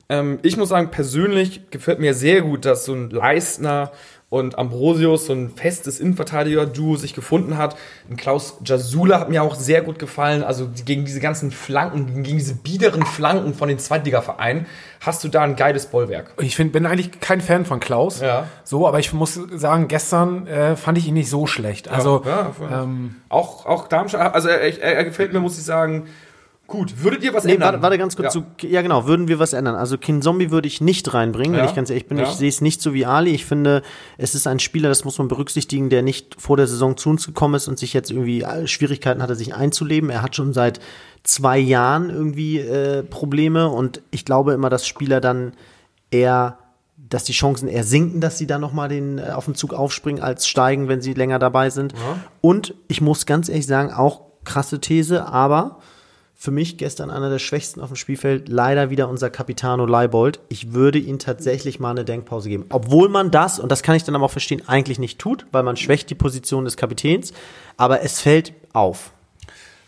Ähm, 0.08 0.39
ich 0.43 0.56
muss 0.56 0.69
sagen, 0.69 0.91
persönlich 0.91 1.69
gefällt 1.69 1.99
mir 1.99 2.13
sehr 2.13 2.43
gut, 2.43 2.63
dass 2.63 2.86
so 2.86 2.93
ein 2.93 3.10
Leistner 3.10 3.91
und 4.29 4.57
Ambrosius, 4.57 5.27
so 5.27 5.33
ein 5.33 5.51
festes 5.51 5.99
Innenverteidiger-Duo 5.99 6.95
sich 6.95 7.13
gefunden 7.13 7.57
hat. 7.57 7.75
Und 8.09 8.17
Klaus 8.17 8.57
Jasula 8.65 9.19
hat 9.19 9.29
mir 9.29 9.43
auch 9.43 9.55
sehr 9.55 9.81
gut 9.81 9.99
gefallen. 9.99 10.43
Also 10.43 10.69
gegen 10.83 11.05
diese 11.05 11.19
ganzen 11.19 11.51
Flanken, 11.51 12.23
gegen 12.23 12.38
diese 12.38 12.55
biederen 12.55 13.05
Flanken 13.05 13.53
von 13.53 13.69
den 13.69 13.77
Zweitliga-Vereinen, 13.77 14.65
hast 14.99 15.23
du 15.23 15.27
da 15.27 15.43
ein 15.43 15.55
geiles 15.55 15.85
Bollwerk. 15.85 16.33
Ich 16.41 16.55
find, 16.55 16.71
bin 16.71 16.85
eigentlich 16.88 17.19
kein 17.19 17.39
Fan 17.39 17.65
von 17.65 17.79
Klaus. 17.79 18.19
Ja. 18.19 18.47
So, 18.63 18.88
aber 18.88 18.99
ich 18.99 19.13
muss 19.13 19.39
sagen, 19.53 19.88
gestern 19.88 20.47
äh, 20.47 20.75
fand 20.75 20.97
ich 20.97 21.07
ihn 21.07 21.13
nicht 21.13 21.29
so 21.29 21.45
schlecht. 21.45 21.88
Also 21.88 22.23
ja, 22.25 22.51
ja, 22.59 22.83
ähm, 22.83 23.17
auch, 23.29 23.67
auch 23.67 23.88
Darmstadt, 23.88 24.33
also 24.33 24.49
er, 24.49 24.59
er, 24.59 24.95
er 24.95 25.03
gefällt 25.05 25.33
mir, 25.33 25.39
muss 25.39 25.57
ich 25.57 25.63
sagen, 25.63 26.07
Gut, 26.67 27.04
würdet 27.04 27.23
ihr 27.23 27.34
was 27.34 27.43
nee, 27.43 27.54
ändern? 27.54 27.73
Warte, 27.73 27.84
warte 27.84 27.97
ganz 27.99 28.15
kurz 28.15 28.34
ja. 28.34 28.41
zu. 28.41 28.67
Ja, 28.67 28.82
genau, 28.82 29.06
würden 29.06 29.28
wir 29.28 29.38
was 29.38 29.54
ändern. 29.54 29.75
Also 29.75 29.99
Kin 29.99 30.23
Zombie 30.23 30.49
würde 30.49 30.67
ich 30.67 30.82
nicht 30.82 31.13
reinbringen, 31.13 31.54
ja. 31.54 31.62
wenn 31.62 31.69
ich 31.69 31.75
ganz 31.75 31.91
ehrlich 31.91 32.08
bin. 32.08 32.17
Ja. 32.17 32.23
Ich 32.23 32.32
sehe 32.32 32.49
es 32.49 32.60
nicht 32.60 32.82
so 32.82 32.93
wie 32.95 33.06
Ali. 33.06 33.32
Ich 33.32 33.45
finde, 33.45 33.84
es 34.17 34.34
ist 34.34 34.47
ein 34.47 34.60
Spieler, 34.60 34.89
das 34.89 35.06
muss 35.06 35.19
man 35.19 35.28
berücksichtigen, 35.28 35.89
der 35.89 36.01
nicht 36.01 36.41
vor 36.41 36.58
der 36.58 36.65
Saison 36.65 36.97
zu 36.97 37.10
uns 37.10 37.28
gekommen 37.28 37.54
ist 37.54 37.67
und 37.67 37.78
sich 37.78 37.93
jetzt 37.93 38.10
irgendwie 38.10 38.41
äh, 38.41 38.65
Schwierigkeiten 38.65 39.21
hatte, 39.21 39.36
sich 39.36 39.54
einzuleben. 39.54 40.10
Er 40.10 40.23
hat 40.23 40.36
schon 40.36 40.54
seit 40.54 40.80
zwei 41.23 41.60
Jahren 41.60 42.10
irgendwie 42.10 42.60
äh, 42.60 43.04
Probleme 43.04 43.69
und 43.69 44.01
ich 44.10 44.25
glaube 44.25 44.54
immer, 44.54 44.69
dass 44.69 44.88
Spieler 44.88 45.21
dann 45.21 45.54
eher 46.10 46.58
dass 47.10 47.23
die 47.23 47.34
Chancen 47.34 47.67
eher 47.67 47.84
sinken, 47.84 48.19
dass 48.19 48.39
sie 48.39 48.47
dann 48.47 48.62
nochmal 48.62 48.89
den 48.89 49.19
äh, 49.19 49.30
auf 49.30 49.45
den 49.45 49.54
Zug 49.54 49.73
aufspringen, 49.73 50.23
als 50.23 50.47
steigen, 50.47 50.88
wenn 50.88 51.01
sie 51.01 51.13
länger 51.13 51.38
dabei 51.38 51.69
sind. 51.69 51.93
Und 52.41 52.73
ich 52.88 52.99
muss 52.99 53.28
ganz 53.28 53.47
ehrlich 53.47 53.67
sagen, 53.67 53.93
auch 53.93 54.21
krasse 54.43 54.80
These, 54.80 55.28
aber 55.28 55.80
für 56.37 56.51
mich 56.51 56.77
gestern 56.77 57.09
einer 57.09 57.29
der 57.29 57.39
schwächsten 57.39 57.79
auf 57.79 57.87
dem 57.87 57.95
Spielfeld, 57.95 58.49
leider 58.49 58.89
wieder 58.89 59.07
unser 59.07 59.29
Capitano 59.29 59.85
Leibold. 59.85 60.39
Ich 60.49 60.73
würde 60.73 60.99
ihm 60.99 61.17
tatsächlich 61.17 61.79
mal 61.79 61.91
eine 61.91 62.03
Denkpause 62.03 62.49
geben. 62.49 62.65
Obwohl 62.69 63.09
man 63.09 63.31
das, 63.31 63.57
und 63.57 63.71
das 63.71 63.83
kann 63.83 63.95
ich 63.95 64.03
dann 64.03 64.15
aber 64.15 64.25
auch 64.25 64.31
verstehen, 64.31 64.61
eigentlich 64.67 64.99
nicht 64.99 65.17
tut, 65.17 65.45
weil 65.51 65.63
man 65.63 65.77
schwächt 65.77 66.09
die 66.09 66.15
Position 66.15 66.65
des 66.65 66.75
Kapitäns, 66.77 67.33
aber 67.77 68.01
es 68.03 68.19
fällt 68.19 68.53
auf. 68.73 69.11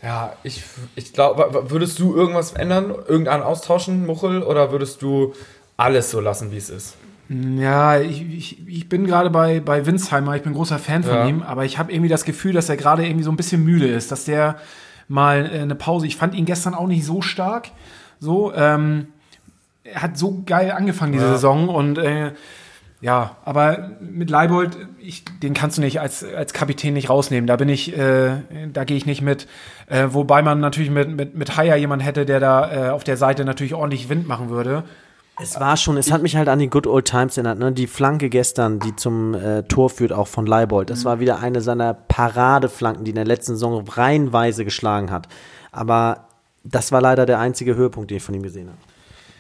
Ja, 0.02 0.34
ich, 0.44 0.64
ich 0.96 1.12
glaube, 1.12 1.66
würdest 1.70 2.00
du 2.00 2.16
irgendwas 2.16 2.54
ändern, 2.54 2.96
irgendeinen 3.08 3.44
austauschen, 3.44 4.06
Muchel, 4.06 4.42
oder 4.42 4.72
würdest 4.72 5.02
du 5.02 5.34
alles 5.76 6.12
so 6.12 6.22
lassen, 6.22 6.52
wie 6.52 6.58
es 6.58 6.70
ist? 6.70 6.96
Ja, 7.30 8.00
ich, 8.00 8.22
ich, 8.22 8.68
ich 8.68 8.90
bin 8.90 9.06
gerade 9.06 9.30
bei, 9.30 9.60
bei 9.60 9.86
Winsheimer, 9.86 10.36
ich 10.38 10.44
bin 10.44 10.54
großer 10.54 10.80
Fan 10.80 11.04
von 11.04 11.14
ja. 11.14 11.28
ihm, 11.28 11.42
aber 11.42 11.66
ich 11.66 11.78
habe 11.78 11.92
irgendwie 11.92 12.10
das 12.10 12.24
Gefühl, 12.24 12.54
dass 12.54 12.70
er 12.70 12.78
gerade 12.78 13.06
irgendwie 13.06 13.26
so 13.26 13.32
ein 13.32 13.36
bisschen 13.36 13.66
müde 13.66 13.88
ist, 13.88 14.12
dass 14.12 14.24
der 14.24 14.60
mal 15.08 15.46
äh, 15.46 15.60
eine 15.60 15.76
Pause. 15.76 16.08
Ich 16.08 16.18
fand 16.18 16.36
ihn 16.36 16.46
gestern 16.46 16.74
auch 16.74 16.88
nicht 16.88 17.06
so 17.06 17.22
stark. 17.22 17.70
So, 18.20 18.54
ähm, 18.54 19.08
er 19.84 20.02
hat 20.02 20.18
so 20.18 20.44
geil 20.46 20.72
angefangen 20.72 21.14
diese 21.14 21.26
ja. 21.26 21.32
Saison 21.32 21.70
und 21.70 21.98
äh, 21.98 22.32
ja, 23.00 23.36
aber 23.46 23.92
mit 24.00 24.32
Leibold, 24.32 24.76
ich, 25.00 25.24
den 25.44 25.54
kannst 25.54 25.78
du 25.78 25.82
nicht 25.82 26.02
als, 26.02 26.24
als 26.24 26.52
Kapitän 26.52 26.96
nicht 26.96 27.12
rausnehmen. 27.12 27.46
Da 27.46 27.56
bin 27.56 27.70
ich, 27.70 27.96
äh, 27.96 28.38
da 28.74 28.86
gehe 28.86 28.98
ich 28.98 29.06
nicht 29.06 29.22
mit. 29.22 29.48
Äh, 29.86 30.08
wobei 30.10 30.42
man 30.42 30.60
natürlich 30.60 30.90
mit, 30.90 31.16
mit, 31.16 31.36
mit 31.36 31.58
Haya 31.58 31.76
jemand 31.76 32.04
hätte, 32.04 32.26
der 32.26 32.40
da 32.40 32.88
äh, 32.88 32.90
auf 32.90 33.04
der 33.04 33.16
Seite 33.16 33.46
natürlich 33.46 33.76
ordentlich 33.76 34.10
Wind 34.10 34.28
machen 34.28 34.50
würde. 34.50 34.84
Es 35.40 35.60
war 35.60 35.78
schon, 35.78 35.98
es 35.98 36.12
hat 36.12 36.24
mich 36.24 36.36
halt 36.36 36.50
an 36.50 36.58
die 36.58 36.70
Good 36.70 36.88
Old 36.88 37.06
Times 37.06 37.38
erinnert, 37.38 37.60
ne? 37.60 37.72
Die 37.72 37.86
Flanke 37.86 38.30
gestern, 38.30 38.80
die 38.80 38.96
zum 38.96 39.36
äh, 39.36 39.64
Tor 39.64 39.90
führt, 39.92 40.12
auch 40.12 40.28
von 40.28 40.48
Leibold. 40.48 40.90
Das 40.90 41.02
mhm. 41.02 41.06
war 41.06 41.20
wieder 41.20 41.40
eine 41.40 41.62
seiner 41.62 41.94
Paradeflanken, 41.94 43.06
die 43.06 43.12
in 43.12 43.16
der 43.16 43.26
letzten 43.26 43.54
Saison 43.54 43.88
reihenweise 43.88 44.66
geschlagen 44.66 45.12
hat. 45.12 45.28
Aber 45.72 46.28
das 46.64 46.92
war 46.92 47.02
leider 47.02 47.28
der 47.28 47.40
einzige 47.40 47.76
Höhepunkt, 47.76 48.10
den 48.10 48.18
ich 48.18 48.24
von 48.24 48.34
ihm 48.34 48.42
gesehen 48.42 48.68
habe. 48.68 48.80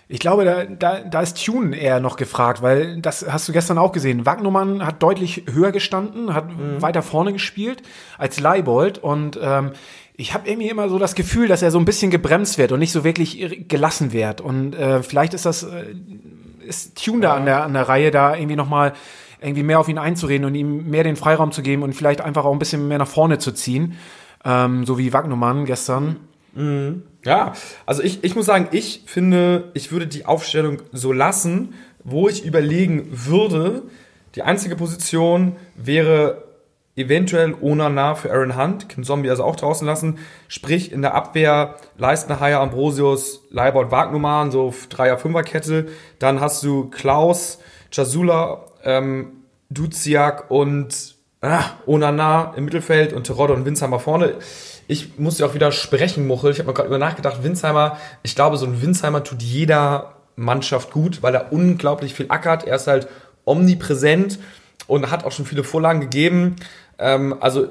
Ich 0.09 0.19
glaube, 0.19 0.45
da, 0.45 0.63
da, 0.63 0.99
da 1.01 1.21
ist 1.21 1.43
Tune 1.43 1.75
eher 1.75 1.99
noch 1.99 2.15
gefragt, 2.15 2.61
weil 2.61 3.01
das 3.01 3.25
hast 3.29 3.49
du 3.49 3.51
gestern 3.51 3.77
auch 3.77 3.91
gesehen. 3.91 4.25
Wagnumann 4.25 4.85
hat 4.85 5.03
deutlich 5.03 5.43
höher 5.51 5.73
gestanden, 5.73 6.33
hat 6.33 6.47
mhm. 6.47 6.81
weiter 6.81 7.01
vorne 7.01 7.33
gespielt 7.33 7.81
als 8.17 8.39
Leibold 8.39 8.99
und 8.99 9.37
ähm, 9.41 9.71
ich 10.19 10.33
habe 10.33 10.49
irgendwie 10.49 10.67
immer 10.67 10.89
so 10.89 10.97
das 10.97 11.13
Gefühl, 11.13 11.47
dass 11.47 11.61
er 11.61 11.69
so 11.69 11.77
ein 11.77 11.85
bisschen 11.85 12.09
gebremst 12.09 12.57
wird 12.57 12.71
und 12.71 12.79
nicht 12.79 12.91
so 12.91 13.03
wirklich 13.03 13.67
gelassen 13.67 14.11
wird. 14.11 14.41
Und 14.41 14.73
äh, 14.73 15.03
vielleicht 15.03 15.35
ist 15.35 15.45
das 15.45 15.63
äh, 15.63 15.85
ist 16.65 17.03
Tune 17.03 17.21
da 17.21 17.35
an 17.35 17.45
der 17.45 17.63
an 17.63 17.73
der 17.73 17.87
Reihe, 17.87 18.11
da 18.11 18.35
irgendwie 18.35 18.55
noch 18.55 18.67
mal 18.67 18.93
irgendwie 19.39 19.63
mehr 19.63 19.79
auf 19.79 19.87
ihn 19.87 19.99
einzureden 19.99 20.45
und 20.45 20.55
ihm 20.55 20.89
mehr 20.89 21.03
den 21.03 21.15
Freiraum 21.15 21.51
zu 21.51 21.61
geben 21.61 21.83
und 21.83 21.93
vielleicht 21.93 22.21
einfach 22.21 22.43
auch 22.45 22.51
ein 22.51 22.59
bisschen 22.59 22.87
mehr 22.87 22.97
nach 22.97 23.07
vorne 23.07 23.37
zu 23.37 23.51
ziehen, 23.51 23.93
ähm, 24.43 24.85
so 24.85 24.97
wie 24.97 25.13
Wagnumann 25.13 25.65
gestern. 25.65 26.17
Mhm. 26.55 27.03
Ja, 27.23 27.53
also 27.85 28.01
ich, 28.01 28.23
ich 28.23 28.35
muss 28.35 28.47
sagen, 28.47 28.69
ich 28.71 29.03
finde, 29.05 29.69
ich 29.75 29.91
würde 29.91 30.07
die 30.07 30.25
Aufstellung 30.25 30.81
so 30.91 31.13
lassen, 31.13 31.75
wo 32.03 32.27
ich 32.27 32.43
überlegen 32.43 33.07
würde, 33.11 33.83
die 34.33 34.41
einzige 34.41 34.75
Position 34.75 35.55
wäre 35.75 36.46
eventuell 36.97 37.55
Onana 37.61 38.15
für 38.15 38.31
Aaron 38.31 38.57
Hunt, 38.57 38.89
Kim 38.89 39.03
Zombie 39.03 39.29
also 39.29 39.43
auch 39.43 39.55
draußen 39.55 39.85
lassen. 39.87 40.17
Sprich, 40.47 40.91
in 40.91 41.01
der 41.01 41.13
Abwehr 41.13 41.75
Leistner, 41.97 42.39
Haier, 42.39 42.59
Ambrosius, 42.59 43.43
Leibold, 43.51 43.91
Wagnumann, 43.91 44.51
so 44.51 44.73
Dreier-Fünfer-Kette. 44.89 45.87
Dann 46.19 46.41
hast 46.41 46.63
du 46.63 46.89
Klaus, 46.89 47.59
Jasula, 47.91 48.65
ähm, 48.83 49.43
Duziak 49.69 50.49
und 50.49 51.15
ah, 51.41 51.63
Onana 51.85 52.53
im 52.55 52.65
Mittelfeld 52.65 53.13
und 53.13 53.25
Terodde 53.25 53.53
und 53.53 53.65
Winsheimer 53.65 53.99
vorne. 53.99 54.35
Ich 54.87 55.19
muss 55.19 55.37
dir 55.37 55.45
auch 55.45 55.53
wieder 55.53 55.71
sprechen, 55.71 56.25
Muchel. 56.25 56.51
Ich 56.51 56.59
habe 56.59 56.67
mir 56.67 56.73
gerade 56.73 56.87
über 56.87 56.97
nachgedacht, 56.97 57.43
Winsheimer, 57.43 57.97
ich 58.23 58.35
glaube, 58.35 58.57
so 58.57 58.65
ein 58.65 58.81
Winsheimer 58.81 59.23
tut 59.23 59.43
jeder 59.43 60.15
Mannschaft 60.35 60.91
gut, 60.91 61.21
weil 61.21 61.35
er 61.35 61.51
unglaublich 61.51 62.13
viel 62.13 62.27
ackert. 62.29 62.65
Er 62.65 62.77
ist 62.77 62.87
halt 62.87 63.07
omnipräsent 63.45 64.39
und 64.87 65.11
hat 65.11 65.25
auch 65.25 65.31
schon 65.31 65.45
viele 65.45 65.63
Vorlagen 65.63 65.99
gegeben. 65.99 66.55
Ähm, 66.99 67.35
also 67.39 67.67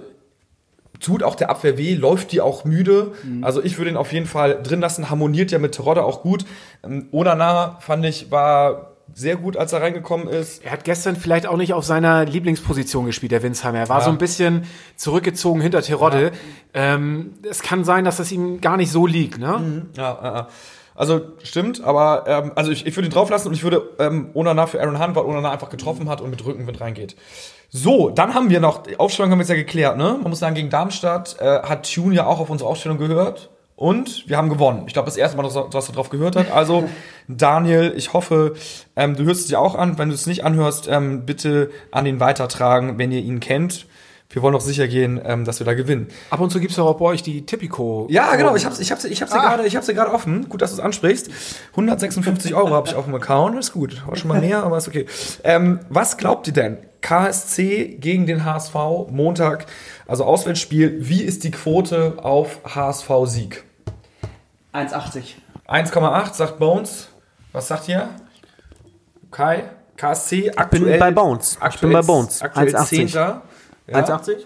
tut 1.01 1.23
auch 1.23 1.35
der 1.35 1.51
Abwehr 1.51 1.77
weh, 1.77 1.95
läuft 1.95 2.33
die 2.33 2.41
auch 2.41 2.65
müde. 2.65 3.13
Also 3.43 3.63
ich 3.63 3.77
würde 3.77 3.91
ihn 3.91 3.97
auf 3.99 4.13
jeden 4.13 4.27
Fall 4.27 4.63
drin 4.63 4.81
lassen, 4.81 5.11
harmoniert 5.11 5.51
ja 5.51 5.59
mit 5.59 5.73
Terodde 5.73 6.03
auch 6.05 6.23
gut. 6.23 6.45
Ähm, 6.83 7.09
Onana 7.13 7.77
fand 7.81 8.05
ich 8.07 8.31
war 8.31 8.93
sehr 9.15 9.37
gut, 9.37 9.57
als 9.57 9.73
er 9.73 9.83
reingekommen 9.83 10.27
ist. 10.29 10.65
Er 10.65 10.73
hat 10.73 10.85
gestern 10.85 11.15
vielleicht 11.17 11.47
auch 11.47 11.57
nicht 11.57 11.75
auf 11.75 11.85
seiner 11.85 12.25
Lieblingsposition 12.25 13.07
gespielt, 13.07 13.31
der 13.33 13.43
Winsheimer. 13.43 13.79
Er 13.79 13.89
war 13.89 13.99
Ja. 14.01 14.05
so 14.05 14.11
ein 14.11 14.19
bisschen 14.19 14.65
zurückgezogen 14.97 15.61
hinter 15.61 15.81
Terodde. 15.83 16.33
Ähm, 16.75 17.35
es 17.49 17.63
kann 17.63 17.85
sein, 17.85 18.05
dass 18.05 18.17
das 18.17 18.33
ihm 18.33 18.61
gar 18.61 18.77
nicht 18.77 18.91
so 18.91 19.07
liegt. 19.07 19.39
Ne? 19.39 19.87
Ja, 19.97 20.03
ja, 20.23 20.35
ja. 20.35 20.49
also 20.95 21.21
stimmt, 21.45 21.85
aber 21.85 22.25
ähm, 22.27 22.53
also 22.57 22.71
ich, 22.73 22.85
ich 22.87 22.97
würde 22.97 23.09
ihn 23.09 23.13
drauf 23.13 23.31
lassen 23.31 23.49
und 23.49 23.55
ich 23.55 23.63
würde 23.63 23.83
ähm, 23.99 24.31
Onana 24.35 24.67
für 24.67 24.81
Aaron 24.81 24.99
Hunt, 25.01 25.15
weil 25.15 25.25
Onana 25.25 25.51
einfach 25.53 25.69
getroffen 25.71 26.09
hat 26.09 26.21
und 26.21 26.31
mit 26.31 26.45
Rückenwind 26.45 26.81
reingeht. 26.81 27.17
So, 27.71 28.11
dann 28.11 28.35
haben 28.35 28.51
wir 28.51 28.61
noch, 28.61 28.85
die 28.85 28.99
Aufstellung 28.99 29.31
haben 29.31 29.39
wir 29.39 29.43
jetzt 29.43 29.51
ja 29.51 29.57
geklärt, 29.57 29.97
ne? 29.97 30.19
Man 30.21 30.31
muss 30.31 30.39
sagen, 30.39 30.55
gegen 30.55 30.71
Darmstadt 30.71 31.37
äh, 31.41 31.63
hat 31.63 31.93
Tune 31.93 32.15
ja 32.15 32.27
auch 32.27 32.41
auf 32.41 32.51
unsere 32.51 32.71
Aufstellung 32.71 32.99
gehört. 32.99 33.51
Und 33.77 34.27
wir 34.27 34.39
haben 34.39 34.49
gewonnen. 34.49 34.85
Ich 34.87 34.95
glaube, 34.95 35.05
das 35.05 35.19
erste 35.19 35.37
Mal, 35.37 35.43
dass 35.43 35.89
er, 35.89 35.95
drauf 35.95 36.09
gehört 36.09 36.35
hat. 36.35 36.51
Also, 36.51 36.89
Daniel, 37.29 37.93
ich 37.95 38.15
hoffe, 38.15 38.55
ähm, 38.97 39.17
du 39.17 39.25
hörst 39.25 39.43
es 39.43 39.47
dir 39.49 39.61
auch 39.61 39.75
an. 39.75 39.99
Wenn 39.99 40.09
du 40.09 40.15
es 40.15 40.27
nicht 40.27 40.45
anhörst, 40.45 40.89
ähm, 40.89 41.27
bitte 41.27 41.71
an 41.91 42.07
ihn 42.07 42.19
weitertragen, 42.19 42.97
wenn 42.97 43.13
ihr 43.13 43.21
ihn 43.21 43.39
kennt. 43.39 43.87
Wir 44.31 44.43
wollen 44.43 44.55
doch 44.55 44.61
sicher 44.61 44.89
gehen, 44.89 45.21
ähm, 45.25 45.45
dass 45.45 45.61
wir 45.61 45.67
da 45.67 45.75
gewinnen. 45.75 46.09
Ab 46.31 46.41
und 46.41 46.51
zu 46.51 46.59
gibt's 46.59 46.77
doch 46.77 46.87
auch 46.87 46.97
bei 46.97 47.05
euch 47.05 47.23
die 47.23 47.47
Tipico. 47.47 48.07
Ja, 48.11 48.35
genau. 48.35 48.57
Ich 48.57 48.65
hab's, 48.65 48.81
ich 48.81 48.91
hab's, 48.91 49.05
ich 49.05 49.23
hab's 49.23 49.33
ja 49.33 49.41
gerade, 49.41 49.67
ich 49.67 49.77
hab's 49.77 49.87
ja 49.87 49.95
gerade 49.95 50.13
offen. 50.13 50.49
Gut, 50.49 50.63
dass 50.63 50.71
du 50.71 50.79
es 50.79 50.83
ansprichst. 50.83 51.31
156 51.73 52.55
Euro 52.55 52.71
habe 52.71 52.89
ich 52.89 52.95
auf 52.95 53.05
dem 53.05 53.15
Account. 53.15 53.59
Ist 53.59 53.73
gut. 53.73 54.03
War 54.07 54.17
schon 54.17 54.29
mal 54.29 54.41
mehr, 54.41 54.65
aber 54.65 54.79
ist 54.79 54.89
okay. 54.89 55.07
Ähm, 55.45 55.81
was 55.91 56.17
glaubt 56.17 56.47
ihr 56.49 56.55
denn? 56.55 56.79
KSC 57.07 57.99
gegen 58.01 58.27
den 58.27 58.45
HSV 58.45 58.75
Montag, 59.11 59.67
also 60.09 60.25
Auswärtsspiel. 60.25 61.09
Wie 61.09 61.23
ist 61.23 61.45
die 61.45 61.53
Quote 61.53 62.17
auf 62.21 62.59
HSV-Sieg? 62.65 63.63
1,80. 64.73 65.35
1,8 65.69 66.35
sagt 66.35 66.59
Bones. 66.59 67.09
Was 67.53 67.69
sagt 67.69 67.89
ihr? 67.89 68.09
Kai? 69.31 69.71
KSC 69.97 70.51
aktuell. 70.57 70.83
bin 70.83 70.99
bei 70.99 71.13
Bones. 71.13 71.53
Ich 71.53 71.63
Aktuell, 71.63 71.93
bin 71.93 72.01
bei 72.01 72.05
Bones. 72.05 72.43
Aktuell 72.43 72.75
1,80. 72.75 72.87
10. 72.87 73.07
Ja. 73.09 73.43
1,80? 73.89 74.39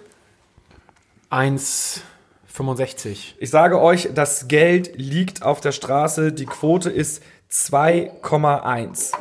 1,65. 1.31 3.37
Ich 3.39 3.49
sage 3.49 3.81
euch, 3.81 4.11
das 4.15 4.49
Geld 4.49 4.97
liegt 4.97 5.43
auf 5.43 5.63
der 5.63 5.73
Straße. 5.73 6.35
Die 6.35 6.45
Quote 6.45 6.91
ist 6.91 7.23
2,1. 7.51 9.13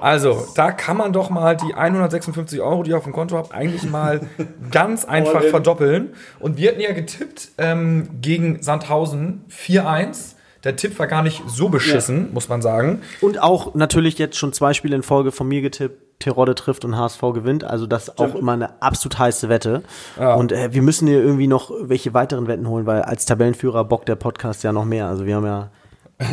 Also, 0.00 0.46
da 0.54 0.72
kann 0.72 0.96
man 0.96 1.12
doch 1.12 1.30
mal 1.30 1.56
die 1.56 1.74
156 1.74 2.60
Euro, 2.60 2.82
die 2.82 2.90
ihr 2.90 2.98
auf 2.98 3.04
dem 3.04 3.12
Konto 3.12 3.36
habt, 3.36 3.52
eigentlich 3.52 3.84
mal 3.84 4.20
ganz 4.70 5.04
einfach 5.04 5.42
verdoppeln. 5.42 6.14
Und 6.38 6.56
wir 6.56 6.70
hatten 6.70 6.80
ja 6.80 6.92
getippt 6.92 7.48
ähm, 7.58 8.08
gegen 8.20 8.62
Sandhausen 8.62 9.44
4-1. 9.50 10.34
Der 10.64 10.76
Tipp 10.76 10.98
war 10.98 11.06
gar 11.06 11.22
nicht 11.22 11.42
so 11.46 11.68
beschissen, 11.68 12.32
muss 12.32 12.48
man 12.48 12.60
sagen. 12.60 13.02
Und 13.20 13.40
auch 13.40 13.74
natürlich 13.74 14.18
jetzt 14.18 14.36
schon 14.36 14.52
zwei 14.52 14.72
Spiele 14.72 14.96
in 14.96 15.02
Folge 15.02 15.30
von 15.32 15.46
mir 15.46 15.62
getippt. 15.62 16.02
Terodde 16.18 16.54
trifft 16.54 16.86
und 16.86 16.96
HSV 16.96 17.20
gewinnt. 17.34 17.62
Also 17.62 17.86
das 17.86 18.08
ist 18.08 18.18
auch 18.18 18.34
immer 18.34 18.52
eine 18.52 18.80
absolut 18.82 19.18
heiße 19.18 19.50
Wette. 19.50 19.82
Und 20.16 20.50
äh, 20.50 20.72
wir 20.72 20.80
müssen 20.80 21.06
hier 21.06 21.18
irgendwie 21.20 21.46
noch 21.46 21.70
welche 21.82 22.14
weiteren 22.14 22.48
Wetten 22.48 22.66
holen, 22.68 22.86
weil 22.86 23.02
als 23.02 23.26
Tabellenführer 23.26 23.84
bockt 23.84 24.08
der 24.08 24.16
Podcast 24.16 24.64
ja 24.64 24.72
noch 24.72 24.86
mehr. 24.86 25.08
Also 25.08 25.26
wir 25.26 25.36
haben 25.36 25.44
ja 25.44 25.70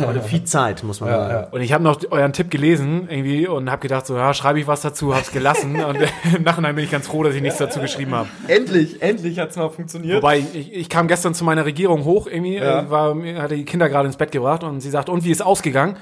heute 0.06 0.20
viel 0.22 0.44
Zeit, 0.44 0.82
muss 0.82 1.00
man 1.00 1.10
sagen. 1.10 1.48
Und 1.52 1.60
ich 1.60 1.72
habe 1.72 1.84
noch 1.84 2.00
euren 2.10 2.32
Tipp 2.32 2.50
gelesen 2.50 3.06
irgendwie 3.10 3.46
und 3.46 3.70
habe 3.70 3.80
gedacht, 3.82 4.06
so 4.06 4.16
ja, 4.16 4.32
schreibe 4.34 4.60
ich 4.60 4.66
was 4.66 4.80
dazu, 4.80 5.14
hab's 5.14 5.30
gelassen 5.32 5.82
und 5.84 5.98
im 6.36 6.42
Nachhinein 6.42 6.74
bin 6.74 6.84
ich 6.84 6.90
ganz 6.90 7.06
froh, 7.06 7.22
dass 7.22 7.34
ich 7.34 7.42
nichts 7.42 7.58
dazu 7.58 7.80
geschrieben 7.80 8.14
habe. 8.14 8.28
Endlich, 8.48 9.02
endlich 9.02 9.38
hat's 9.38 9.56
mal 9.56 9.68
funktioniert. 9.68 10.18
Wobei, 10.22 10.38
ich, 10.38 10.72
ich 10.72 10.88
kam 10.88 11.08
gestern 11.08 11.34
zu 11.34 11.44
meiner 11.44 11.64
Regierung 11.64 12.04
hoch, 12.04 12.26
irgendwie, 12.26 12.56
Ja. 12.56 12.80
äh, 12.82 12.90
war, 12.90 13.14
hatte 13.40 13.56
die 13.56 13.64
Kinder 13.64 13.88
gerade 13.88 14.06
ins 14.06 14.16
Bett 14.16 14.32
gebracht 14.32 14.64
und 14.64 14.80
sie 14.80 14.90
sagt, 14.90 15.08
und 15.08 15.24
wie 15.24 15.30
ist 15.30 15.42
ausgegangen? 15.42 15.96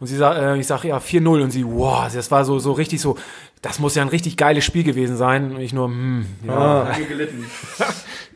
Und 0.00 0.08
sie 0.08 0.16
sagt, 0.16 0.38
äh, 0.38 0.56
ich 0.56 0.66
sag, 0.66 0.84
ja, 0.84 0.98
4-0 0.98 1.42
und 1.42 1.50
sie, 1.50 1.64
wow, 1.64 2.12
das 2.12 2.30
war 2.30 2.44
so, 2.44 2.58
so 2.58 2.72
richtig 2.72 3.00
so, 3.00 3.16
das 3.64 3.78
muss 3.78 3.94
ja 3.94 4.02
ein 4.02 4.08
richtig 4.08 4.36
geiles 4.36 4.62
Spiel 4.62 4.84
gewesen 4.84 5.16
sein. 5.16 5.54
Und 5.54 5.60
ich 5.60 5.72
nur, 5.72 5.88
hm, 5.88 6.26
ja. 6.46 6.90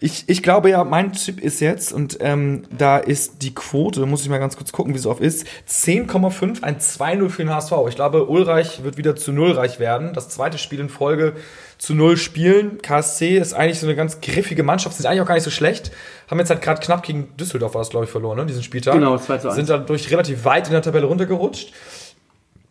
Ich, 0.00 0.28
ich 0.28 0.44
glaube 0.44 0.70
ja, 0.70 0.84
mein 0.84 1.12
Tipp 1.12 1.40
ist 1.40 1.58
jetzt, 1.58 1.92
und 1.92 2.18
ähm, 2.20 2.62
da 2.70 2.98
ist 2.98 3.42
die 3.42 3.52
Quote, 3.52 4.06
muss 4.06 4.22
ich 4.22 4.28
mal 4.28 4.38
ganz 4.38 4.56
kurz 4.56 4.70
gucken, 4.70 4.94
wie 4.94 4.98
sie 4.98 5.10
auf 5.10 5.20
ist, 5.20 5.44
10,5, 5.68 6.62
ein 6.62 6.78
2-0 6.78 7.28
für 7.30 7.42
den 7.42 7.52
HSV. 7.52 7.72
Ich 7.88 7.96
glaube, 7.96 8.28
Ulreich 8.28 8.84
wird 8.84 8.96
wieder 8.96 9.16
zu 9.16 9.32
Nullreich 9.32 9.80
werden. 9.80 10.12
Das 10.14 10.28
zweite 10.28 10.56
Spiel 10.56 10.78
in 10.78 10.88
Folge 10.88 11.34
zu 11.78 11.94
Null 11.94 12.16
spielen. 12.16 12.80
KSC 12.80 13.38
ist 13.38 13.54
eigentlich 13.54 13.80
so 13.80 13.86
eine 13.86 13.96
ganz 13.96 14.20
griffige 14.20 14.62
Mannschaft, 14.62 14.96
sind 14.96 15.06
eigentlich 15.06 15.22
auch 15.22 15.26
gar 15.26 15.34
nicht 15.34 15.42
so 15.42 15.50
schlecht. 15.50 15.90
Haben 16.30 16.38
jetzt 16.38 16.50
halt 16.50 16.62
gerade 16.62 16.80
knapp 16.80 17.02
gegen 17.02 17.36
Düsseldorf 17.36 17.74
war 17.74 17.82
es, 17.82 17.90
glaube 17.90 18.04
ich, 18.04 18.10
verloren, 18.10 18.38
ne, 18.38 18.46
diesen 18.46 18.62
Spieltag. 18.62 18.94
Genau, 18.94 19.18
2 19.18 19.38
zu 19.38 19.48
1. 19.48 19.56
Sind 19.56 19.68
dadurch 19.68 20.10
relativ 20.12 20.44
weit 20.44 20.66
in 20.66 20.72
der 20.72 20.82
Tabelle 20.82 21.06
runtergerutscht. 21.06 21.72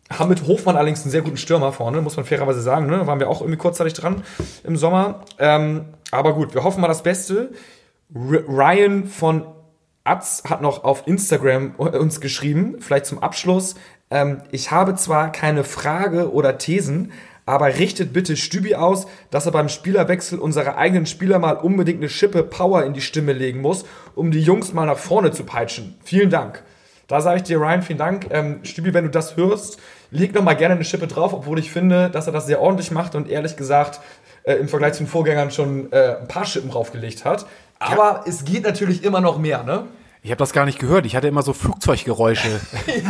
Haben 0.09 0.29
mit 0.29 0.47
Hofmann 0.47 0.77
allerdings 0.77 1.01
einen 1.01 1.11
sehr 1.11 1.21
guten 1.21 1.37
Stürmer 1.37 1.73
vorne, 1.73 2.01
muss 2.01 2.15
man 2.15 2.25
fairerweise 2.25 2.61
sagen. 2.61 2.87
Ne? 2.87 3.07
Waren 3.07 3.19
wir 3.19 3.29
auch 3.29 3.41
irgendwie 3.41 3.57
kurzzeitig 3.57 3.93
dran 3.93 4.23
im 4.63 4.77
Sommer. 4.77 5.25
Ähm, 5.37 5.85
aber 6.11 6.33
gut, 6.33 6.53
wir 6.53 6.63
hoffen 6.63 6.81
mal 6.81 6.87
das 6.87 7.03
Beste. 7.03 7.51
R 8.13 8.43
Ryan 8.47 9.05
von 9.05 9.45
Atz 10.05 10.43
hat 10.49 10.61
noch 10.61 10.85
auf 10.85 11.05
Instagram 11.05 11.75
uns 11.75 12.21
geschrieben, 12.21 12.77
vielleicht 12.79 13.05
zum 13.05 13.21
Abschluss. 13.21 13.75
Ähm, 14.09 14.41
ich 14.51 14.71
habe 14.71 14.95
zwar 14.95 15.31
keine 15.31 15.65
Frage 15.65 16.31
oder 16.31 16.57
Thesen, 16.57 17.11
aber 17.45 17.67
richtet 17.77 18.13
bitte 18.13 18.35
Stübi 18.37 18.75
aus, 18.75 19.07
dass 19.29 19.45
er 19.45 19.51
beim 19.51 19.69
Spielerwechsel 19.69 20.39
unserer 20.39 20.77
eigenen 20.77 21.05
Spieler 21.05 21.39
mal 21.39 21.53
unbedingt 21.53 21.99
eine 21.99 22.09
Schippe 22.09 22.43
Power 22.43 22.83
in 22.83 22.93
die 22.93 23.01
Stimme 23.01 23.33
legen 23.33 23.61
muss, 23.61 23.85
um 24.15 24.31
die 24.31 24.41
Jungs 24.41 24.73
mal 24.73 24.85
nach 24.85 24.97
vorne 24.97 25.31
zu 25.31 25.43
peitschen. 25.43 25.95
Vielen 26.03 26.29
Dank. 26.29 26.63
Da 27.07 27.21
sage 27.21 27.37
ich 27.37 27.43
dir, 27.43 27.57
Ryan, 27.57 27.81
vielen 27.83 27.99
Dank. 27.99 28.27
Ähm, 28.31 28.59
Stübi, 28.63 28.93
wenn 28.93 29.05
du 29.05 29.09
das 29.09 29.37
hörst, 29.37 29.79
leg 30.11 30.33
noch 30.33 30.43
mal 30.43 30.53
gerne 30.55 30.75
eine 30.75 30.85
Schippe 30.85 31.07
drauf, 31.07 31.33
obwohl 31.33 31.59
ich 31.59 31.71
finde, 31.71 32.09
dass 32.09 32.27
er 32.27 32.33
das 32.33 32.45
sehr 32.45 32.61
ordentlich 32.61 32.91
macht 32.91 33.15
und 33.15 33.29
ehrlich 33.29 33.55
gesagt 33.55 33.99
äh, 34.43 34.53
im 34.53 34.67
Vergleich 34.67 34.93
zu 34.93 35.03
den 35.03 35.07
Vorgängern 35.07 35.51
schon 35.51 35.91
äh, 35.91 36.17
ein 36.21 36.27
paar 36.27 36.45
Schippen 36.45 36.69
draufgelegt 36.69 37.25
hat. 37.25 37.45
Aber 37.79 38.23
es 38.25 38.45
geht 38.45 38.63
natürlich 38.63 39.03
immer 39.03 39.21
noch 39.21 39.37
mehr, 39.37 39.63
ne? 39.63 39.83
Ich 40.23 40.31
habe 40.31 40.39
das 40.39 40.51
gar 40.51 40.65
nicht 40.65 40.79
gehört. 40.79 41.05
Ich 41.05 41.15
hatte 41.15 41.27
immer 41.27 41.43
so 41.43 41.53
Flugzeuggeräusche. 41.53 42.59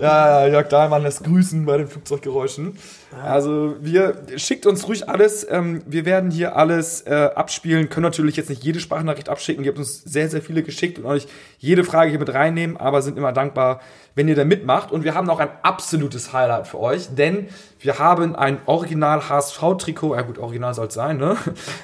Ja, 0.00 0.46
Jörg 0.46 0.68
Dahlmann 0.68 1.02
lässt 1.02 1.24
grüßen 1.24 1.66
bei 1.66 1.76
den 1.78 1.88
Flugzeuggeräuschen. 1.88 2.78
Also 3.22 3.76
wir 3.80 4.22
schickt 4.36 4.66
uns 4.66 4.86
ruhig 4.88 5.08
alles. 5.08 5.46
Ähm, 5.50 5.82
wir 5.86 6.04
werden 6.04 6.30
hier 6.30 6.56
alles 6.56 7.02
äh, 7.02 7.30
abspielen. 7.34 7.88
Können 7.88 8.04
natürlich 8.04 8.36
jetzt 8.36 8.50
nicht 8.50 8.62
jede 8.62 8.80
Sprachnachricht 8.80 9.28
abschicken. 9.28 9.64
Ihr 9.64 9.70
habt 9.70 9.78
uns 9.78 10.02
sehr, 10.04 10.28
sehr 10.28 10.42
viele 10.42 10.62
geschickt 10.62 10.98
und 10.98 11.06
euch 11.06 11.26
jede 11.58 11.82
Frage 11.84 12.10
hier 12.10 12.18
mit 12.18 12.32
reinnehmen, 12.34 12.76
aber 12.76 13.02
sind 13.02 13.16
immer 13.16 13.32
dankbar, 13.32 13.80
wenn 14.14 14.28
ihr 14.28 14.34
da 14.34 14.44
mitmacht. 14.44 14.92
Und 14.92 15.04
wir 15.04 15.14
haben 15.14 15.26
noch 15.26 15.38
ein 15.40 15.48
absolutes 15.62 16.32
Highlight 16.32 16.66
für 16.66 16.78
euch, 16.80 17.08
denn 17.14 17.48
wir 17.80 17.98
haben 17.98 18.36
ein 18.36 18.58
Original 18.66 19.28
HSV-Trikot. 19.28 20.14
Ja 20.14 20.22
gut, 20.22 20.38
Original 20.38 20.74
soll 20.74 20.88
es 20.88 20.94
sein, 20.94 21.16
ne? 21.18 21.36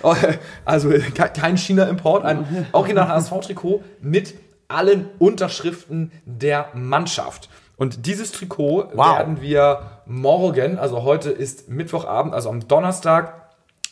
Also 0.65 0.91
ke- 0.91 1.31
kein 1.35 1.57
China-Import, 1.57 2.25
ein 2.25 2.67
Original 2.73 3.09
HSV-Trikot 3.09 3.83
mit 4.01 4.35
allen 4.69 5.07
Unterschriften 5.19 6.13
der 6.25 6.69
Mannschaft. 6.75 7.51
Und 7.77 8.07
dieses 8.07 8.33
Trikot 8.33 8.91
werden 8.95 9.41
wir 9.41 10.01
morgen, 10.07 10.79
also 10.79 11.03
heute 11.03 11.31
ist 11.31 11.69
Mittwochabend, 11.69 12.35
also 12.35 12.51
am 12.51 12.67
Donnerstag, 12.69 13.43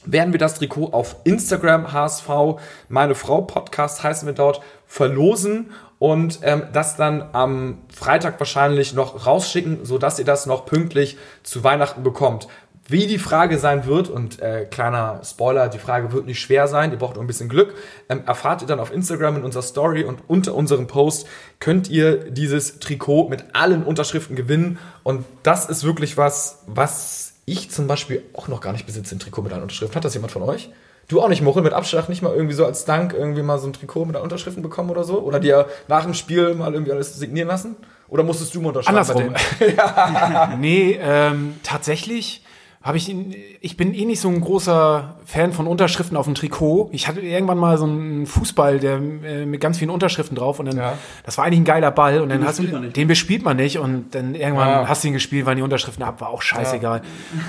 werden 0.05 0.33
wir 0.33 0.39
das 0.39 0.55
Trikot 0.55 0.91
auf 0.93 1.16
Instagram 1.24 1.93
HSV, 1.93 2.28
meine 2.89 3.14
Frau 3.14 3.43
Podcast 3.43 4.03
heißen 4.03 4.26
wir 4.26 4.35
dort, 4.35 4.61
verlosen 4.87 5.72
und 5.99 6.41
ähm, 6.43 6.62
das 6.72 6.97
dann 6.97 7.28
am 7.33 7.83
Freitag 7.95 8.41
wahrscheinlich 8.41 8.95
noch 8.95 9.26
rausschicken, 9.26 9.85
sodass 9.85 10.18
ihr 10.18 10.24
das 10.24 10.47
noch 10.47 10.64
pünktlich 10.64 11.18
zu 11.43 11.62
Weihnachten 11.62 12.03
bekommt. 12.03 12.49
Wie 12.91 13.07
die 13.07 13.18
Frage 13.18 13.57
sein 13.59 13.86
wird, 13.86 14.09
und 14.09 14.41
äh, 14.41 14.64
kleiner 14.64 15.20
Spoiler, 15.22 15.68
die 15.68 15.78
Frage 15.78 16.12
wird 16.12 16.26
nicht 16.26 16.41
schwer 16.41 16.66
sein, 16.66 16.91
ihr 16.91 16.99
braucht 16.99 17.14
nur 17.14 17.22
ein 17.22 17.28
bisschen 17.28 17.49
Glück, 17.49 17.72
ähm, 18.09 18.22
erfahrt 18.26 18.62
ihr 18.62 18.66
dann 18.66 18.80
auf 18.80 18.93
Instagram 18.93 19.36
in 19.36 19.45
unserer 19.45 19.62
Story 19.62 20.03
und 20.03 20.22
unter 20.26 20.57
unserem 20.57 20.88
Post 20.88 21.28
könnt 21.61 21.88
ihr 21.88 22.30
dieses 22.32 22.80
Trikot 22.80 23.28
mit 23.28 23.45
allen 23.53 23.84
Unterschriften 23.84 24.34
gewinnen. 24.34 24.78
Und 25.05 25.24
das 25.45 25.66
ist 25.66 25.84
wirklich 25.84 26.16
was, 26.16 26.64
was 26.66 27.34
ich 27.47 27.70
zum 27.70 27.86
Beispiel 27.86 28.24
auch 28.32 28.49
noch 28.49 28.61
gar 28.61 28.72
nicht 28.72 28.86
besitze, 28.86 29.14
ein 29.14 29.20
Trikot 29.20 29.43
mit 29.43 29.53
allen 29.53 29.62
Unterschriften. 29.62 29.95
Hat 29.95 30.05
das 30.05 30.14
jemand 30.14 30.32
von 30.32 30.43
euch? 30.43 30.70
Du 31.07 31.20
auch 31.20 31.28
nicht, 31.28 31.43
Mochel, 31.43 31.62
mit 31.62 31.72
Abschlag 31.72 32.09
nicht 32.09 32.22
mal 32.22 32.34
irgendwie 32.34 32.55
so 32.55 32.66
als 32.66 32.86
Dank 32.86 33.12
irgendwie 33.12 33.43
mal 33.43 33.61
so 33.61 33.68
ein 33.68 33.72
Trikot 33.72 34.05
mit 34.05 34.16
allen 34.16 34.24
Unterschriften 34.24 34.64
bekommen 34.64 34.91
oder 34.91 35.05
so? 35.05 35.20
Oder 35.20 35.38
dir 35.38 35.68
nach 35.86 36.03
dem 36.03 36.14
Spiel 36.14 36.55
mal 36.55 36.72
irgendwie 36.72 36.91
alles 36.91 37.14
signieren 37.14 37.47
lassen? 37.47 37.76
Oder 38.09 38.24
musstest 38.24 38.53
du 38.53 38.61
mal 38.61 38.68
unterschreiben? 38.68 38.99
Andersrum. 38.99 39.34
denen? 39.61 40.61
nee, 40.61 40.99
ähm, 41.01 41.55
tatsächlich 41.62 42.43
habe 42.83 42.97
ich, 42.97 43.11
ihn- 43.11 43.35
ich 43.61 43.76
bin 43.76 43.93
eh 43.93 44.07
nicht 44.07 44.20
so 44.20 44.28
ein 44.31 44.41
großer 44.41 45.16
Fan 45.26 45.53
von 45.53 45.66
Unterschriften 45.66 46.16
auf 46.16 46.24
dem 46.24 46.35
Trikot. 46.35 46.89
Ich 46.93 47.09
hatte 47.09 47.20
irgendwann 47.20 47.59
mal 47.59 47.76
so 47.76 47.85
einen 47.85 48.24
Fußball, 48.24 48.78
der 48.78 48.95
äh, 48.97 49.45
mit 49.45 49.61
ganz 49.61 49.76
vielen 49.76 49.91
Unterschriften 49.91 50.35
drauf 50.35 50.59
und 50.61 50.64
dann, 50.66 50.78
Ja. 50.78 50.93
das 51.26 51.37
war 51.37 51.45
eigentlich 51.45 51.61
ein 51.61 51.64
geiler 51.66 51.91
Ball 51.91 52.22
und 52.22 52.31
dann 52.31 52.43
hast 52.47 52.59
du, 52.59 52.62
den 52.64 53.07
bespielt 53.07 53.45
man 53.45 53.59
nicht 53.59 53.78
und 53.78 54.14
dann 54.14 54.35
irgendwann 54.35 54.68
Ja. 54.68 54.89
hast 54.89 55.05
du 55.05 55.09
ihn 55.09 55.12
gespielt, 55.12 55.45
waren 55.45 55.57
die 55.57 55.62
Unterschriften 55.62 56.03
ab, 56.03 56.22
war 56.22 56.31
auch 56.31 56.41
scheißegal. 56.41 57.03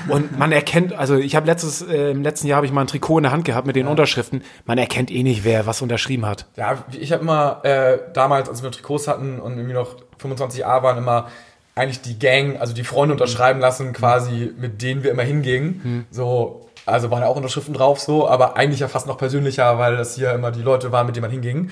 Und 0.09 0.37
man 0.37 0.51
erkennt, 0.51 0.91
also 0.91 1.15
ich 1.15 1.33
habe 1.37 1.45
letztes, 1.45 1.81
äh, 1.81 2.11
im 2.11 2.23
letzten 2.23 2.47
Jahr 2.47 2.57
habe 2.57 2.65
ich 2.65 2.73
mal 2.73 2.81
ein 2.81 2.87
Trikot 2.87 3.19
in 3.19 3.23
der 3.23 3.31
Hand 3.31 3.45
gehabt 3.45 3.65
mit 3.65 3.77
den 3.77 3.87
Unterschriften. 3.87 4.43
Man 4.65 4.77
erkennt 4.77 5.11
eh 5.11 5.23
nicht, 5.23 5.45
wer 5.45 5.65
was 5.65 5.81
unterschrieben 5.81 6.25
hat. 6.25 6.45
Ja, 6.57 6.79
ich 6.99 7.13
habe 7.13 7.21
immer 7.23 7.61
äh, 7.63 7.99
damals, 8.13 8.49
als 8.49 8.63
wir 8.63 8.71
Trikots 8.71 9.07
hatten 9.07 9.39
und 9.39 9.53
irgendwie 9.53 9.75
noch 9.75 9.95
25a 10.21 10.83
waren, 10.83 10.97
immer 10.97 11.27
eigentlich 11.75 12.01
die 12.01 12.19
Gang, 12.19 12.59
also 12.59 12.73
die 12.73 12.83
Freunde 12.83 13.13
unterschreiben 13.13 13.59
lassen, 13.59 13.93
quasi 13.93 14.51
mit 14.57 14.81
denen 14.81 15.03
wir 15.03 15.11
immer 15.11 15.23
hingingen. 15.23 16.05
So, 16.11 16.69
also 16.85 17.11
waren 17.11 17.21
ja 17.21 17.27
auch 17.27 17.35
Unterschriften 17.35 17.73
drauf, 17.73 17.99
so, 17.99 18.27
aber 18.27 18.57
eigentlich 18.57 18.79
ja 18.79 18.87
fast 18.87 19.07
noch 19.07 19.17
persönlicher, 19.17 19.77
weil 19.77 19.97
das 19.97 20.15
hier 20.15 20.33
immer 20.33 20.51
die 20.51 20.61
Leute 20.61 20.91
waren, 20.91 21.05
mit 21.05 21.15
denen 21.15 21.23
man 21.23 21.31
hinging. 21.31 21.69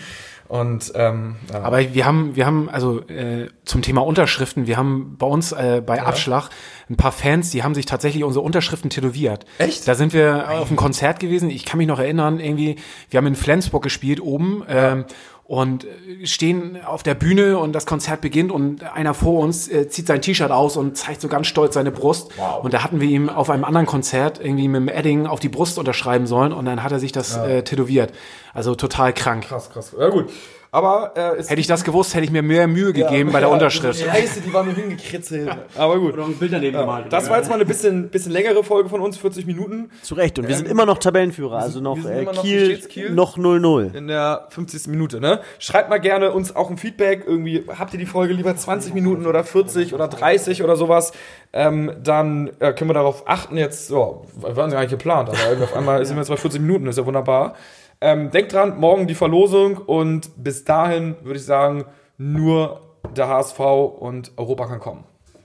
Und 0.48 0.94
ähm, 0.96 1.36
ja. 1.54 1.62
Aber 1.62 1.94
wir 1.94 2.06
haben, 2.08 2.36
wir 2.36 2.48
haben, 2.48 2.70
also 2.70 3.02
äh, 3.02 3.50
zum 3.66 3.84
Thema 3.84 4.04
Unterschriften, 4.04 4.66
wir 4.66 4.78
haben 4.78 5.16
bei 5.20 5.28
uns 5.28 5.52
äh, 5.52 5.84
bei 5.86 6.02
Abschlag 6.02 6.50
ein 6.90 6.98
paar 6.98 7.12
Fans, 7.12 7.52
die 7.52 7.62
haben 7.62 7.76
sich 7.76 7.86
tatsächlich 7.86 8.24
unsere 8.24 8.44
Unterschriften 8.44 8.90
tätowiert. 8.90 9.46
Echt? 9.60 9.88
Da 9.88 9.94
sind 9.94 10.12
wir 10.12 10.50
auf 10.50 10.70
einem 10.70 10.76
Konzert 10.76 11.20
gewesen. 11.20 11.52
Ich 11.52 11.66
kann 11.66 11.78
mich 11.78 11.86
noch 11.86 12.00
erinnern, 12.00 12.40
irgendwie, 12.40 12.78
wir 13.12 13.20
haben 13.20 13.28
in 13.28 13.36
Flensburg 13.36 13.84
gespielt 13.84 14.22
oben. 14.22 14.64
Ähm, 14.68 15.06
und 15.50 15.84
äh, 15.84 16.28
stehen 16.28 16.78
auf 16.86 17.02
der 17.02 17.16
Bühne 17.16 17.58
und 17.58 17.74
das 17.74 17.88
Konzert 17.88 18.22
beginnt 18.22 18.52
und 18.52 18.84
einer 18.84 19.16
vor 19.16 19.40
uns 19.40 19.68
äh, 19.68 19.90
zieht 19.90 20.06
sein 20.06 20.22
T-Shirt 20.22 20.52
aus 20.52 20.78
und 20.78 20.96
zeigt 20.96 21.22
so 21.22 21.28
ganz 21.28 21.48
stolz 21.48 21.74
seine 21.74 21.90
Brust. 21.90 22.30
Wow. 22.38 22.64
Und 22.64 22.72
da 22.72 22.84
hatten 22.84 23.02
wir 23.02 23.10
ihm 23.10 23.30
auf 23.30 23.50
einem 23.50 23.64
anderen 23.64 23.88
Konzert 23.88 24.40
irgendwie 24.40 24.68
mit 24.68 24.82
dem 24.82 24.88
Edding 24.90 25.26
auf 25.26 25.40
die 25.40 25.50
Brust 25.50 25.80
unterschreiben 25.80 26.28
sollen 26.28 26.54
und 26.54 26.66
dann 26.66 26.84
hat 26.84 26.92
er 26.92 27.00
sich 27.00 27.12
das 27.14 27.36
äh, 27.36 27.64
tätowiert. 27.64 28.14
Also 28.54 28.76
total 28.76 29.12
krank. 29.12 29.46
krass, 29.46 29.72
krass. 29.72 29.96
Ja 30.00 30.10
gut. 30.10 30.30
Aber 30.72 31.14
äh, 31.16 31.38
es 31.38 31.50
Hätte 31.50 31.62
ich 31.62 31.68
das 31.68 31.84
gewusst, 31.84 32.14
hätte 32.14 32.26
ich 32.26 32.32
mir 32.32 32.44
mehr 32.44 32.68
Mühe 32.68 32.94
gegeben 32.94 33.32
bei 33.32 33.40
der 33.40 33.50
Ja, 33.50 33.54
Unterschrift. 33.54 34.02
Scheiße, 34.02 34.42
die 34.42 34.54
war 34.54 34.64
nur 34.64 34.76
hingekritzelt. 34.76 35.50
Aber 35.76 36.00
gut. 36.00 36.14
Oder 36.14 36.26
ein 36.26 36.36
Bild 36.36 36.54
daneben 36.54 36.78
gemalt. 36.78 37.12
Das 37.12 37.28
war 37.30 37.38
jetzt 37.38 37.50
mal 37.50 37.56
eine 37.56 37.66
bisschen, 37.66 38.10
bisschen 38.10 38.32
längere 38.32 38.64
Folge 38.64 38.88
von 38.88 39.02
uns, 39.02 39.18
40 39.18 39.48
Minuten. 39.48 39.90
Zu 40.04 40.14
Recht. 40.14 40.38
Und 40.38 40.48
wir 40.48 40.56
sind 40.56 40.68
immer 40.68 40.86
noch 40.86 41.00
Tabellenführer. 41.00 41.58
Also 41.58 41.82
noch, 41.82 41.98
äh, 42.06 42.26
Kiel, 42.42 42.78
Kiel? 42.78 43.10
noch 43.10 43.38
0-0. 43.38 43.96
in 43.96 44.08
der 44.08 44.48
50. 44.50 44.88
Minute, 44.88 45.20
ne? 45.20 45.40
Schreibt 45.58 45.90
mal 45.90 45.98
gerne 45.98 46.32
uns 46.34 46.56
auch 46.56 46.70
ein 46.70 46.78
Feedback. 46.78 47.24
Irgendwie 47.26 47.66
habt 47.68 47.94
ihr 47.94 48.00
die 48.00 48.06
Folge 48.06 48.34
lieber 48.34 48.56
20 48.56 48.94
Minuten 48.94 49.26
oder 49.26 49.44
40 49.44 49.96
oder 49.96 50.08
30 50.08 50.64
oder 50.64 50.76
sowas. 50.76 51.14
Ähm, 51.52 51.94
dann 52.04 52.52
äh, 52.60 52.74
können 52.74 52.92
wir 52.92 52.94
darauf 52.94 53.28
achten. 53.28 53.58
Jetzt, 53.58 53.88
so, 53.88 54.28
wir 54.40 54.56
waren 54.56 54.70
gar 54.70 54.82
nicht 54.82 54.92
geplant, 54.92 55.30
aber 55.30 55.40
irgendwie 55.46 55.64
auf 55.64 55.76
einmal 55.76 56.06
sind 56.06 56.16
wir 56.16 56.22
jetzt 56.22 56.30
bei 56.30 56.38
40 56.38 56.62
Minuten, 56.62 56.86
ist 56.86 57.00
ja 57.00 57.06
wunderbar. 57.08 57.56
Ähm, 58.02 58.32
denkt 58.32 58.54
dran, 58.54 58.80
morgen 58.80 59.08
die 59.08 59.16
Verlosung 59.16 59.78
und 59.78 60.32
bis 60.42 60.64
dahin 60.64 61.16
würde 61.22 61.40
ich 61.40 61.46
sagen, 61.46 61.86
nur 62.18 62.82
der 63.16 63.28
HSV 63.28 63.60
und 63.60 64.32
Europa 64.38 64.68
kann 64.68 64.80
kommen. 64.80 65.04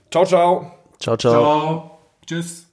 Ciao, 0.09 0.25
ciao. 0.25 0.71
Ciao, 0.99 1.17
ciao. 1.17 1.31
Ciao. 1.33 1.91
Tschüss. 2.25 2.63